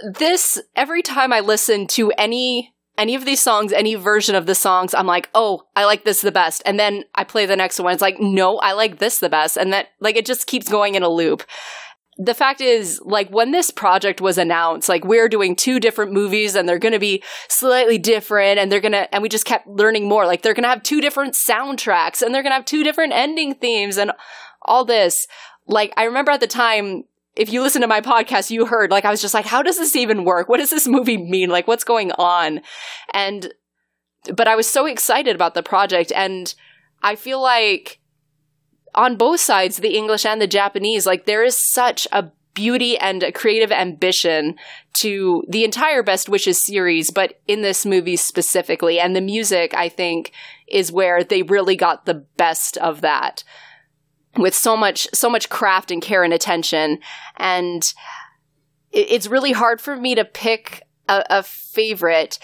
this 0.01 0.61
every 0.75 1.03
time 1.03 1.33
I 1.33 1.41
listen 1.41 1.87
to 1.89 2.11
any 2.13 2.75
any 2.97 3.15
of 3.15 3.25
these 3.25 3.43
songs, 3.43 3.73
any 3.73 3.97
version 3.97 4.35
of 4.35 4.47
the 4.47 4.55
songs, 4.55 4.95
I'm 4.95 5.07
like, 5.07 5.29
oh, 5.35 5.63
I 5.75 5.85
like 5.85 6.05
this 6.05 6.21
the 6.21 6.31
best. 6.31 6.63
And 6.65 6.79
then 6.79 7.03
I 7.15 7.25
play 7.25 7.45
the 7.45 7.57
next 7.57 7.81
one. 7.81 7.93
It's 7.93 8.03
like, 8.03 8.21
no, 8.21 8.59
I 8.59 8.73
like 8.73 8.99
this 8.99 9.19
the 9.19 9.29
best. 9.29 9.57
And 9.57 9.73
that, 9.73 9.89
like, 10.01 10.17
it 10.17 10.25
just 10.25 10.47
keeps 10.47 10.69
going 10.69 10.95
in 10.95 11.03
a 11.03 11.09
loop 11.09 11.43
the 12.17 12.35
fact 12.35 12.61
is, 12.61 13.01
like, 13.05 13.29
when 13.31 13.51
this 13.51 13.71
project 13.71 14.21
was 14.21 14.39
announced, 14.39 14.89
like, 14.89 15.05
we're 15.05 15.29
doing 15.29 15.57
two 15.57 15.81
different 15.81 16.13
movies 16.13 16.55
and 16.55 16.69
they're 16.69 16.79
gonna 16.79 16.99
be 16.99 17.23
slightly 17.49 17.99
different 17.99 18.59
and 18.59 18.71
they're 18.71 18.81
gonna, 18.81 19.09
and 19.11 19.23
we 19.23 19.29
just 19.29 19.47
kept 19.47 19.67
learning 19.67 20.09
more. 20.09 20.27
Like, 20.27 20.43
they're 20.43 20.55
gonna 20.55 20.69
have 20.69 20.83
two 20.83 21.01
different 21.01 21.35
soundtracks 21.35 22.23
and 22.23 22.35
they're 22.35 22.43
gonna 22.43 22.55
have 22.55 22.65
two 22.65 22.85
different 22.85 23.13
ending 23.13 23.55
themes 23.55 23.99
and 23.99 24.13
all 24.63 24.85
this. 24.85 25.27
Like, 25.67 25.93
I 25.97 26.05
remember 26.05 26.31
at 26.31 26.41
the 26.41 26.47
time, 26.47 27.05
if 27.35 27.53
you 27.53 27.63
listen 27.63 27.81
to 27.83 27.89
my 27.89 28.01
podcast, 28.01 28.51
you 28.51 28.67
heard, 28.67 28.93
like, 28.93 29.05
I 29.05 29.11
was 29.11 29.21
just 29.21 29.35
like, 29.35 29.47
how 29.47 29.63
does 29.63 29.79
this 29.79 29.97
even 29.97 30.25
work? 30.25 30.49
What 30.49 30.59
does 30.59 30.71
this 30.71 30.87
movie 30.87 31.17
mean? 31.17 31.51
Like, 31.51 31.67
what's 31.67 31.83
going 31.85 32.13
on? 32.13 32.61
And, 33.13 33.53
but 34.33 34.47
I 34.47 34.55
was 34.55 34.71
so 34.71 34.87
excited 34.87 35.35
about 35.35 35.55
the 35.55 35.63
project 35.63 36.13
and 36.13 36.55
I 37.03 37.17
feel 37.17 37.43
like, 37.43 37.99
on 38.95 39.17
both 39.17 39.41
sides, 39.41 39.79
the 39.79 39.97
English 39.97 40.25
and 40.25 40.41
the 40.41 40.47
Japanese, 40.47 41.07
like 41.07 41.25
there 41.25 41.45
is 41.45 41.57
such 41.73 42.07
a 42.13 42.31
beauty 42.55 42.97
and 42.97 43.23
a 43.23 43.33
creative 43.33 43.73
ambition 43.73 44.55
to 44.95 45.43
the 45.49 45.65
entire 45.65 46.03
Best 46.03 46.29
Wishes 46.29 46.65
series, 46.65 47.11
but 47.11 47.41
in 47.49 47.63
this 47.63 47.85
movie 47.85 48.17
specifically. 48.17 49.01
And 49.01 49.15
the 49.15 49.21
music, 49.21 49.75
I 49.75 49.89
think, 49.89 50.33
is 50.69 50.93
where 50.93 51.25
they 51.25 51.43
really 51.43 51.77
got 51.77 52.07
the 52.07 52.25
best 52.37 52.77
of 52.79 53.01
that 53.01 53.43
with 54.37 54.55
so 54.55 54.77
much, 54.77 55.09
so 55.13 55.29
much 55.29 55.49
craft 55.49 55.91
and 55.91 56.01
care 56.01 56.23
and 56.23 56.33
attention. 56.33 57.01
And 57.37 57.83
it's 58.93 59.27
really 59.27 59.53
hard 59.53 59.81
for 59.81 59.97
me 59.97 60.15
to 60.15 60.25
pick 60.25 60.83
a, 61.09 61.25
a 61.29 61.43
favorite. 61.43 62.39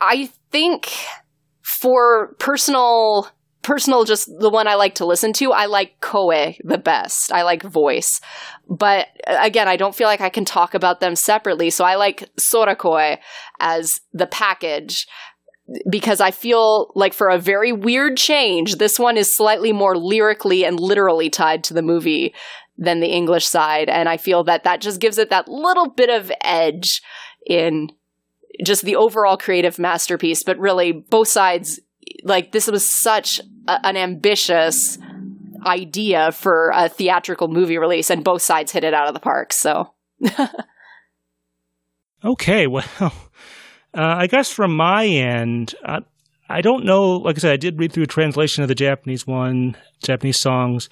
I 0.00 0.30
think 0.50 0.90
for 1.62 2.34
personal 2.38 3.28
personal 3.64 4.04
just 4.04 4.28
the 4.38 4.50
one 4.50 4.68
I 4.68 4.76
like 4.76 4.94
to 4.96 5.06
listen 5.06 5.32
to, 5.34 5.52
I 5.52 5.66
like 5.66 6.00
Koe 6.00 6.52
the 6.62 6.78
best. 6.78 7.32
I 7.32 7.42
like 7.42 7.62
voice. 7.62 8.20
But 8.68 9.08
uh, 9.26 9.38
again, 9.40 9.66
I 9.66 9.76
don't 9.76 9.94
feel 9.94 10.06
like 10.06 10.20
I 10.20 10.28
can 10.28 10.44
talk 10.44 10.74
about 10.74 11.00
them 11.00 11.16
separately. 11.16 11.70
So 11.70 11.84
I 11.84 11.96
like 11.96 12.30
Sorakoe 12.38 13.18
as 13.58 13.92
the 14.12 14.26
package 14.26 15.06
because 15.90 16.20
I 16.20 16.30
feel 16.30 16.92
like 16.94 17.14
for 17.14 17.28
a 17.28 17.38
very 17.38 17.72
weird 17.72 18.16
change, 18.16 18.76
this 18.76 18.98
one 18.98 19.16
is 19.16 19.34
slightly 19.34 19.72
more 19.72 19.96
lyrically 19.96 20.64
and 20.64 20.78
literally 20.78 21.30
tied 21.30 21.64
to 21.64 21.74
the 21.74 21.82
movie 21.82 22.34
than 22.76 23.00
the 23.00 23.08
English 23.08 23.46
side. 23.46 23.88
And 23.88 24.08
I 24.08 24.18
feel 24.18 24.44
that 24.44 24.64
that 24.64 24.80
just 24.80 25.00
gives 25.00 25.18
it 25.18 25.30
that 25.30 25.48
little 25.48 25.88
bit 25.88 26.10
of 26.10 26.30
edge 26.42 27.00
in 27.46 27.88
just 28.64 28.82
the 28.82 28.96
overall 28.96 29.36
creative 29.36 29.78
masterpiece. 29.78 30.42
But 30.44 30.58
really, 30.58 30.92
both 30.92 31.28
sides, 31.28 31.80
like, 32.22 32.52
this 32.52 32.66
was 32.66 32.88
such 32.88 33.40
a, 33.66 33.86
an 33.86 33.96
ambitious 33.96 34.98
idea 35.66 36.32
for 36.32 36.70
a 36.74 36.88
theatrical 36.88 37.48
movie 37.48 37.78
release, 37.78 38.10
and 38.10 38.24
both 38.24 38.42
sides 38.42 38.72
hit 38.72 38.84
it 38.84 38.94
out 38.94 39.08
of 39.08 39.14
the 39.14 39.20
park. 39.20 39.52
So. 39.52 39.90
okay, 42.24 42.66
well, 42.66 42.84
uh, 43.00 43.10
I 43.92 44.26
guess 44.26 44.50
from 44.50 44.76
my 44.76 45.06
end, 45.06 45.74
uh, 45.84 46.00
I 46.48 46.60
don't 46.60 46.84
know. 46.84 47.16
Like 47.16 47.36
I 47.36 47.40
said, 47.40 47.52
I 47.52 47.56
did 47.56 47.78
read 47.78 47.92
through 47.92 48.04
a 48.04 48.08
translation 48.08 48.62
of 48.62 48.68
the 48.68 48.74
Japanese 48.74 49.26
one, 49.26 49.76
Japanese 50.02 50.38
songs. 50.38 50.88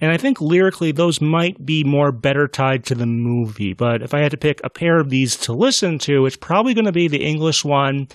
And 0.00 0.10
I 0.10 0.16
think 0.16 0.40
lyrically, 0.40 0.92
those 0.92 1.20
might 1.20 1.64
be 1.64 1.84
more 1.84 2.10
better 2.10 2.48
tied 2.48 2.84
to 2.86 2.94
the 2.94 3.06
movie. 3.06 3.74
But 3.74 4.02
if 4.02 4.14
I 4.14 4.20
had 4.20 4.30
to 4.30 4.38
pick 4.38 4.60
a 4.64 4.70
pair 4.70 4.98
of 4.98 5.10
these 5.10 5.36
to 5.38 5.52
listen 5.52 5.98
to, 6.00 6.24
it's 6.24 6.36
probably 6.36 6.72
going 6.72 6.86
to 6.86 6.92
be 6.92 7.06
the 7.06 7.24
English 7.24 7.64
one, 7.64 8.08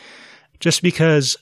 just 0.59 0.81
because 0.81 1.37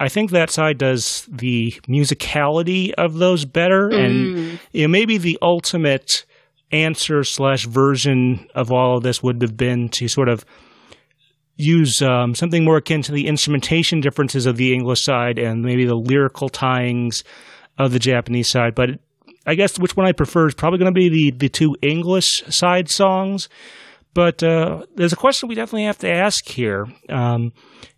I 0.00 0.08
think 0.08 0.30
that 0.30 0.50
side 0.50 0.78
does 0.78 1.28
the 1.30 1.72
musicality 1.86 2.92
of 2.94 3.18
those 3.18 3.44
better. 3.44 3.90
Mm. 3.90 4.04
And 4.04 4.60
you 4.72 4.82
know, 4.82 4.88
maybe 4.88 5.18
the 5.18 5.38
ultimate 5.42 6.24
answer 6.72 7.22
slash 7.22 7.66
version 7.66 8.48
of 8.54 8.72
all 8.72 8.96
of 8.96 9.02
this 9.02 9.22
would 9.22 9.42
have 9.42 9.58
been 9.58 9.90
to 9.90 10.08
sort 10.08 10.30
of 10.30 10.44
use 11.56 12.00
um, 12.00 12.34
something 12.34 12.64
more 12.64 12.78
akin 12.78 13.02
to 13.02 13.12
the 13.12 13.26
instrumentation 13.26 14.00
differences 14.00 14.46
of 14.46 14.56
the 14.56 14.72
English 14.72 15.04
side 15.04 15.38
and 15.38 15.62
maybe 15.62 15.84
the 15.84 15.94
lyrical 15.94 16.48
tyings 16.48 17.22
of 17.78 17.92
the 17.92 17.98
Japanese 17.98 18.48
side. 18.48 18.74
But 18.74 19.00
I 19.46 19.54
guess 19.54 19.78
which 19.78 19.96
one 19.96 20.06
I 20.06 20.12
prefer 20.12 20.46
is 20.46 20.54
probably 20.54 20.78
going 20.78 20.94
to 20.94 20.98
be 20.98 21.10
the 21.10 21.36
the 21.36 21.48
two 21.50 21.76
English 21.82 22.42
side 22.48 22.88
songs. 22.88 23.50
But 24.14 24.42
uh, 24.42 24.86
there's 24.96 25.12
a 25.12 25.16
question 25.16 25.48
we 25.48 25.54
definitely 25.54 25.84
have 25.84 25.98
to 25.98 26.10
ask 26.10 26.48
here. 26.48 26.86
Um, 27.08 27.52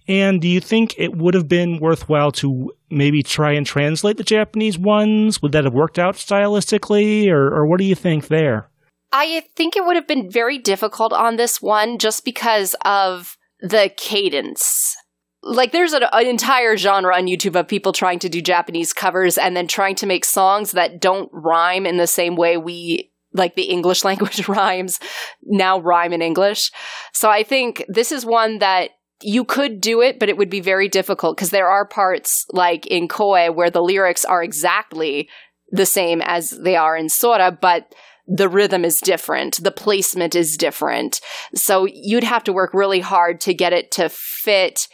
and 0.08 0.40
do 0.40 0.48
you 0.48 0.60
think 0.60 0.94
it 0.98 1.16
would 1.16 1.34
have 1.34 1.48
been 1.48 1.78
worthwhile 1.78 2.32
to 2.32 2.72
maybe 2.90 3.22
try 3.22 3.52
and 3.52 3.66
translate 3.66 4.16
the 4.16 4.24
Japanese 4.24 4.78
ones? 4.78 5.40
Would 5.42 5.52
that 5.52 5.64
have 5.64 5.74
worked 5.74 5.98
out 5.98 6.16
stylistically, 6.16 7.28
or, 7.28 7.54
or 7.54 7.66
what 7.66 7.78
do 7.78 7.84
you 7.84 7.94
think 7.94 8.28
there? 8.28 8.68
I 9.12 9.44
think 9.56 9.76
it 9.76 9.84
would 9.84 9.96
have 9.96 10.08
been 10.08 10.30
very 10.30 10.58
difficult 10.58 11.12
on 11.12 11.36
this 11.36 11.60
one 11.60 11.98
just 11.98 12.24
because 12.24 12.74
of 12.84 13.36
the 13.60 13.92
cadence 13.96 14.96
like 15.42 15.72
there's 15.72 15.92
an, 15.92 16.04
an, 16.12 16.26
entire 16.26 16.76
genre 16.76 17.14
on 17.16 17.26
YouTube 17.26 17.58
of 17.58 17.66
people 17.66 17.92
trying 17.92 18.20
to 18.20 18.28
do 18.28 18.40
Japanese 18.40 18.92
covers 18.92 19.36
and 19.36 19.56
then 19.56 19.66
trying 19.66 19.96
to 19.96 20.06
make 20.06 20.24
songs 20.24 20.72
that 20.72 21.00
don't 21.00 21.28
rhyme 21.32 21.84
in 21.84 21.96
the 21.96 22.06
same 22.06 22.36
way 22.36 22.56
we 22.56 23.10
like 23.34 23.54
the 23.54 23.64
English 23.64 24.04
language 24.04 24.46
rhymes 24.48 25.00
now 25.42 25.80
rhyme 25.80 26.12
in 26.12 26.22
English. 26.22 26.70
So 27.12 27.28
I 27.30 27.42
think 27.42 27.84
this 27.88 28.12
is 28.12 28.24
one 28.24 28.58
that 28.58 28.90
you 29.24 29.44
could 29.44 29.80
do 29.80 30.00
it, 30.00 30.18
but 30.18 30.28
it 30.28 30.36
would 30.36 30.50
be 30.50 30.60
very 30.60 30.88
difficult 30.88 31.36
because 31.36 31.50
there 31.50 31.68
are 31.68 31.86
parts 31.86 32.46
like 32.50 32.86
in 32.86 33.08
Koe 33.08 33.50
where 33.52 33.70
the 33.70 33.82
lyrics 33.82 34.24
are 34.24 34.42
exactly 34.42 35.28
the 35.70 35.86
same 35.86 36.20
as 36.22 36.50
they 36.50 36.76
are 36.76 36.96
in 36.96 37.08
Sora, 37.08 37.50
but 37.50 37.94
the 38.26 38.48
rhythm 38.48 38.84
is 38.84 38.98
different, 39.02 39.62
the 39.62 39.70
placement 39.70 40.34
is 40.34 40.56
different. 40.56 41.20
So 41.54 41.86
you'd 41.90 42.24
have 42.24 42.44
to 42.44 42.52
work 42.52 42.72
really 42.72 43.00
hard 43.00 43.40
to 43.42 43.54
get 43.54 43.72
it 43.72 43.90
to 43.92 44.08
fit 44.08 44.86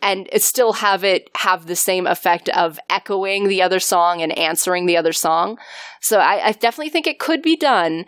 and 0.00 0.28
still 0.36 0.74
have 0.74 1.02
it 1.02 1.28
have 1.36 1.66
the 1.66 1.74
same 1.74 2.06
effect 2.06 2.48
of 2.50 2.78
echoing 2.88 3.48
the 3.48 3.62
other 3.62 3.80
song 3.80 4.22
and 4.22 4.36
answering 4.38 4.86
the 4.86 4.96
other 4.96 5.12
song. 5.12 5.58
So 6.00 6.20
I, 6.20 6.48
I 6.48 6.52
definitely 6.52 6.90
think 6.90 7.06
it 7.06 7.18
could 7.18 7.42
be 7.42 7.56
done. 7.56 8.04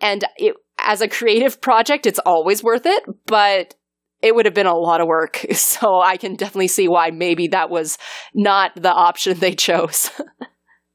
And 0.00 0.24
it, 0.36 0.56
as 0.78 1.02
a 1.02 1.08
creative 1.08 1.60
project, 1.60 2.06
it's 2.06 2.18
always 2.20 2.62
worth 2.62 2.86
it, 2.86 3.04
but 3.26 3.74
it 4.26 4.34
would 4.34 4.44
have 4.44 4.54
been 4.54 4.66
a 4.66 4.74
lot 4.74 5.00
of 5.00 5.06
work. 5.06 5.44
So 5.56 6.00
I 6.00 6.16
can 6.16 6.36
definitely 6.36 6.68
see 6.68 6.86
why 6.86 7.10
maybe 7.10 7.48
that 7.48 7.70
was 7.70 7.98
not 8.34 8.72
the 8.76 8.92
option 8.92 9.38
they 9.38 9.54
chose. 9.54 10.10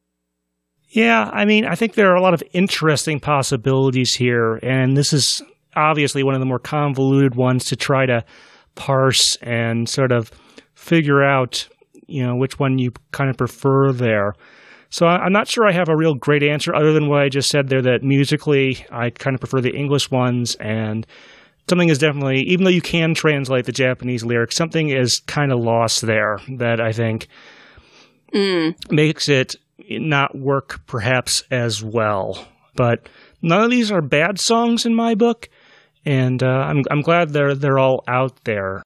yeah, 0.90 1.30
I 1.32 1.46
mean, 1.46 1.66
I 1.66 1.76
think 1.76 1.94
there 1.94 2.12
are 2.12 2.16
a 2.16 2.22
lot 2.22 2.34
of 2.34 2.42
interesting 2.54 3.20
possibilities 3.20 4.16
here, 4.16 4.56
and 4.64 4.96
this 4.96 5.14
is 5.14 5.42
obviously 5.76 6.24
one 6.24 6.36
of 6.36 6.40
the 6.40 6.46
more 6.46 6.60
convoluted 6.60 7.36
ones 7.36 7.66
to 7.66 7.76
try 7.76 8.06
to 8.06 8.24
parse 8.76 9.36
and 9.42 9.88
sort 9.88 10.12
of 10.12 10.32
figure 10.74 11.24
out, 11.24 11.68
you 12.08 12.26
know, 12.26 12.36
which 12.36 12.58
one 12.58 12.78
you 12.78 12.92
kind 13.12 13.30
of 13.30 13.38
prefer 13.38 13.92
there. 13.92 14.34
So 14.90 15.06
I'm 15.08 15.32
not 15.32 15.48
sure 15.48 15.68
I 15.68 15.72
have 15.72 15.90
a 15.90 15.96
real 15.96 16.16
great 16.16 16.44
answer 16.44 16.76
other 16.76 16.92
than 16.92 17.08
what 17.08 17.22
I 17.22 17.30
just 17.30 17.50
said 17.50 17.70
there 17.70 17.82
that 17.82 18.04
musically 18.04 18.86
I 18.92 19.10
kind 19.10 19.34
of 19.34 19.40
prefer 19.40 19.62
the 19.62 19.76
English 19.76 20.12
ones 20.12 20.56
and 20.56 21.08
something 21.72 21.90
is 21.90 21.98
definitely 21.98 22.42
even 22.42 22.66
though 22.66 22.70
you 22.70 22.82
can 22.82 23.14
translate 23.14 23.66
the 23.66 23.72
Japanese 23.72 24.26
lyrics, 24.26 24.58
something 24.58 24.90
is 24.90 25.22
kind 25.22 25.52
of 25.52 25.60
lost 25.60 26.02
there 26.02 26.38
that 26.58 26.82
I 26.82 26.92
think 26.92 27.28
mm. 28.34 28.76
makes 28.92 29.30
it 29.30 29.56
not 29.90 30.38
work 30.38 30.86
perhaps 30.86 31.44
as 31.50 31.82
well. 31.82 32.46
But 32.76 33.08
none 33.42 33.64
of 33.64 33.72
these 33.72 33.92
are 33.92 34.02
bad 34.02 34.38
songs 34.38 34.86
in 34.86 34.94
my 34.94 35.16
book 35.16 35.48
and 36.06 36.42
uh, 36.42 36.48
I'm 36.48 36.84
I'm 36.90 37.02
glad 37.02 37.30
they're 37.30 37.56
they're 37.56 37.80
all 37.80 38.04
out 38.08 38.44
there. 38.44 38.84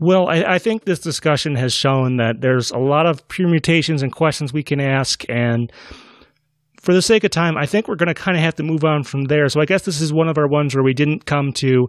Well, 0.00 0.28
I, 0.28 0.54
I, 0.54 0.58
think 0.58 0.84
this 0.84 0.98
discussion 0.98 1.54
has 1.54 1.72
shown 1.72 2.16
that 2.16 2.40
there's 2.40 2.72
a 2.72 2.78
lot 2.78 3.06
of 3.06 3.26
permutations 3.28 4.02
and 4.02 4.12
questions 4.12 4.52
we 4.52 4.64
can 4.64 4.80
ask, 4.80 5.24
and 5.28 5.72
for 6.84 6.92
the 6.92 7.02
sake 7.02 7.24
of 7.24 7.30
time, 7.30 7.56
I 7.56 7.64
think 7.64 7.88
we're 7.88 7.96
going 7.96 8.08
to 8.08 8.14
kind 8.14 8.36
of 8.36 8.42
have 8.42 8.56
to 8.56 8.62
move 8.62 8.84
on 8.84 9.04
from 9.04 9.24
there. 9.24 9.48
So 9.48 9.60
I 9.60 9.64
guess 9.64 9.82
this 9.82 10.02
is 10.02 10.12
one 10.12 10.28
of 10.28 10.36
our 10.36 10.46
ones 10.46 10.74
where 10.74 10.84
we 10.84 10.92
didn't 10.92 11.24
come 11.24 11.52
to 11.54 11.88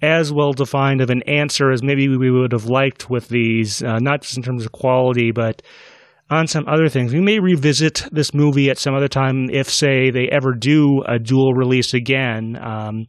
as 0.00 0.32
well 0.32 0.54
defined 0.54 1.02
of 1.02 1.10
an 1.10 1.22
answer 1.24 1.70
as 1.70 1.82
maybe 1.82 2.08
we 2.08 2.30
would 2.30 2.52
have 2.52 2.64
liked 2.64 3.10
with 3.10 3.28
these, 3.28 3.82
uh, 3.82 3.98
not 3.98 4.22
just 4.22 4.38
in 4.38 4.42
terms 4.42 4.64
of 4.64 4.72
quality, 4.72 5.30
but 5.30 5.60
on 6.30 6.46
some 6.46 6.66
other 6.66 6.88
things. 6.88 7.12
We 7.12 7.20
may 7.20 7.38
revisit 7.38 8.06
this 8.10 8.32
movie 8.32 8.70
at 8.70 8.78
some 8.78 8.94
other 8.94 9.08
time 9.08 9.50
if, 9.50 9.68
say, 9.68 10.10
they 10.10 10.28
ever 10.28 10.54
do 10.54 11.02
a 11.02 11.18
dual 11.18 11.52
release 11.52 11.92
again. 11.92 12.56
Um, 12.56 13.08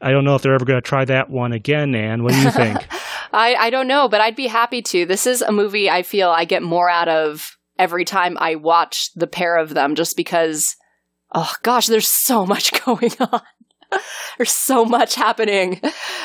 I 0.00 0.10
don't 0.10 0.24
know 0.24 0.34
if 0.34 0.42
they're 0.42 0.54
ever 0.54 0.64
going 0.64 0.82
to 0.82 0.88
try 0.88 1.04
that 1.04 1.30
one 1.30 1.52
again, 1.52 1.94
Anne. 1.94 2.24
What 2.24 2.32
do 2.32 2.40
you 2.40 2.50
think? 2.50 2.78
I, 3.32 3.54
I 3.54 3.70
don't 3.70 3.86
know, 3.86 4.08
but 4.08 4.20
I'd 4.20 4.34
be 4.34 4.48
happy 4.48 4.82
to. 4.82 5.06
This 5.06 5.28
is 5.28 5.42
a 5.42 5.52
movie 5.52 5.88
I 5.88 6.02
feel 6.02 6.30
I 6.30 6.44
get 6.44 6.62
more 6.64 6.90
out 6.90 7.08
of 7.08 7.56
every 7.80 8.04
time 8.04 8.36
I 8.38 8.56
watch 8.56 9.10
the 9.14 9.26
pair 9.26 9.56
of 9.56 9.72
them 9.72 9.94
just 9.94 10.14
because, 10.16 10.76
oh 11.34 11.52
gosh, 11.62 11.86
there's 11.86 12.08
so 12.08 12.44
much 12.44 12.72
going 12.84 13.10
on. 13.18 13.40
there's 14.36 14.54
so 14.54 14.84
much 14.84 15.14
happening. 15.16 15.80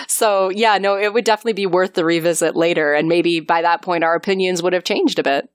So, 0.08 0.50
yeah, 0.50 0.78
no, 0.78 0.98
it 0.98 1.14
would 1.14 1.26
definitely 1.26 1.54
be 1.54 1.66
worth 1.66 1.94
the 1.94 2.06
revisit 2.06 2.56
later. 2.56 2.94
And 2.94 3.08
maybe 3.08 3.40
by 3.40 3.62
that 3.64 3.82
point, 3.82 4.04
our 4.04 4.16
opinions 4.16 4.62
would 4.62 4.74
have 4.74 4.84
changed 4.84 5.18
a 5.18 5.24
bit. 5.24 5.50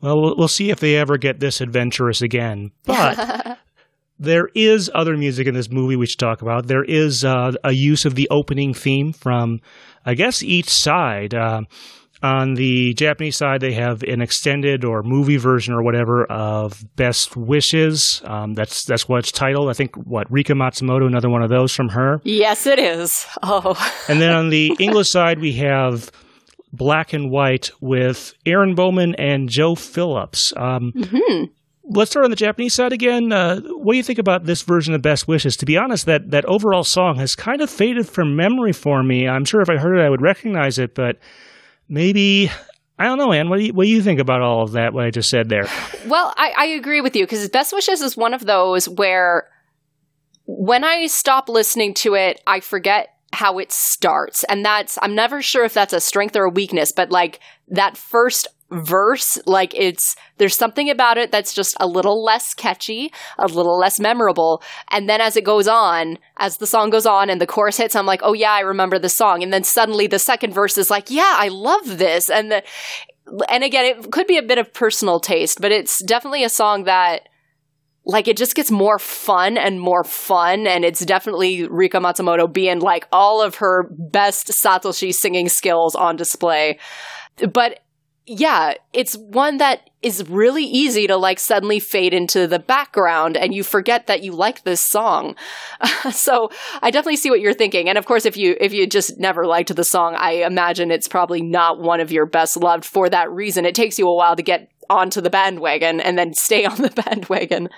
Well, 0.00 0.36
we'll 0.36 0.46
see 0.46 0.70
if 0.70 0.78
they 0.78 0.96
ever 0.96 1.18
get 1.18 1.40
this 1.40 1.60
adventurous 1.60 2.22
again. 2.22 2.70
But 2.84 3.58
there 4.18 4.48
is 4.54 4.90
other 4.94 5.16
music 5.16 5.48
in 5.48 5.54
this 5.54 5.70
movie 5.70 5.96
we 5.96 6.06
should 6.06 6.20
talk 6.20 6.42
about. 6.42 6.68
There 6.68 6.84
is 6.84 7.24
uh, 7.24 7.52
a 7.64 7.72
use 7.72 8.04
of 8.04 8.14
the 8.14 8.28
opening 8.30 8.74
theme 8.74 9.12
from, 9.12 9.60
I 10.04 10.14
guess, 10.14 10.42
each 10.42 10.68
side. 10.68 11.34
Uh, 11.34 11.62
on 12.22 12.54
the 12.54 12.94
Japanese 12.94 13.36
side, 13.36 13.60
they 13.60 13.72
have 13.72 14.02
an 14.02 14.20
extended 14.20 14.84
or 14.84 15.02
movie 15.02 15.36
version 15.36 15.74
or 15.74 15.82
whatever 15.82 16.24
of 16.24 16.84
Best 16.96 17.36
Wishes. 17.36 18.22
Um, 18.24 18.54
that's 18.54 18.84
that's 18.84 19.08
what 19.08 19.18
it's 19.20 19.32
titled. 19.32 19.70
I 19.70 19.72
think 19.72 19.94
what 19.96 20.30
Rika 20.30 20.54
Matsumoto, 20.54 21.06
another 21.06 21.30
one 21.30 21.42
of 21.42 21.48
those 21.48 21.74
from 21.74 21.90
her. 21.90 22.20
Yes, 22.24 22.66
it 22.66 22.78
is. 22.78 23.26
Oh. 23.42 23.76
and 24.08 24.20
then 24.20 24.34
on 24.34 24.48
the 24.48 24.74
English 24.80 25.10
side, 25.10 25.38
we 25.38 25.52
have 25.54 26.10
black 26.72 27.12
and 27.12 27.30
white 27.30 27.70
with 27.80 28.34
Erin 28.44 28.74
Bowman 28.74 29.14
and 29.14 29.48
Joe 29.48 29.74
Phillips. 29.74 30.52
Um, 30.56 30.92
mm-hmm. 30.94 31.44
let's 31.84 32.10
start 32.10 32.24
on 32.24 32.30
the 32.30 32.36
Japanese 32.36 32.74
side 32.74 32.92
again. 32.92 33.32
Uh, 33.32 33.60
what 33.60 33.92
do 33.92 33.96
you 33.96 34.02
think 34.02 34.18
about 34.18 34.44
this 34.44 34.62
version 34.62 34.92
of 34.92 35.02
Best 35.02 35.28
Wishes? 35.28 35.56
To 35.58 35.66
be 35.66 35.76
honest, 35.76 36.06
that 36.06 36.30
that 36.32 36.44
overall 36.46 36.84
song 36.84 37.16
has 37.16 37.34
kind 37.34 37.60
of 37.60 37.70
faded 37.70 38.08
from 38.08 38.34
memory 38.34 38.72
for 38.72 39.02
me. 39.02 39.28
I'm 39.28 39.44
sure 39.44 39.60
if 39.60 39.70
I 39.70 39.76
heard 39.76 39.98
it, 39.98 40.04
I 40.04 40.10
would 40.10 40.22
recognize 40.22 40.78
it, 40.78 40.94
but 40.94 41.18
maybe 41.88 42.50
I 42.98 43.04
don't 43.04 43.18
know, 43.18 43.32
Anne. 43.32 43.48
What 43.48 43.58
do 43.58 43.66
you, 43.66 43.72
what 43.72 43.84
do 43.84 43.90
you 43.90 44.02
think 44.02 44.18
about 44.18 44.42
all 44.42 44.62
of 44.62 44.72
that? 44.72 44.92
What 44.92 45.04
I 45.04 45.10
just 45.10 45.30
said 45.30 45.48
there? 45.48 45.68
Well, 46.06 46.34
I, 46.36 46.52
I 46.56 46.64
agree 46.66 47.00
with 47.00 47.14
you 47.14 47.24
because 47.24 47.48
Best 47.48 47.72
Wishes 47.72 48.02
is 48.02 48.16
one 48.16 48.34
of 48.34 48.44
those 48.44 48.88
where 48.88 49.48
when 50.46 50.82
I 50.82 51.06
stop 51.06 51.48
listening 51.48 51.94
to 51.94 52.14
it, 52.14 52.40
I 52.46 52.58
forget 52.60 53.10
how 53.32 53.58
it 53.58 53.70
starts. 53.70 54.42
And 54.44 54.64
that's, 54.64 54.98
I'm 55.00 55.14
never 55.14 55.42
sure 55.42 55.64
if 55.64 55.74
that's 55.74 55.92
a 55.92 56.00
strength 56.00 56.34
or 56.34 56.44
a 56.44 56.50
weakness, 56.50 56.90
but 56.90 57.10
like 57.10 57.38
that 57.68 57.96
first 57.96 58.48
verse, 58.70 59.38
like 59.46 59.74
it's, 59.74 60.14
there's 60.36 60.56
something 60.56 60.90
about 60.90 61.16
it 61.18 61.32
that's 61.32 61.54
just 61.54 61.74
a 61.80 61.86
little 61.86 62.22
less 62.22 62.54
catchy, 62.54 63.12
a 63.38 63.46
little 63.46 63.78
less 63.78 63.98
memorable. 63.98 64.62
And 64.90 65.08
then 65.08 65.20
as 65.20 65.36
it 65.36 65.44
goes 65.44 65.66
on, 65.66 66.18
as 66.36 66.58
the 66.58 66.66
song 66.66 66.90
goes 66.90 67.06
on 67.06 67.30
and 67.30 67.40
the 67.40 67.46
chorus 67.46 67.78
hits, 67.78 67.96
I'm 67.96 68.06
like, 68.06 68.20
oh 68.22 68.34
yeah, 68.34 68.52
I 68.52 68.60
remember 68.60 68.98
the 68.98 69.08
song. 69.08 69.42
And 69.42 69.52
then 69.52 69.64
suddenly 69.64 70.06
the 70.06 70.18
second 70.18 70.52
verse 70.52 70.76
is 70.76 70.90
like, 70.90 71.10
yeah, 71.10 71.34
I 71.36 71.48
love 71.48 71.98
this. 71.98 72.28
And 72.28 72.50
the, 72.50 72.62
and 73.48 73.64
again, 73.64 73.84
it 73.84 74.10
could 74.10 74.26
be 74.26 74.38
a 74.38 74.42
bit 74.42 74.58
of 74.58 74.72
personal 74.72 75.20
taste, 75.20 75.60
but 75.60 75.72
it's 75.72 76.02
definitely 76.04 76.44
a 76.44 76.48
song 76.48 76.84
that, 76.84 77.28
like 78.04 78.26
it 78.26 78.38
just 78.38 78.54
gets 78.54 78.70
more 78.70 78.98
fun 78.98 79.58
and 79.58 79.78
more 79.78 80.02
fun 80.02 80.66
and 80.66 80.82
it's 80.82 81.04
definitely 81.04 81.68
Rika 81.68 81.98
Matsumoto 81.98 82.50
being 82.50 82.80
like 82.80 83.06
all 83.12 83.42
of 83.42 83.56
her 83.56 83.86
best 83.90 84.48
Satoshi 84.48 85.12
singing 85.12 85.50
skills 85.50 85.94
on 85.94 86.16
display. 86.16 86.78
But 87.52 87.80
yeah, 88.28 88.74
it's 88.92 89.16
one 89.16 89.56
that 89.56 89.88
is 90.02 90.28
really 90.28 90.64
easy 90.64 91.06
to 91.06 91.16
like 91.16 91.40
suddenly 91.40 91.80
fade 91.80 92.12
into 92.12 92.46
the 92.46 92.58
background 92.58 93.36
and 93.36 93.54
you 93.54 93.64
forget 93.64 94.06
that 94.06 94.22
you 94.22 94.32
like 94.32 94.62
this 94.62 94.80
song. 94.80 95.34
so 96.12 96.50
I 96.82 96.90
definitely 96.90 97.16
see 97.16 97.30
what 97.30 97.40
you're 97.40 97.54
thinking. 97.54 97.88
And 97.88 97.98
of 97.98 98.06
course, 98.06 98.26
if 98.26 98.36
you, 98.36 98.56
if 98.60 98.72
you 98.72 98.86
just 98.86 99.18
never 99.18 99.46
liked 99.46 99.74
the 99.74 99.84
song, 99.84 100.14
I 100.14 100.44
imagine 100.44 100.90
it's 100.90 101.08
probably 101.08 101.42
not 101.42 101.80
one 101.80 102.00
of 102.00 102.12
your 102.12 102.26
best 102.26 102.56
loved 102.56 102.84
for 102.84 103.08
that 103.08 103.30
reason. 103.30 103.64
It 103.64 103.74
takes 103.74 103.98
you 103.98 104.06
a 104.06 104.14
while 104.14 104.36
to 104.36 104.42
get 104.42 104.70
onto 104.90 105.20
the 105.20 105.30
bandwagon 105.30 106.00
and 106.00 106.18
then 106.18 106.34
stay 106.34 106.64
on 106.66 106.76
the 106.76 106.90
bandwagon. 106.90 107.70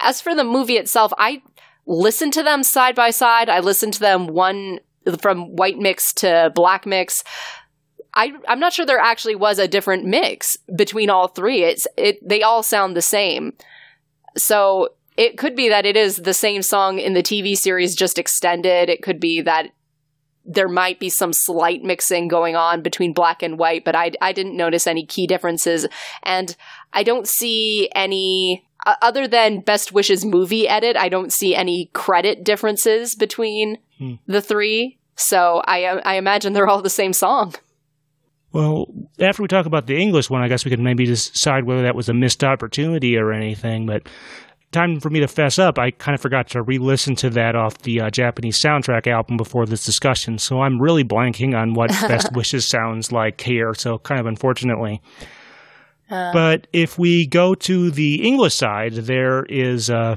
As 0.00 0.20
for 0.20 0.34
the 0.34 0.44
movie 0.44 0.76
itself, 0.76 1.12
I 1.16 1.42
listened 1.86 2.32
to 2.34 2.42
them 2.42 2.62
side 2.62 2.94
by 2.94 3.10
side. 3.10 3.48
I 3.48 3.60
listened 3.60 3.94
to 3.94 4.00
them 4.00 4.26
one 4.26 4.80
from 5.18 5.56
white 5.56 5.78
mix 5.78 6.12
to 6.12 6.52
black 6.54 6.86
mix. 6.86 7.24
I, 8.14 8.32
I'm 8.48 8.60
not 8.60 8.72
sure 8.72 8.84
there 8.84 8.98
actually 8.98 9.36
was 9.36 9.58
a 9.58 9.68
different 9.68 10.04
mix 10.04 10.56
between 10.74 11.10
all 11.10 11.28
three. 11.28 11.62
It's 11.62 11.86
it 11.96 12.26
they 12.26 12.42
all 12.42 12.62
sound 12.62 12.96
the 12.96 13.02
same. 13.02 13.52
So 14.36 14.90
it 15.16 15.38
could 15.38 15.54
be 15.54 15.68
that 15.68 15.86
it 15.86 15.96
is 15.96 16.16
the 16.16 16.34
same 16.34 16.62
song 16.62 16.98
in 16.98 17.14
the 17.14 17.22
TV 17.22 17.56
series 17.56 17.94
just 17.94 18.18
extended. 18.18 18.88
It 18.88 19.02
could 19.02 19.20
be 19.20 19.42
that 19.42 19.70
there 20.44 20.68
might 20.68 20.98
be 20.98 21.08
some 21.08 21.32
slight 21.32 21.82
mixing 21.82 22.28
going 22.28 22.56
on 22.56 22.82
between 22.82 23.12
black 23.12 23.42
and 23.42 23.58
white, 23.58 23.84
but 23.84 23.94
I, 23.94 24.12
I 24.20 24.32
didn't 24.32 24.56
notice 24.56 24.86
any 24.86 25.04
key 25.04 25.26
differences. 25.26 25.86
And 26.22 26.56
I 26.92 27.02
don't 27.02 27.28
see 27.28 27.90
any, 27.94 28.64
uh, 28.86 28.94
other 29.02 29.28
than 29.28 29.60
Best 29.60 29.92
Wishes 29.92 30.24
movie 30.24 30.66
edit, 30.66 30.96
I 30.96 31.08
don't 31.08 31.32
see 31.32 31.54
any 31.54 31.90
credit 31.92 32.42
differences 32.42 33.14
between 33.14 33.78
hmm. 33.98 34.14
the 34.26 34.40
three. 34.40 34.98
So 35.16 35.62
I, 35.66 35.84
I 35.84 36.14
imagine 36.14 36.54
they're 36.54 36.68
all 36.68 36.82
the 36.82 36.90
same 36.90 37.12
song. 37.12 37.54
Well, 38.52 38.86
after 39.20 39.42
we 39.42 39.48
talk 39.48 39.66
about 39.66 39.86
the 39.86 39.96
English 39.96 40.28
one, 40.28 40.42
I 40.42 40.48
guess 40.48 40.64
we 40.64 40.70
could 40.70 40.80
maybe 40.80 41.06
decide 41.06 41.64
whether 41.64 41.82
that 41.82 41.94
was 41.94 42.08
a 42.08 42.14
missed 42.14 42.42
opportunity 42.42 43.16
or 43.16 43.32
anything. 43.32 43.86
But 43.86 44.08
time 44.72 45.00
for 45.00 45.10
me 45.10 45.20
to 45.20 45.28
fess 45.28 45.58
up. 45.58 45.78
I 45.78 45.90
kind 45.90 46.14
of 46.14 46.20
forgot 46.20 46.48
to 46.48 46.62
re-listen 46.62 47.14
to 47.16 47.30
that 47.30 47.56
off 47.56 47.78
the 47.78 48.00
uh, 48.00 48.10
Japanese 48.10 48.60
soundtrack 48.60 49.06
album 49.06 49.36
before 49.36 49.66
this 49.66 49.84
discussion, 49.84 50.38
so 50.38 50.60
I'm 50.60 50.80
really 50.80 51.04
blanking 51.04 51.56
on 51.56 51.74
what 51.74 51.90
Best 52.08 52.34
Wishes 52.34 52.66
sounds 52.66 53.12
like 53.12 53.40
here. 53.40 53.74
So 53.74 53.98
kind 53.98 54.20
of 54.20 54.26
unfortunately. 54.26 55.00
Uh. 56.10 56.32
But 56.32 56.66
if 56.72 56.98
we 56.98 57.26
go 57.26 57.54
to 57.54 57.90
the 57.90 58.26
English 58.26 58.54
side, 58.56 58.94
there 58.94 59.44
is 59.44 59.90
uh, 59.90 60.16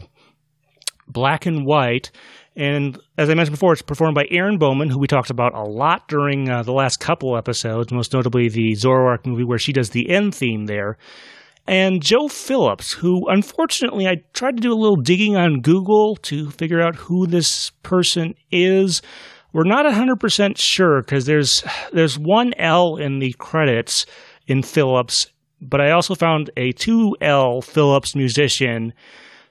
Black 1.08 1.46
and 1.46 1.66
White. 1.66 2.12
And 2.56 3.00
as 3.18 3.30
I 3.30 3.34
mentioned 3.34 3.56
before, 3.56 3.74
it's 3.74 3.82
performed 3.82 4.16
by 4.16 4.26
Erin 4.30 4.60
Bowman, 4.60 4.90
who 4.90 5.00
we 5.00 5.08
talked 5.08 5.32
about 5.32 5.56
a 5.56 5.64
lot 5.64 6.08
during 6.08 6.50
uh, 6.50 6.62
the 6.62 6.72
last 6.72 7.00
couple 7.00 7.36
episodes, 7.36 7.92
most 7.92 8.14
notably 8.14 8.48
the 8.48 8.74
Zoroark 8.74 9.26
movie 9.26 9.44
where 9.44 9.58
she 9.58 9.74
does 9.74 9.90
the 9.90 10.10
end 10.10 10.36
theme 10.36 10.66
there 10.66 10.98
and 11.68 12.02
Joe 12.02 12.28
Phillips, 12.28 12.94
who 12.94 13.28
unfortunately 13.30 14.08
I 14.08 14.24
tried 14.34 14.58
to 14.58 14.62
do 14.62 14.74
a 14.74 14.76
little 14.76 14.98
digging 14.98 15.36
on 15.38 15.62
Google 15.62 16.18
to 16.24 16.50
figure 16.52 16.82
out 16.82 16.96
who 16.96 17.26
this 17.26 17.72
person 17.84 18.36
is. 18.52 19.02
We're 19.54 19.64
not 19.64 19.86
100% 19.86 20.58
sure 20.58 21.02
because 21.02 21.26
there's 21.26 21.64
there's 21.94 22.18
one 22.20 22.54
L 22.58 22.98
in 22.98 23.20
the 23.20 23.34
credits 23.38 24.06
in 24.48 24.62
Phillips, 24.62 25.28
but 25.62 25.80
I 25.80 25.92
also 25.92 26.16
found 26.16 26.50
a 26.58 26.74
2L 26.74 27.64
Phillips 27.64 28.16
musician. 28.16 28.94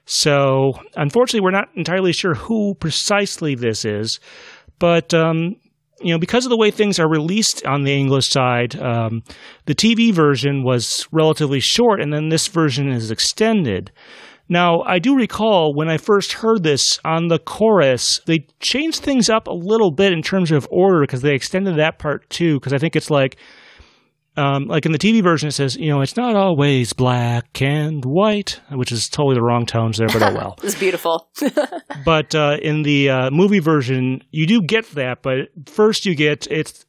So, 0.05 0.73
unfortunately, 0.95 1.41
we're 1.41 1.51
not 1.51 1.69
entirely 1.75 2.11
sure 2.11 2.33
who 2.33 2.75
precisely 2.75 3.55
this 3.55 3.85
is, 3.85 4.19
but 4.79 5.13
um, 5.13 5.55
you 6.01 6.13
know, 6.13 6.19
because 6.19 6.45
of 6.45 6.49
the 6.49 6.57
way 6.57 6.71
things 6.71 6.99
are 6.99 7.07
released 7.07 7.65
on 7.65 7.83
the 7.83 7.93
English 7.93 8.29
side, 8.29 8.75
um, 8.81 9.23
the 9.65 9.75
TV 9.75 10.13
version 10.13 10.63
was 10.63 11.07
relatively 11.11 11.61
short, 11.61 12.01
and 12.01 12.11
then 12.11 12.29
this 12.29 12.47
version 12.47 12.89
is 12.89 13.11
extended. 13.11 13.91
Now, 14.49 14.81
I 14.81 14.99
do 14.99 15.15
recall 15.15 15.73
when 15.73 15.89
I 15.89 15.97
first 15.97 16.33
heard 16.33 16.63
this 16.63 16.99
on 17.05 17.29
the 17.29 17.39
chorus, 17.39 18.19
they 18.25 18.47
changed 18.59 19.01
things 19.01 19.29
up 19.29 19.47
a 19.47 19.53
little 19.53 19.91
bit 19.91 20.11
in 20.11 20.21
terms 20.21 20.51
of 20.51 20.67
order 20.69 21.01
because 21.01 21.21
they 21.21 21.33
extended 21.33 21.77
that 21.77 21.97
part 21.97 22.29
too. 22.29 22.59
Because 22.59 22.73
I 22.73 22.77
think 22.77 22.95
it's 22.95 23.09
like 23.09 23.37
um, 24.35 24.65
like 24.65 24.85
in 24.85 24.91
the 24.91 24.97
TV 24.97 25.21
version, 25.21 25.49
it 25.49 25.51
says, 25.51 25.75
you 25.75 25.89
know, 25.89 26.01
it's 26.01 26.17
not 26.17 26.35
always 26.35 26.93
black 26.93 27.61
and 27.61 28.03
white, 28.03 28.59
which 28.71 28.91
is 28.91 29.07
totally 29.07 29.35
the 29.35 29.43
wrong 29.43 29.65
tones 29.65 29.97
there, 29.97 30.07
but 30.07 30.23
oh 30.23 30.33
well. 30.33 30.55
it's 30.63 30.75
beautiful. 30.75 31.29
but 32.05 32.33
uh, 32.33 32.57
in 32.61 32.81
the 32.83 33.09
uh, 33.09 33.31
movie 33.31 33.59
version, 33.59 34.23
you 34.31 34.47
do 34.47 34.61
get 34.61 34.89
that, 34.91 35.21
but 35.21 35.49
first 35.67 36.05
you 36.05 36.15
get 36.15 36.47
it's 36.49 36.85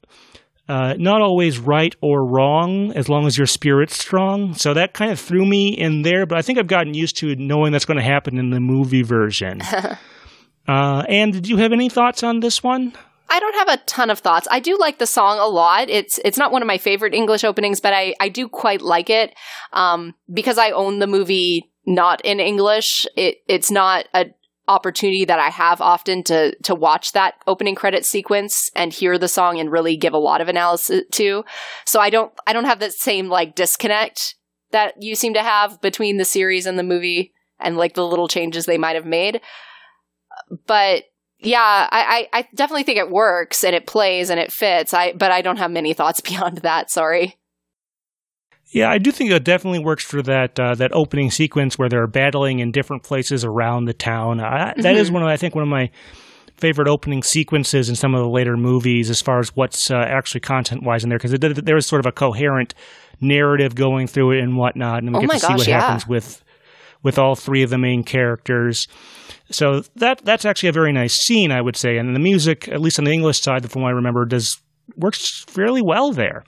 uh, 0.68 0.94
not 0.98 1.20
always 1.20 1.58
right 1.58 1.94
or 2.00 2.24
wrong 2.24 2.92
as 2.92 3.08
long 3.08 3.26
as 3.26 3.36
your 3.36 3.46
spirit's 3.46 3.98
strong. 3.98 4.54
So 4.54 4.72
that 4.72 4.94
kind 4.94 5.12
of 5.12 5.20
threw 5.20 5.44
me 5.44 5.68
in 5.68 6.02
there, 6.02 6.24
but 6.24 6.38
I 6.38 6.42
think 6.42 6.58
I've 6.58 6.66
gotten 6.66 6.94
used 6.94 7.18
to 7.18 7.36
knowing 7.36 7.72
that's 7.72 7.84
going 7.84 7.98
to 7.98 8.04
happen 8.04 8.38
in 8.38 8.50
the 8.50 8.60
movie 8.60 9.02
version. 9.02 9.60
uh, 10.68 11.04
and 11.08 11.32
did 11.32 11.48
you 11.48 11.58
have 11.58 11.72
any 11.72 11.90
thoughts 11.90 12.22
on 12.22 12.40
this 12.40 12.62
one? 12.62 12.94
I 13.28 13.40
don't 13.40 13.54
have 13.54 13.68
a 13.68 13.82
ton 13.84 14.10
of 14.10 14.18
thoughts. 14.18 14.46
I 14.50 14.60
do 14.60 14.76
like 14.78 14.98
the 14.98 15.06
song 15.06 15.38
a 15.38 15.46
lot. 15.46 15.88
It's 15.88 16.18
it's 16.24 16.38
not 16.38 16.52
one 16.52 16.62
of 16.62 16.68
my 16.68 16.78
favorite 16.78 17.14
English 17.14 17.44
openings, 17.44 17.80
but 17.80 17.92
I 17.92 18.14
I 18.20 18.28
do 18.28 18.48
quite 18.48 18.82
like 18.82 19.10
it. 19.10 19.34
Um, 19.72 20.14
because 20.32 20.58
I 20.58 20.70
own 20.70 20.98
the 20.98 21.06
movie 21.06 21.70
not 21.86 22.20
in 22.24 22.40
English. 22.40 23.06
It 23.16 23.38
it's 23.48 23.70
not 23.70 24.06
a 24.14 24.26
opportunity 24.66 25.26
that 25.26 25.38
I 25.38 25.50
have 25.50 25.80
often 25.80 26.22
to 26.24 26.54
to 26.62 26.74
watch 26.74 27.12
that 27.12 27.34
opening 27.46 27.74
credit 27.74 28.06
sequence 28.06 28.70
and 28.74 28.92
hear 28.92 29.18
the 29.18 29.28
song 29.28 29.58
and 29.58 29.70
really 29.70 29.96
give 29.96 30.14
a 30.14 30.18
lot 30.18 30.40
of 30.40 30.48
analysis 30.48 31.02
to. 31.12 31.44
So 31.84 32.00
I 32.00 32.10
don't 32.10 32.32
I 32.46 32.52
don't 32.52 32.64
have 32.64 32.80
that 32.80 32.92
same 32.92 33.28
like 33.28 33.54
disconnect 33.54 34.36
that 34.70 35.02
you 35.02 35.14
seem 35.14 35.34
to 35.34 35.42
have 35.42 35.80
between 35.80 36.16
the 36.16 36.24
series 36.24 36.66
and 36.66 36.78
the 36.78 36.82
movie 36.82 37.32
and 37.60 37.76
like 37.76 37.94
the 37.94 38.06
little 38.06 38.28
changes 38.28 38.66
they 38.66 38.78
might 38.78 38.96
have 38.96 39.06
made. 39.06 39.40
But 40.66 41.04
yeah, 41.44 41.88
I, 41.90 42.28
I, 42.32 42.38
I 42.40 42.48
definitely 42.54 42.84
think 42.84 42.98
it 42.98 43.10
works 43.10 43.64
and 43.64 43.74
it 43.74 43.86
plays 43.86 44.30
and 44.30 44.40
it 44.40 44.52
fits. 44.52 44.94
I 44.94 45.12
but 45.12 45.30
I 45.30 45.42
don't 45.42 45.58
have 45.58 45.70
many 45.70 45.92
thoughts 45.92 46.20
beyond 46.20 46.58
that. 46.58 46.90
Sorry. 46.90 47.36
Yeah, 48.68 48.90
I 48.90 48.98
do 48.98 49.12
think 49.12 49.30
it 49.30 49.44
definitely 49.44 49.78
works 49.78 50.02
for 50.02 50.20
that 50.22 50.58
uh, 50.58 50.74
that 50.74 50.92
opening 50.92 51.30
sequence 51.30 51.78
where 51.78 51.88
they're 51.88 52.08
battling 52.08 52.58
in 52.58 52.72
different 52.72 53.04
places 53.04 53.44
around 53.44 53.84
the 53.84 53.92
town. 53.92 54.40
I, 54.40 54.74
that 54.76 54.76
mm-hmm. 54.76 54.96
is 54.96 55.10
one 55.10 55.22
of 55.22 55.28
I 55.28 55.36
think 55.36 55.54
one 55.54 55.62
of 55.62 55.68
my 55.68 55.90
favorite 56.56 56.88
opening 56.88 57.22
sequences 57.22 57.88
in 57.88 57.96
some 57.96 58.14
of 58.14 58.20
the 58.20 58.28
later 58.28 58.56
movies 58.56 59.10
as 59.10 59.20
far 59.20 59.38
as 59.38 59.54
what's 59.56 59.90
uh, 59.90 59.96
actually 59.96 60.40
content 60.40 60.82
wise 60.82 61.02
in 61.02 61.08
there 61.10 61.18
because 61.18 61.32
there 61.38 61.76
is 61.76 61.86
sort 61.86 62.00
of 62.00 62.06
a 62.06 62.12
coherent 62.12 62.74
narrative 63.20 63.74
going 63.74 64.06
through 64.06 64.32
it 64.32 64.40
and 64.40 64.56
whatnot, 64.56 65.02
and 65.02 65.12
we 65.12 65.18
oh 65.18 65.20
get 65.20 65.30
to 65.32 65.38
see 65.40 65.52
what 65.52 65.66
yeah. 65.66 65.80
happens 65.80 66.06
with 66.06 66.42
with 67.02 67.18
all 67.18 67.36
three 67.36 67.62
of 67.62 67.70
the 67.70 67.78
main 67.78 68.02
characters. 68.02 68.88
So 69.50 69.82
that 69.96 70.24
that's 70.24 70.44
actually 70.44 70.70
a 70.70 70.72
very 70.72 70.92
nice 70.92 71.14
scene, 71.14 71.52
I 71.52 71.60
would 71.60 71.76
say. 71.76 71.98
And 71.98 72.14
the 72.14 72.20
music, 72.20 72.68
at 72.68 72.80
least 72.80 72.98
on 72.98 73.04
the 73.04 73.12
English 73.12 73.40
side, 73.40 73.70
from 73.70 73.82
what 73.82 73.88
I 73.88 73.92
remember, 73.92 74.24
does 74.24 74.60
works 74.96 75.44
fairly 75.48 75.82
well 75.82 76.12
there. 76.12 76.44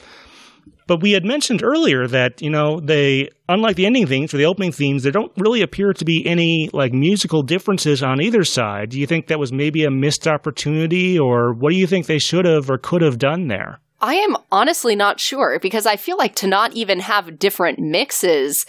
But 0.86 1.02
we 1.02 1.12
had 1.12 1.24
mentioned 1.24 1.64
earlier 1.64 2.06
that 2.06 2.40
you 2.40 2.50
know 2.50 2.80
they, 2.80 3.28
unlike 3.48 3.76
the 3.76 3.86
ending 3.86 4.06
themes 4.06 4.32
or 4.32 4.38
the 4.38 4.46
opening 4.46 4.72
themes, 4.72 5.02
there 5.02 5.12
don't 5.12 5.32
really 5.36 5.62
appear 5.62 5.92
to 5.92 6.04
be 6.04 6.24
any 6.26 6.70
like 6.72 6.92
musical 6.92 7.42
differences 7.42 8.02
on 8.02 8.20
either 8.20 8.44
side. 8.44 8.90
Do 8.90 9.00
you 9.00 9.06
think 9.06 9.26
that 9.26 9.40
was 9.40 9.52
maybe 9.52 9.84
a 9.84 9.90
missed 9.90 10.26
opportunity, 10.26 11.18
or 11.18 11.52
what 11.52 11.70
do 11.70 11.76
you 11.76 11.86
think 11.86 12.06
they 12.06 12.18
should 12.18 12.44
have 12.44 12.70
or 12.70 12.78
could 12.78 13.02
have 13.02 13.18
done 13.18 13.48
there? 13.48 13.80
I 14.00 14.14
am 14.14 14.36
honestly 14.52 14.94
not 14.94 15.20
sure 15.20 15.58
because 15.60 15.86
I 15.86 15.96
feel 15.96 16.18
like 16.18 16.36
to 16.36 16.46
not 16.46 16.72
even 16.74 17.00
have 17.00 17.38
different 17.38 17.78
mixes 17.78 18.64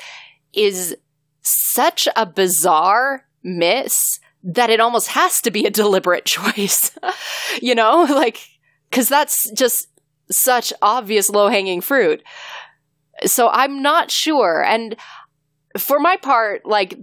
is 0.54 0.96
such 1.42 2.08
a 2.16 2.26
bizarre 2.26 3.27
miss 3.48 4.20
that 4.44 4.70
it 4.70 4.80
almost 4.80 5.10
has 5.10 5.42
to 5.42 5.52
be 5.52 5.66
a 5.66 5.72
deliberate 5.72 6.26
choice. 6.38 6.92
you 7.62 7.74
know, 7.74 8.04
like, 8.10 8.40
cause 8.92 9.10
that's 9.10 9.50
just 9.52 9.88
such 10.32 10.74
obvious 10.82 11.30
low 11.30 11.48
hanging 11.48 11.82
fruit. 11.82 12.22
So 13.26 13.50
I'm 13.50 13.82
not 13.82 14.12
sure. 14.12 14.64
And 14.64 14.96
for 15.78 16.00
my 16.00 16.18
part, 16.18 16.66
like, 16.66 16.98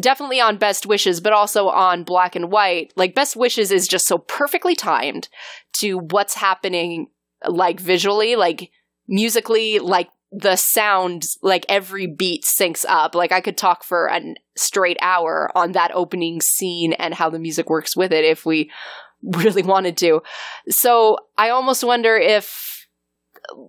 definitely 0.00 0.40
on 0.40 0.58
Best 0.58 0.86
Wishes, 0.86 1.20
but 1.20 1.32
also 1.32 1.68
on 1.68 2.04
Black 2.04 2.36
and 2.36 2.50
White, 2.50 2.92
like, 2.96 3.14
Best 3.14 3.36
Wishes 3.36 3.70
is 3.70 3.88
just 3.88 4.06
so 4.06 4.18
perfectly 4.18 4.74
timed 4.74 5.28
to 5.74 5.98
what's 5.98 6.34
happening, 6.34 7.06
like, 7.46 7.80
visually, 7.80 8.36
like, 8.36 8.70
musically, 9.06 9.78
like, 9.78 10.08
the 10.30 10.56
sound, 10.56 11.24
like 11.42 11.64
every 11.68 12.06
beat 12.06 12.44
syncs 12.44 12.84
up. 12.88 13.14
Like 13.14 13.32
I 13.32 13.40
could 13.40 13.56
talk 13.56 13.82
for 13.82 14.06
a 14.06 14.20
straight 14.56 14.98
hour 15.00 15.50
on 15.54 15.72
that 15.72 15.90
opening 15.94 16.40
scene 16.40 16.92
and 16.92 17.14
how 17.14 17.30
the 17.30 17.38
music 17.38 17.70
works 17.70 17.96
with 17.96 18.12
it 18.12 18.24
if 18.24 18.44
we 18.44 18.70
really 19.22 19.62
wanted 19.62 19.96
to. 19.98 20.22
So 20.68 21.18
I 21.36 21.50
almost 21.50 21.84
wonder 21.84 22.16
if, 22.16 22.86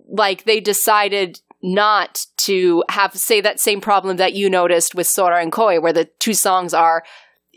like, 0.08 0.44
they 0.44 0.60
decided 0.60 1.40
not 1.62 2.20
to 2.38 2.82
have, 2.90 3.14
say, 3.14 3.40
that 3.40 3.60
same 3.60 3.80
problem 3.80 4.16
that 4.18 4.34
you 4.34 4.50
noticed 4.50 4.94
with 4.94 5.06
Sora 5.06 5.40
and 5.40 5.52
Koe, 5.52 5.80
where 5.80 5.92
the 5.92 6.08
two 6.18 6.34
songs 6.34 6.74
are 6.74 7.02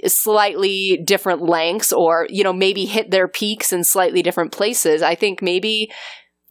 slightly 0.06 1.02
different 1.06 1.42
lengths 1.42 1.94
or, 1.94 2.28
you 2.30 2.44
know, 2.44 2.54
maybe 2.54 2.86
hit 2.86 3.12
their 3.12 3.28
peaks 3.28 3.72
in 3.72 3.84
slightly 3.84 4.22
different 4.22 4.52
places. 4.52 5.02
I 5.02 5.16
think 5.16 5.42
maybe 5.42 5.92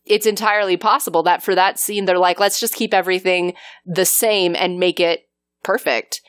it's 0.05 0.27
entirely 0.27 0.77
possible 0.77 1.23
that 1.25 1.43
for 1.43 1.55
that 1.55 1.79
scene, 1.79 2.05
they're 2.05 2.19
like, 2.19 2.41
let's 2.41 2.61
just 2.61 2.75
keep 2.75 2.93
everything 2.93 3.55
the 3.87 4.05
same 4.05 4.57
and 4.57 4.79
make 4.79 4.99
it 4.99 5.29
perfect. 5.63 6.21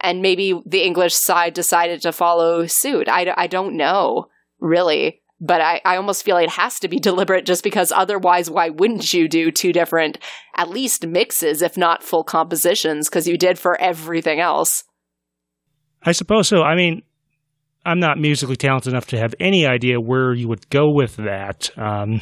And 0.00 0.22
maybe 0.22 0.60
the 0.64 0.82
English 0.82 1.14
side 1.14 1.52
decided 1.52 2.00
to 2.02 2.12
follow 2.12 2.66
suit. 2.66 3.08
I, 3.08 3.32
I 3.36 3.46
don't 3.46 3.76
know, 3.76 4.26
really. 4.58 5.20
But 5.42 5.60
I, 5.60 5.80
I 5.84 5.96
almost 5.96 6.22
feel 6.22 6.36
it 6.36 6.50
has 6.50 6.78
to 6.80 6.88
be 6.88 6.98
deliberate 7.00 7.46
just 7.46 7.62
because 7.62 7.92
otherwise, 7.92 8.50
why 8.50 8.70
wouldn't 8.70 9.12
you 9.12 9.28
do 9.28 9.50
two 9.50 9.72
different, 9.72 10.18
at 10.56 10.70
least 10.70 11.06
mixes, 11.06 11.62
if 11.62 11.76
not 11.76 12.02
full 12.02 12.24
compositions, 12.24 13.08
because 13.08 13.28
you 13.28 13.36
did 13.36 13.58
for 13.58 13.78
everything 13.80 14.40
else? 14.40 14.84
I 16.02 16.12
suppose 16.12 16.48
so. 16.48 16.62
I 16.62 16.74
mean, 16.74 17.02
I'm 17.84 18.00
not 18.00 18.18
musically 18.18 18.56
talented 18.56 18.92
enough 18.92 19.06
to 19.08 19.18
have 19.18 19.34
any 19.38 19.66
idea 19.66 20.00
where 20.00 20.32
you 20.32 20.48
would 20.48 20.68
go 20.70 20.90
with 20.90 21.16
that. 21.16 21.70
Um, 21.78 22.20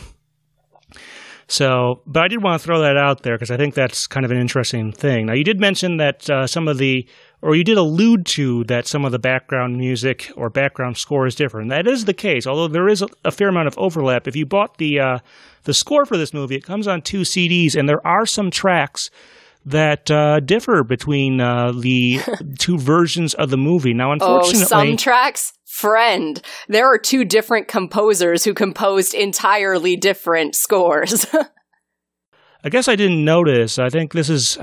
so, 1.49 2.03
but 2.07 2.23
I 2.23 2.29
did 2.29 2.43
want 2.43 2.61
to 2.61 2.65
throw 2.65 2.81
that 2.81 2.99
out 2.99 3.23
there 3.23 3.35
because 3.35 3.51
I 3.51 3.57
think 3.57 3.75
that's 3.75 4.07
kind 4.07 4.27
of 4.27 4.31
an 4.31 4.37
interesting 4.37 4.93
thing. 4.93 5.27
Now, 5.27 5.33
you 5.33 5.45
did 5.45 5.59
mention 5.59 5.97
that 5.97 6.29
uh, 6.29 6.47
some 6.47 6.69
of 6.69 6.77
the, 6.77 7.09
or 7.41 7.57
you 7.57 7.65
did 7.65 7.79
allude 7.79 8.27
to 8.27 8.65
that 8.65 8.87
some 8.87 9.07
of 9.07 9.13
the 9.13 9.19
background 9.19 9.79
music 9.79 10.31
or 10.37 10.51
background 10.51 10.99
score 10.99 11.27
is 11.27 11.35
different. 11.35 11.71
That 11.71 11.87
is 11.87 12.05
the 12.05 12.13
case, 12.13 12.47
although 12.47 12.69
there 12.69 12.87
is 12.87 13.01
a, 13.01 13.09
a 13.25 13.31
fair 13.31 13.49
amount 13.49 13.67
of 13.67 13.79
overlap. 13.79 14.29
If 14.29 14.37
you 14.37 14.45
bought 14.45 14.77
the 14.77 15.01
uh, 15.01 15.19
the 15.65 15.73
score 15.73 16.05
for 16.05 16.19
this 16.19 16.35
movie, 16.35 16.57
it 16.57 16.65
comes 16.65 16.87
on 16.87 17.01
two 17.01 17.23
CDs, 17.23 17.75
and 17.75 17.89
there 17.89 18.07
are 18.07 18.27
some 18.27 18.51
tracks 18.51 19.11
that 19.71 20.11
uh, 20.11 20.41
differ 20.41 20.85
between 20.85 21.41
uh, 21.41 21.73
the 21.73 22.21
two 22.59 22.79
versions 22.79 23.35
of 23.35 23.51
the 23.51 23.57
movie. 23.57 23.95
Now, 23.95 24.12
unfortunately, 24.12 24.62
oh, 24.62 24.66
some 24.66 24.97
tracks 24.97 25.53
friend. 25.66 26.41
There 26.69 26.87
are 26.87 26.99
two 26.99 27.25
different 27.25 27.69
composers 27.69 28.45
who 28.45 28.55
composed 28.55 29.14
entirely 29.14 29.97
different 29.97 30.57
scores. 30.57 31.27
I 32.64 32.69
guess 32.69 32.89
I 32.89 32.97
didn't 32.97 33.25
notice. 33.25 33.79
I 33.79 33.89
think 33.89 34.12
this 34.12 34.29
is 34.29 34.59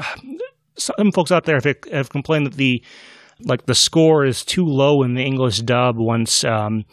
some 0.77 1.11
folks 1.13 1.31
out 1.31 1.45
there 1.45 1.55
have, 1.55 1.75
have 1.91 2.09
complained 2.09 2.47
that 2.47 2.55
the 2.55 2.83
like 3.41 3.65
the 3.65 3.75
score 3.75 4.25
is 4.25 4.45
too 4.45 4.65
low 4.65 5.03
in 5.03 5.13
the 5.13 5.23
English 5.23 5.59
dub 5.59 5.97
once 5.97 6.43
um, 6.43 6.85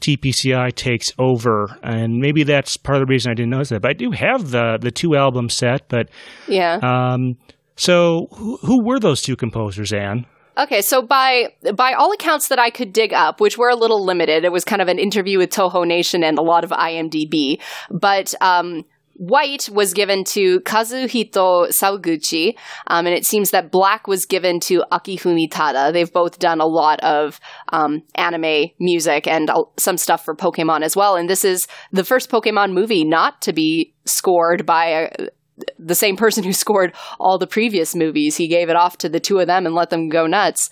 TPCI 0.00 0.74
takes 0.74 1.10
over, 1.18 1.78
and 1.82 2.18
maybe 2.18 2.42
that's 2.42 2.76
part 2.76 2.96
of 2.96 3.06
the 3.06 3.10
reason 3.10 3.30
I 3.30 3.34
didn't 3.34 3.50
notice 3.50 3.70
that. 3.70 3.82
But 3.82 3.90
I 3.90 3.94
do 3.94 4.10
have 4.10 4.50
the 4.50 4.78
the 4.80 4.90
two 4.90 5.16
album 5.16 5.48
set. 5.48 5.88
But 5.88 6.08
yeah. 6.48 6.78
Um, 6.82 7.36
so 7.76 8.28
who, 8.32 8.58
who 8.62 8.84
were 8.84 8.98
those 8.98 9.22
two 9.22 9.36
composers, 9.36 9.92
Anne? 9.92 10.26
Okay, 10.58 10.80
so 10.80 11.02
by 11.02 11.52
by 11.74 11.92
all 11.92 12.12
accounts 12.12 12.48
that 12.48 12.58
I 12.58 12.70
could 12.70 12.92
dig 12.92 13.12
up, 13.12 13.40
which 13.40 13.58
were 13.58 13.68
a 13.68 13.76
little 13.76 14.04
limited, 14.04 14.44
it 14.44 14.52
was 14.52 14.64
kind 14.64 14.80
of 14.80 14.88
an 14.88 14.98
interview 14.98 15.38
with 15.38 15.50
Toho 15.50 15.86
Nation 15.86 16.24
and 16.24 16.38
a 16.38 16.42
lot 16.42 16.64
of 16.64 16.70
IMDb. 16.70 17.60
But 17.90 18.34
um, 18.40 18.84
White 19.18 19.68
was 19.70 19.92
given 19.92 20.24
to 20.24 20.60
Kazuhiko 20.60 21.68
Sawaguchi, 21.68 22.54
um, 22.86 23.06
and 23.06 23.14
it 23.14 23.26
seems 23.26 23.50
that 23.50 23.70
Black 23.70 24.06
was 24.06 24.24
given 24.26 24.60
to 24.60 24.82
Akifumi 24.92 25.48
Tada. 25.50 25.92
They've 25.92 26.12
both 26.12 26.38
done 26.38 26.60
a 26.60 26.66
lot 26.66 27.00
of 27.00 27.40
um, 27.70 28.02
anime 28.14 28.70
music 28.78 29.26
and 29.26 29.50
uh, 29.50 29.64
some 29.78 29.96
stuff 29.96 30.24
for 30.24 30.34
Pokemon 30.34 30.82
as 30.82 30.96
well. 30.96 31.16
And 31.16 31.28
this 31.28 31.44
is 31.44 31.66
the 31.92 32.04
first 32.04 32.30
Pokemon 32.30 32.72
movie 32.72 33.04
not 33.04 33.42
to 33.42 33.52
be 33.52 33.94
scored 34.04 34.66
by 34.66 34.86
a, 34.86 35.10
the 35.78 35.94
same 35.94 36.16
person 36.16 36.44
who 36.44 36.52
scored 36.64 36.94
all 37.18 37.38
the 37.38 37.46
previous 37.46 37.94
movies. 37.94 38.36
He 38.36 38.48
gave 38.48 38.68
it 38.68 38.76
off 38.76 38.98
to 38.98 39.08
the 39.08 39.20
two 39.20 39.38
of 39.38 39.46
them 39.46 39.66
and 39.66 39.74
let 39.74 39.90
them 39.90 40.08
go 40.08 40.26
nuts. 40.26 40.70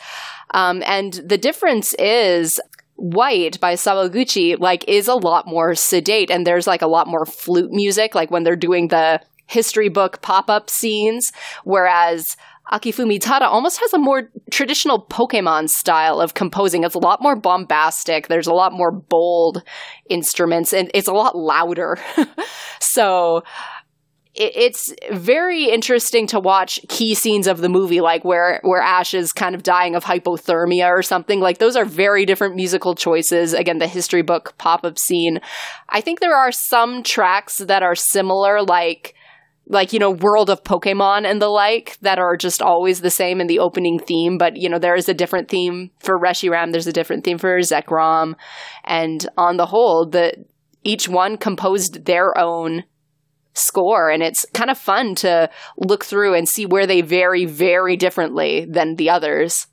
Um, 0.53 0.83
and 0.87 1.15
the 1.15 1.39
difference 1.39 1.95
is 1.95 2.61
White 2.97 3.59
by 3.59 3.75
Sawaguchi 3.75 4.59
like 4.59 4.85
is 4.87 5.09
a 5.09 5.15
lot 5.15 5.49
more 5.49 5.75
sedate 5.75 6.31
and 6.31 6.47
there's 6.47 6.69
like 6.69 6.81
a 6.81 6.87
lot 6.87 7.09
more 7.09 7.27
flute 7.27 7.73
music 7.73 8.15
like 8.15 8.31
when 8.31 8.45
they're 8.45 8.55
doing 8.55 8.87
the 8.87 9.21
history 9.47 9.89
book 9.89 10.23
pop-up 10.23 10.71
scenes 10.71 11.33
whereas 11.65 12.37
Akifumi 12.73 13.19
Tada 13.19 13.43
almost 13.43 13.79
has 13.81 13.93
a 13.93 13.99
more 13.99 14.31
traditional 14.51 15.05
Pokemon 15.05 15.69
style 15.69 16.19
of 16.21 16.33
composing. 16.33 16.83
It's 16.83 16.95
a 16.95 16.99
lot 16.99 17.21
more 17.21 17.37
bombastic. 17.37 18.29
There's 18.29 18.47
a 18.47 18.55
lot 18.55 18.73
more 18.73 18.91
bold 18.91 19.63
instruments 20.09 20.73
and 20.73 20.91
it's 20.95 21.09
a 21.09 21.13
lot 21.13 21.37
louder. 21.37 21.99
so 22.81 23.43
it's 24.37 24.93
very 25.13 25.67
interesting 25.67 26.27
to 26.29 26.41
watch 26.41 26.81
key 26.89 27.15
scenes 27.15 27.47
of 27.47 27.59
the 27.59 27.69
movie, 27.69 28.01
like 28.01 28.25
where 28.25 28.61
where 28.65 28.83
Ash 28.83 29.15
is 29.15 29.33
kind 29.33 29.55
of 29.55 29.63
dying 29.63 29.95
of 29.95 30.05
hypothermia 30.05 30.89
or 30.89 31.03
something. 31.03 31.41
Like 31.41 31.59
those 31.59 31.77
are 31.77 31.85
very 31.85 32.27
different 32.27 32.57
musical 32.57 32.97
choices. 32.97 33.55
Again, 33.55 33.79
the 33.79 33.87
history 33.87 34.23
book 34.23 34.55
pop 34.59 34.85
up 34.85 34.99
scene. 34.99 35.41
I 35.89 36.01
think 36.01 36.19
there 36.19 36.37
are 36.37 36.51
some 36.51 37.05
tracks 37.05 37.59
that 37.59 37.85
are 37.85 37.95
similar, 37.95 38.61
like 38.63 39.15
like 39.67 39.93
you 39.93 40.01
know 40.01 40.11
World 40.11 40.51
of 40.51 40.65
Pokemon 40.65 41.25
and 41.31 41.41
the 41.41 41.49
like, 41.49 41.97
that 42.01 42.19
are 42.19 42.37
just 42.37 42.61
always 42.61 43.01
the 43.01 43.11
same 43.11 43.41
in 43.41 43.47
the 43.47 43.61
opening 43.61 44.01
theme. 44.01 44.37
But 44.37 44.57
you 44.57 44.69
know 44.69 44.81
there 44.81 44.97
is 44.97 45.09
a 45.09 45.15
different 45.15 45.49
theme 45.49 45.93
for 46.01 46.19
Reshiram. 46.19 46.73
There's 46.73 46.89
a 46.89 46.93
different 46.93 47.23
theme 47.23 47.39
for 47.39 47.57
Zekrom, 47.61 48.35
and 48.83 49.29
on 49.37 49.59
the 49.59 49.67
whole, 49.67 50.07
the 50.07 50.45
each 50.83 51.09
one 51.09 51.37
composed 51.37 52.05
their 52.05 52.37
own 52.37 52.83
score 53.55 54.11
and 54.11 54.23
it's 54.23 54.45
kind 54.53 54.71
of 54.71 54.79
fun 54.79 55.15
to 55.15 55.49
look 55.79 56.05
through 56.05 56.35
and 56.35 56.49
see 56.49 56.67
where 56.67 56.87
they 56.87 57.01
vary 57.01 57.45
very 57.45 57.97
differently 57.97 58.65
than 58.69 58.97
the 58.97 59.11
others. 59.11 59.67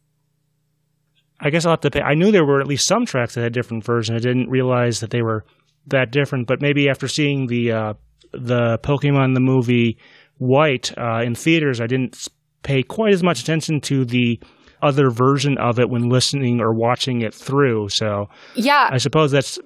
I 1.39 1.49
guess 1.49 1.65
I'll 1.65 1.71
have 1.71 1.81
to 1.81 1.91
pay. 1.91 2.01
I 2.01 2.13
knew 2.13 2.31
there 2.31 2.45
were 2.45 2.61
at 2.61 2.67
least 2.67 2.87
some 2.87 3.05
tracks 3.05 3.33
that 3.33 3.41
had 3.41 3.53
different 3.53 3.83
versions. 3.83 4.15
I 4.15 4.19
didn't 4.19 4.49
realize 4.49 4.99
that 4.99 5.09
they 5.09 5.23
were 5.23 5.43
that 5.87 6.11
different, 6.11 6.47
but 6.47 6.61
maybe 6.61 6.87
after 6.87 7.07
seeing 7.07 7.47
the 7.47 7.71
uh, 7.71 7.93
the 8.31 8.77
Pokemon 8.83 9.33
the 9.33 9.39
movie 9.39 9.97
White 10.37 10.95
uh, 10.97 11.21
in 11.23 11.35
theaters, 11.35 11.81
I 11.81 11.87
didn't 11.87 12.27
pay 12.63 12.83
quite 12.83 13.13
as 13.13 13.23
much 13.23 13.41
attention 13.41 13.81
to 13.81 14.05
the 14.05 14.39
other 14.81 15.09
version 15.09 15.57
of 15.57 15.79
it 15.79 15.89
when 15.89 16.09
listening 16.09 16.61
or 16.61 16.73
watching 16.73 17.21
it 17.21 17.33
through. 17.33 17.89
So 17.89 18.29
yeah, 18.55 18.89
I 18.91 18.97
suppose 18.97 19.31
that's 19.31 19.59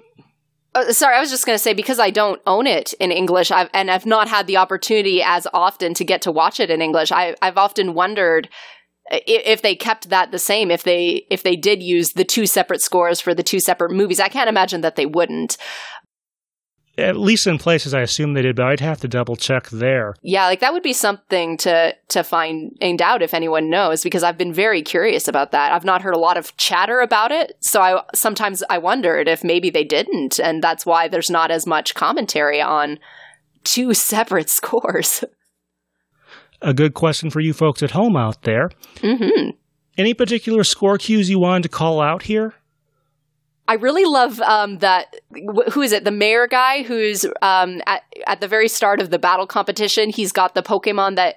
uh, 0.75 0.91
sorry, 0.91 1.15
I 1.15 1.21
was 1.21 1.29
just 1.29 1.45
going 1.45 1.55
to 1.55 1.63
say 1.63 1.73
because 1.73 1.99
I 1.99 2.09
don't 2.11 2.41
own 2.45 2.67
it 2.67 2.93
in 2.99 3.11
English, 3.11 3.49
I've, 3.49 3.69
and 3.73 3.89
I've 3.89 4.05
not 4.05 4.27
had 4.27 4.45
the 4.45 4.57
opportunity 4.57 5.23
as 5.23 5.47
often 5.53 5.93
to 5.95 6.03
get 6.03 6.21
to 6.23 6.31
watch 6.31 6.59
it 6.59 6.69
in 6.69 6.81
English. 6.81 7.11
I, 7.11 7.35
I've 7.41 7.57
often 7.57 7.93
wondered 7.93 8.49
if 9.11 9.61
they 9.61 9.75
kept 9.75 10.09
that 10.09 10.31
the 10.31 10.39
same 10.39 10.71
if 10.71 10.83
they 10.83 11.25
if 11.29 11.43
they 11.43 11.55
did 11.55 11.83
use 11.83 12.13
the 12.13 12.23
two 12.23 12.47
separate 12.47 12.81
scores 12.81 13.21
for 13.21 13.35
the 13.35 13.43
two 13.43 13.59
separate 13.59 13.91
movies 13.91 14.19
i 14.19 14.27
can't 14.27 14.49
imagine 14.49 14.81
that 14.81 14.95
they 14.95 15.05
wouldn't 15.05 15.57
at 16.97 17.17
least 17.17 17.47
in 17.47 17.57
places 17.57 17.93
I 17.93 18.01
assume 18.01 18.33
they 18.33 18.41
did, 18.41 18.55
but 18.55 18.65
I'd 18.65 18.79
have 18.79 19.01
to 19.01 19.07
double 19.07 19.35
check 19.35 19.69
there. 19.69 20.15
Yeah, 20.21 20.45
like 20.45 20.61
that 20.61 20.73
would 20.73 20.83
be 20.83 20.93
something 20.93 21.57
to 21.57 21.95
to 22.09 22.23
find 22.23 22.77
out 23.01 23.21
if 23.21 23.33
anyone 23.33 23.69
knows, 23.69 24.03
because 24.03 24.23
I've 24.23 24.37
been 24.37 24.53
very 24.53 24.81
curious 24.81 25.27
about 25.27 25.51
that. 25.51 25.71
I've 25.71 25.85
not 25.85 26.01
heard 26.01 26.15
a 26.15 26.19
lot 26.19 26.37
of 26.37 26.55
chatter 26.57 27.01
about 27.01 27.31
it, 27.31 27.57
so 27.59 27.81
I 27.81 28.01
sometimes 28.13 28.63
I 28.69 28.77
wondered 28.77 29.27
if 29.27 29.43
maybe 29.43 29.69
they 29.69 29.83
didn't, 29.83 30.39
and 30.39 30.63
that's 30.63 30.85
why 30.85 31.07
there's 31.07 31.29
not 31.29 31.51
as 31.51 31.67
much 31.67 31.95
commentary 31.95 32.61
on 32.61 32.99
two 33.63 33.93
separate 33.93 34.49
scores. 34.49 35.23
A 36.61 36.73
good 36.73 36.93
question 36.93 37.29
for 37.29 37.41
you 37.41 37.53
folks 37.53 37.83
at 37.83 37.91
home 37.91 38.15
out 38.15 38.43
there. 38.43 38.69
Mm-hmm. 38.97 39.51
Any 39.97 40.13
particular 40.13 40.63
score 40.63 40.97
cues 40.97 41.29
you 41.29 41.39
wanted 41.39 41.63
to 41.63 41.69
call 41.69 42.01
out 42.01 42.23
here? 42.23 42.53
I 43.67 43.75
really 43.75 44.05
love 44.05 44.39
um, 44.41 44.77
that. 44.79 45.15
Who 45.71 45.81
is 45.81 45.91
it? 45.91 46.03
The 46.03 46.11
mayor 46.11 46.47
guy 46.47 46.83
who's 46.83 47.25
um, 47.41 47.81
at 47.87 48.03
at 48.27 48.39
the 48.39 48.47
very 48.47 48.67
start 48.67 49.01
of 49.01 49.09
the 49.09 49.19
battle 49.19 49.47
competition. 49.47 50.09
He's 50.09 50.31
got 50.31 50.53
the 50.53 50.61
Pokemon 50.61 51.15
that 51.15 51.35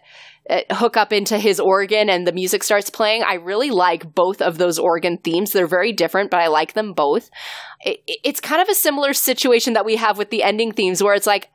uh, 0.51 0.61
hook 0.71 0.97
up 0.97 1.13
into 1.13 1.39
his 1.39 1.61
organ 1.61 2.09
and 2.09 2.27
the 2.27 2.33
music 2.33 2.65
starts 2.65 2.91
playing. 2.91 3.23
I 3.23 3.35
really 3.35 3.71
like 3.71 4.15
both 4.15 4.41
of 4.41 4.57
those 4.57 4.79
organ 4.79 5.19
themes. 5.19 5.53
They're 5.53 5.67
very 5.67 5.93
different, 5.93 6.31
but 6.31 6.41
I 6.41 6.47
like 6.49 6.73
them 6.73 6.95
both. 6.95 7.29
It, 7.83 8.01
it's 8.07 8.41
kind 8.41 8.63
of 8.63 8.69
a 8.69 8.75
similar 8.75 9.13
situation 9.13 9.75
that 9.75 9.85
we 9.85 9.97
have 9.97 10.17
with 10.17 10.31
the 10.31 10.43
ending 10.43 10.73
themes 10.73 11.03
where 11.03 11.15
it's 11.15 11.27
like, 11.27 11.49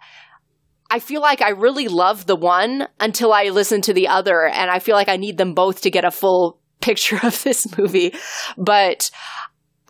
I 0.91 0.99
feel 0.99 1.21
like 1.21 1.41
I 1.41 1.49
really 1.49 1.88
love 1.88 2.28
the 2.28 2.36
one 2.36 2.88
until 2.99 3.34
I 3.34 3.45
listen 3.45 3.82
to 3.82 3.93
the 3.93 4.07
other, 4.09 4.45
and 4.45 4.69
I 4.69 4.78
feel 4.78 4.95
like 4.95 5.09
I 5.09 5.17
need 5.17 5.39
them 5.39 5.55
both 5.55 5.82
to 5.82 5.89
get 5.89 6.05
a 6.05 6.11
full 6.11 6.59
picture 6.82 7.19
of 7.24 7.41
this 7.41 7.65
movie. 7.76 8.13
But 8.57 9.09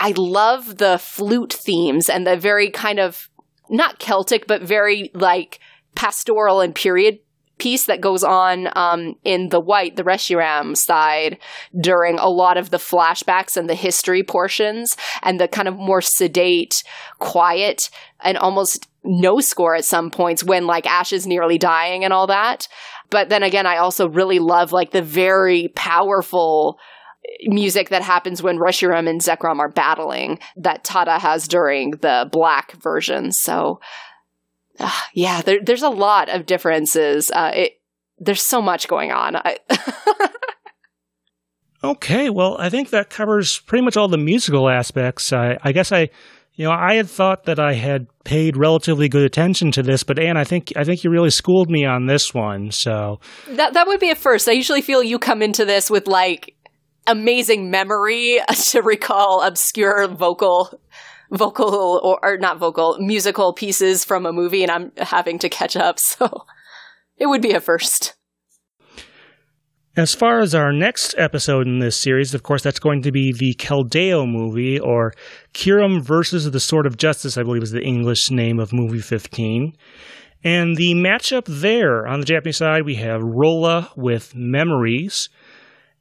I 0.04 0.14
love 0.18 0.80
the 0.80 0.98
flute 0.98 1.54
themes 1.54 2.10
and 2.10 2.28
the 2.28 2.36
very 2.36 2.70
kind 2.70 3.00
of 3.00 3.30
not 3.70 4.00
Celtic, 4.00 4.48
but 4.48 4.62
very 4.62 5.10
like 5.14 5.62
pastoral 5.96 6.60
and 6.60 6.76
period 6.76 7.20
piece 7.58 7.86
that 7.86 8.02
goes 8.02 8.22
on 8.22 8.68
um, 8.76 9.16
in 9.24 9.48
the 9.48 9.62
white, 9.62 9.96
the 9.96 10.04
Reshiram 10.04 10.76
side 10.76 11.38
during 11.80 12.20
a 12.20 12.28
lot 12.28 12.58
of 12.58 12.70
the 12.70 12.78
flashbacks 12.78 13.56
and 13.56 13.70
the 13.70 13.76
history 13.76 14.24
portions 14.24 14.98
and 15.22 15.40
the 15.40 15.48
kind 15.48 15.70
of 15.70 15.78
more 15.78 16.02
sedate, 16.02 16.84
quiet, 17.20 17.90
and 18.22 18.38
almost 18.38 18.90
no 19.06 19.40
score 19.40 19.74
at 19.74 19.86
some 19.86 20.12
points 20.12 20.44
when 20.44 20.68
like 20.68 20.86
Ash 20.86 21.14
is 21.14 21.26
nearly 21.26 21.58
dying 21.58 22.04
and 22.04 22.12
all 22.12 22.28
that. 22.28 22.68
But 23.10 23.30
then 23.30 23.44
again, 23.44 23.66
I 23.66 23.78
also 23.78 24.10
really 24.10 24.40
love 24.40 24.74
like 24.74 24.92
the 24.92 25.02
very 25.02 25.70
powerful 25.76 26.78
music 27.42 27.90
that 27.90 28.02
happens 28.02 28.42
when 28.42 28.58
Reshiram 28.58 29.10
and 29.10 29.22
Zekrom 29.22 29.60
are 29.60 29.70
battling 29.70 30.40
that 30.56 30.84
Tada 30.84 31.20
has 31.20 31.48
during 31.48 31.92
the 31.92 32.28
black 32.32 32.74
version. 32.74 33.32
So 33.32 33.80
uh, 34.80 34.92
yeah, 35.14 35.42
there, 35.42 35.60
there's 35.62 35.84
a 35.84 35.90
lot 35.90 36.30
of 36.30 36.46
differences. 36.46 37.32
Uh, 37.32 37.52
it, 37.54 37.80
there's 38.20 38.42
so 38.42 38.62
much 38.62 38.88
going 38.88 39.12
on. 39.12 39.36
okay, 41.84 42.30
well, 42.30 42.58
I 42.60 42.70
think 42.70 42.90
that 42.90 43.10
covers 43.10 43.60
pretty 43.60 43.84
much 43.84 43.98
all 43.98 44.08
the 44.08 44.18
musical 44.18 44.70
aspects. 44.70 45.34
I, 45.34 45.58
I 45.64 45.72
guess 45.72 45.92
I, 45.92 46.10
you 46.54 46.66
know, 46.66 46.72
I 46.72 46.96
had 46.96 47.10
thought 47.10 47.46
that 47.46 47.60
I 47.60 47.74
had 47.74 48.08
paid 48.24 48.58
relatively 48.58 49.10
good 49.10 49.24
attention 49.24 49.72
to 49.74 49.84
this, 49.84 50.04
but 50.04 50.20
Anne, 50.20 50.38
I 50.38 50.44
think 50.44 50.72
I 50.76 50.84
think 50.84 51.04
you 51.04 51.10
really 51.10 51.32
schooled 51.32 51.70
me 51.70 51.86
on 51.86 52.06
this 52.06 52.34
one. 52.34 52.72
So 52.72 53.20
that 53.50 53.74
that 53.74 53.88
would 53.88 54.00
be 54.00 54.12
a 54.12 54.16
first. 54.16 54.48
I 54.48 54.52
usually 54.52 54.82
feel 54.82 55.02
you 55.02 55.18
come 55.18 55.42
into 55.42 55.66
this 55.66 55.90
with 55.90 56.08
like 56.08 56.56
amazing 57.08 57.70
memory 57.70 58.40
to 58.70 58.82
recall 58.82 59.42
obscure 59.42 60.08
vocal 60.08 60.80
vocal 61.32 62.00
or, 62.04 62.20
or 62.24 62.38
not 62.38 62.60
vocal 62.60 62.98
musical 63.00 63.54
pieces 63.54 64.06
from 64.06 64.26
a 64.26 64.32
movie 64.32 64.62
and 64.62 64.72
I'm 64.72 64.92
having 64.98 65.40
to 65.40 65.50
catch 65.50 65.76
up. 65.76 66.00
So 66.04 66.46
it 67.18 67.28
would 67.28 67.42
be 67.42 67.54
a 67.54 67.62
first. 67.62 68.16
As 69.96 70.16
far 70.16 70.40
as 70.40 70.56
our 70.56 70.74
next 70.74 71.14
episode 71.20 71.68
in 71.68 71.78
this 71.78 71.96
series, 71.96 72.34
of 72.34 72.42
course, 72.42 72.64
that's 72.64 72.80
going 72.80 73.04
to 73.04 73.12
be 73.12 73.32
the 73.32 73.54
Keldeo 73.54 74.28
movie, 74.28 74.80
or 74.80 75.14
Kyurem 75.54 76.02
versus 76.02 76.50
the 76.50 76.60
Sword 76.60 76.88
of 76.88 76.98
Justice, 76.98 77.38
I 77.38 77.44
believe 77.44 77.62
is 77.62 77.70
the 77.70 77.84
English 77.84 78.32
name 78.32 78.60
of 78.60 78.74
movie 78.74 79.02
15. 79.02 79.78
And 80.44 80.76
the 80.78 80.96
matchup 80.96 81.46
there 81.48 82.08
on 82.08 82.20
the 82.20 82.26
Japanese 82.26 82.58
side, 82.58 82.86
we 82.86 82.96
have 82.96 83.22
Rolla 83.22 83.92
with 83.96 84.34
Memories. 84.36 85.30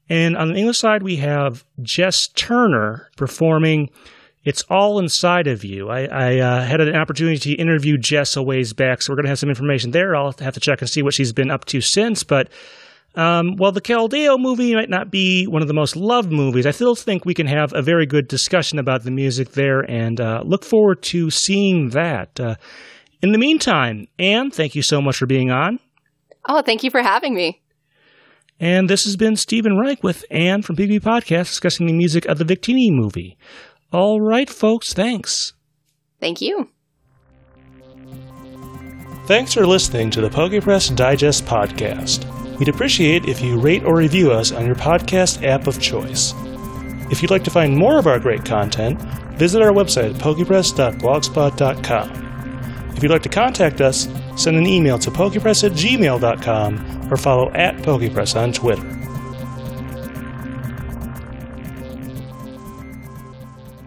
And 0.09 0.37
on 0.37 0.49
the 0.49 0.59
English 0.59 0.79
side, 0.79 1.03
we 1.03 1.17
have 1.17 1.65
Jess 1.83 2.29
Turner 2.29 3.09
performing 3.17 3.91
it's 4.45 4.63
all 4.69 4.99
inside 4.99 5.47
of 5.47 5.65
you. 5.65 5.89
I, 5.89 6.05
I 6.07 6.39
uh, 6.39 6.63
had 6.65 6.81
an 6.81 6.97
opportunity 6.97 7.39
to 7.39 7.53
interview 7.53 7.97
Jess 7.97 8.37
a 8.37 8.43
ways 8.43 8.73
back, 8.73 9.01
so 9.01 9.13
we're 9.13 9.17
going 9.17 9.27
to 9.27 9.31
have 9.31 9.39
some 9.39 9.49
information 9.49 9.93
there. 9.93 10.17
I'll 10.17 10.35
have 10.41 10.55
to 10.55 10.61
check 10.61 10.81
and 10.81 10.91
see 10.91 11.03
what 11.03 11.15
she's 11.15 11.33
been 11.33 11.51
up 11.51 11.65
to 11.67 11.81
since. 11.81 12.25
But 12.25 12.49
um, 13.15 13.57
while 13.57 13.73
the 13.73 13.81
Keldeo 13.81 14.39
movie 14.39 14.75
might 14.75 14.91
not 14.91 15.11
be 15.11 15.47
one 15.47 15.63
of 15.63 15.69
the 15.69 15.75
most 15.75 15.95
loved 15.95 16.33
movies, 16.33 16.67
I 16.67 16.73
still 16.73 16.97
think 16.97 17.25
we 17.25 17.35
can 17.35 17.47
have 17.47 17.73
a 17.73 17.83
very 17.83 18.07
good 18.07 18.27
discussion 18.27 18.79
about 18.79 19.05
the 19.05 19.11
music 19.11 19.53
there 19.53 19.81
and 19.81 20.21
uh, 20.21 20.43
look 20.45 20.65
forward 20.65 21.03
to 21.03 21.31
seeing 21.31 21.91
that. 21.91 22.41
Uh, 22.41 22.57
in 23.23 23.31
the 23.31 23.39
meantime, 23.39 24.09
Anne, 24.19 24.51
thank 24.51 24.75
you 24.75 24.83
so 24.83 25.01
much 25.01 25.17
for 25.19 25.27
being 25.27 25.53
on. 25.53 25.79
Oh, 26.49 26.63
thank 26.63 26.83
you 26.83 26.91
for 26.91 27.03
having 27.03 27.35
me. 27.35 27.61
And 28.63 28.89
this 28.89 29.05
has 29.05 29.17
been 29.17 29.35
Stephen 29.35 29.77
Reich 29.77 30.05
with 30.05 30.25
Anne 30.31 30.63
from 30.63 30.77
PB 30.77 31.01
Podcast 31.01 31.49
discussing 31.49 31.89
the 31.89 31.93
music 31.93 32.25
of 32.27 32.39
the 32.39 32.45
Victini 32.45 32.93
movie. 32.93 33.37
All 33.93 34.21
right, 34.21 34.49
folks, 34.49 34.93
thanks. 34.93 35.55
Thank 36.21 36.41
you. 36.41 36.69
Thanks 39.27 39.55
for 39.55 39.67
listening 39.67 40.11
to 40.11 40.21
the 40.21 40.29
PokePress 40.29 40.95
Digest 40.95 41.45
podcast. 41.45 42.25
We'd 42.59 42.69
appreciate 42.69 43.25
if 43.25 43.41
you 43.41 43.59
rate 43.59 43.83
or 43.83 43.97
review 43.97 44.31
us 44.31 44.53
on 44.53 44.65
your 44.65 44.77
podcast 44.77 45.43
app 45.43 45.67
of 45.67 45.81
choice. 45.81 46.33
If 47.11 47.21
you'd 47.21 47.33
like 47.33 47.43
to 47.45 47.51
find 47.51 47.77
more 47.77 47.99
of 47.99 48.07
our 48.07 48.21
great 48.21 48.45
content, 48.45 49.03
visit 49.39 49.61
our 49.61 49.73
website 49.73 50.15
at 50.15 50.21
pokepress.blogspot.com. 50.21 52.32
If 53.03 53.07
you'd 53.07 53.15
like 53.15 53.25
to 53.25 53.29
contact 53.29 53.81
us, 53.81 54.07
send 54.37 54.57
an 54.57 54.65
email 54.65 54.97
to 55.01 55.11
pokepress 55.11 55.65
at 55.65 55.73
gmail.com 55.73 57.13
or 57.13 57.17
follow 57.17 57.51
at 57.51 57.75
pokepress 57.79 58.41
on 58.41 58.53
Twitter. 58.53 58.89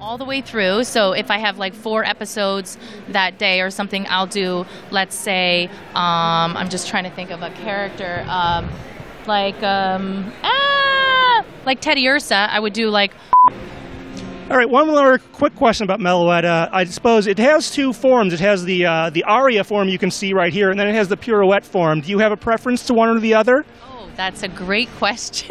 all 0.02 0.18
the 0.18 0.26
way 0.26 0.42
through. 0.42 0.84
So 0.84 1.14
if 1.14 1.32
I 1.32 1.38
have 1.38 1.58
like 1.58 1.74
four 1.74 2.04
episodes 2.04 2.78
that 3.08 3.40
day 3.40 3.62
or 3.62 3.70
something, 3.70 4.06
I'll 4.10 4.28
do, 4.28 4.66
let's 4.92 5.16
say, 5.16 5.70
um, 5.94 6.58
I'm 6.58 6.70
just 6.70 6.90
trying 6.90 7.06
to 7.06 7.10
think 7.10 7.32
of 7.32 7.42
a 7.42 7.52
character, 7.52 8.26
um, 8.28 8.70
like, 9.28 9.64
um, 9.64 10.32
ah, 10.44 11.46
like 11.66 11.82
Teddiursa. 11.82 12.50
I 12.50 12.60
would 12.60 12.74
do 12.74 12.90
like. 12.90 13.14
All 14.48 14.56
right, 14.56 14.70
one 14.70 14.88
more 14.88 15.18
quick 15.18 15.56
question 15.56 15.86
about 15.86 16.00
Meloetta. 16.00 16.70
I 16.72 16.84
suppose 16.84 17.26
it 17.26 17.40
has 17.40 17.72
two 17.72 17.92
forms. 17.92 18.32
It 18.32 18.40
has 18.42 18.64
the 18.64 18.86
uh, 18.86 19.10
the 19.10 19.24
aria 19.24 19.64
form 19.64 19.90
you 19.90 19.98
can 19.98 20.12
see 20.12 20.34
right 20.34 20.54
here, 20.54 20.70
and 20.70 20.80
then 20.80 20.88
it 20.88 20.94
has 20.94 21.08
the 21.08 21.18
pirouette 21.18 21.66
form. 21.66 22.02
Do 22.02 22.12
you 22.12 22.20
have 22.20 22.32
a 22.32 22.38
preference 22.38 22.86
to 22.86 22.94
one 22.94 23.10
or 23.10 23.20
the 23.20 23.34
other? 23.34 23.66
Oh, 23.90 24.08
that's 24.16 24.44
a 24.44 24.48
great 24.48 24.88
question. 24.98 25.50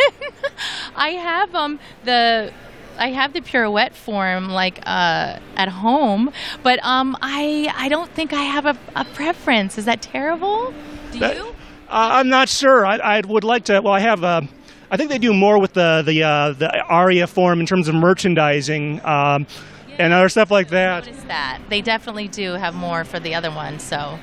I 0.94 1.08
have 1.08 1.52
um 1.56 1.80
the 2.04 2.52
I 2.96 3.08
have 3.08 3.32
the 3.32 3.40
pirouette 3.40 3.94
form 3.94 4.48
like 4.48 4.78
uh, 4.86 5.40
at 5.56 5.68
home, 5.68 6.30
but 6.62 6.78
um, 6.84 7.16
I 7.20 7.72
I 7.76 7.88
don't 7.88 8.10
think 8.12 8.32
I 8.32 8.42
have 8.42 8.64
a, 8.64 8.78
a 8.94 9.04
preference. 9.06 9.76
Is 9.76 9.86
that 9.86 10.02
terrible? 10.02 10.72
Do 11.10 11.18
that, 11.18 11.34
you? 11.34 11.48
Uh, 11.88 12.10
I'm 12.12 12.28
not 12.28 12.48
sure. 12.48 12.86
I, 12.86 12.98
I 12.98 13.22
would 13.26 13.42
like 13.42 13.64
to. 13.64 13.80
Well, 13.80 13.92
I 13.92 14.00
have. 14.00 14.22
Uh, 14.22 14.42
I 14.94 14.96
think 14.96 15.10
they 15.10 15.18
do 15.18 15.34
more 15.34 15.58
with 15.58 15.72
the 15.72 16.04
the 16.06 16.22
uh, 16.22 16.52
the 16.52 16.80
aria 16.84 17.26
form 17.26 17.58
in 17.58 17.66
terms 17.66 17.88
of 17.88 17.96
merchandising. 17.96 19.04
Um, 19.04 19.44
yeah, 19.88 19.96
and 19.98 20.12
other 20.12 20.28
stuff 20.28 20.52
like 20.52 20.68
that. 20.68 21.04
that 21.26 21.60
they 21.68 21.80
definitely 21.80 22.28
do 22.28 22.52
have 22.52 22.76
more 22.76 23.02
for 23.02 23.18
the 23.18 23.34
other 23.34 23.50
one, 23.50 23.80
so 23.80 24.16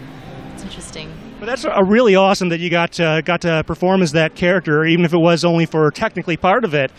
it's 0.54 0.64
interesting. 0.64 1.12
But 1.42 1.48
that's 1.48 1.66
a 1.66 1.84
really 1.84 2.16
awesome 2.16 2.48
that 2.50 2.62
you 2.62 2.70
got 2.70 2.98
uh, 3.02 3.20
got 3.20 3.42
to 3.42 3.66
perform 3.68 4.02
as 4.02 4.14
that 4.14 4.36
character, 4.36 4.86
even 4.86 5.04
if 5.04 5.12
it 5.12 5.18
was 5.18 5.44
only 5.44 5.66
for 5.66 5.92
technically 5.92 6.38
part 6.38 6.64
of 6.64 6.74
it. 6.74 6.90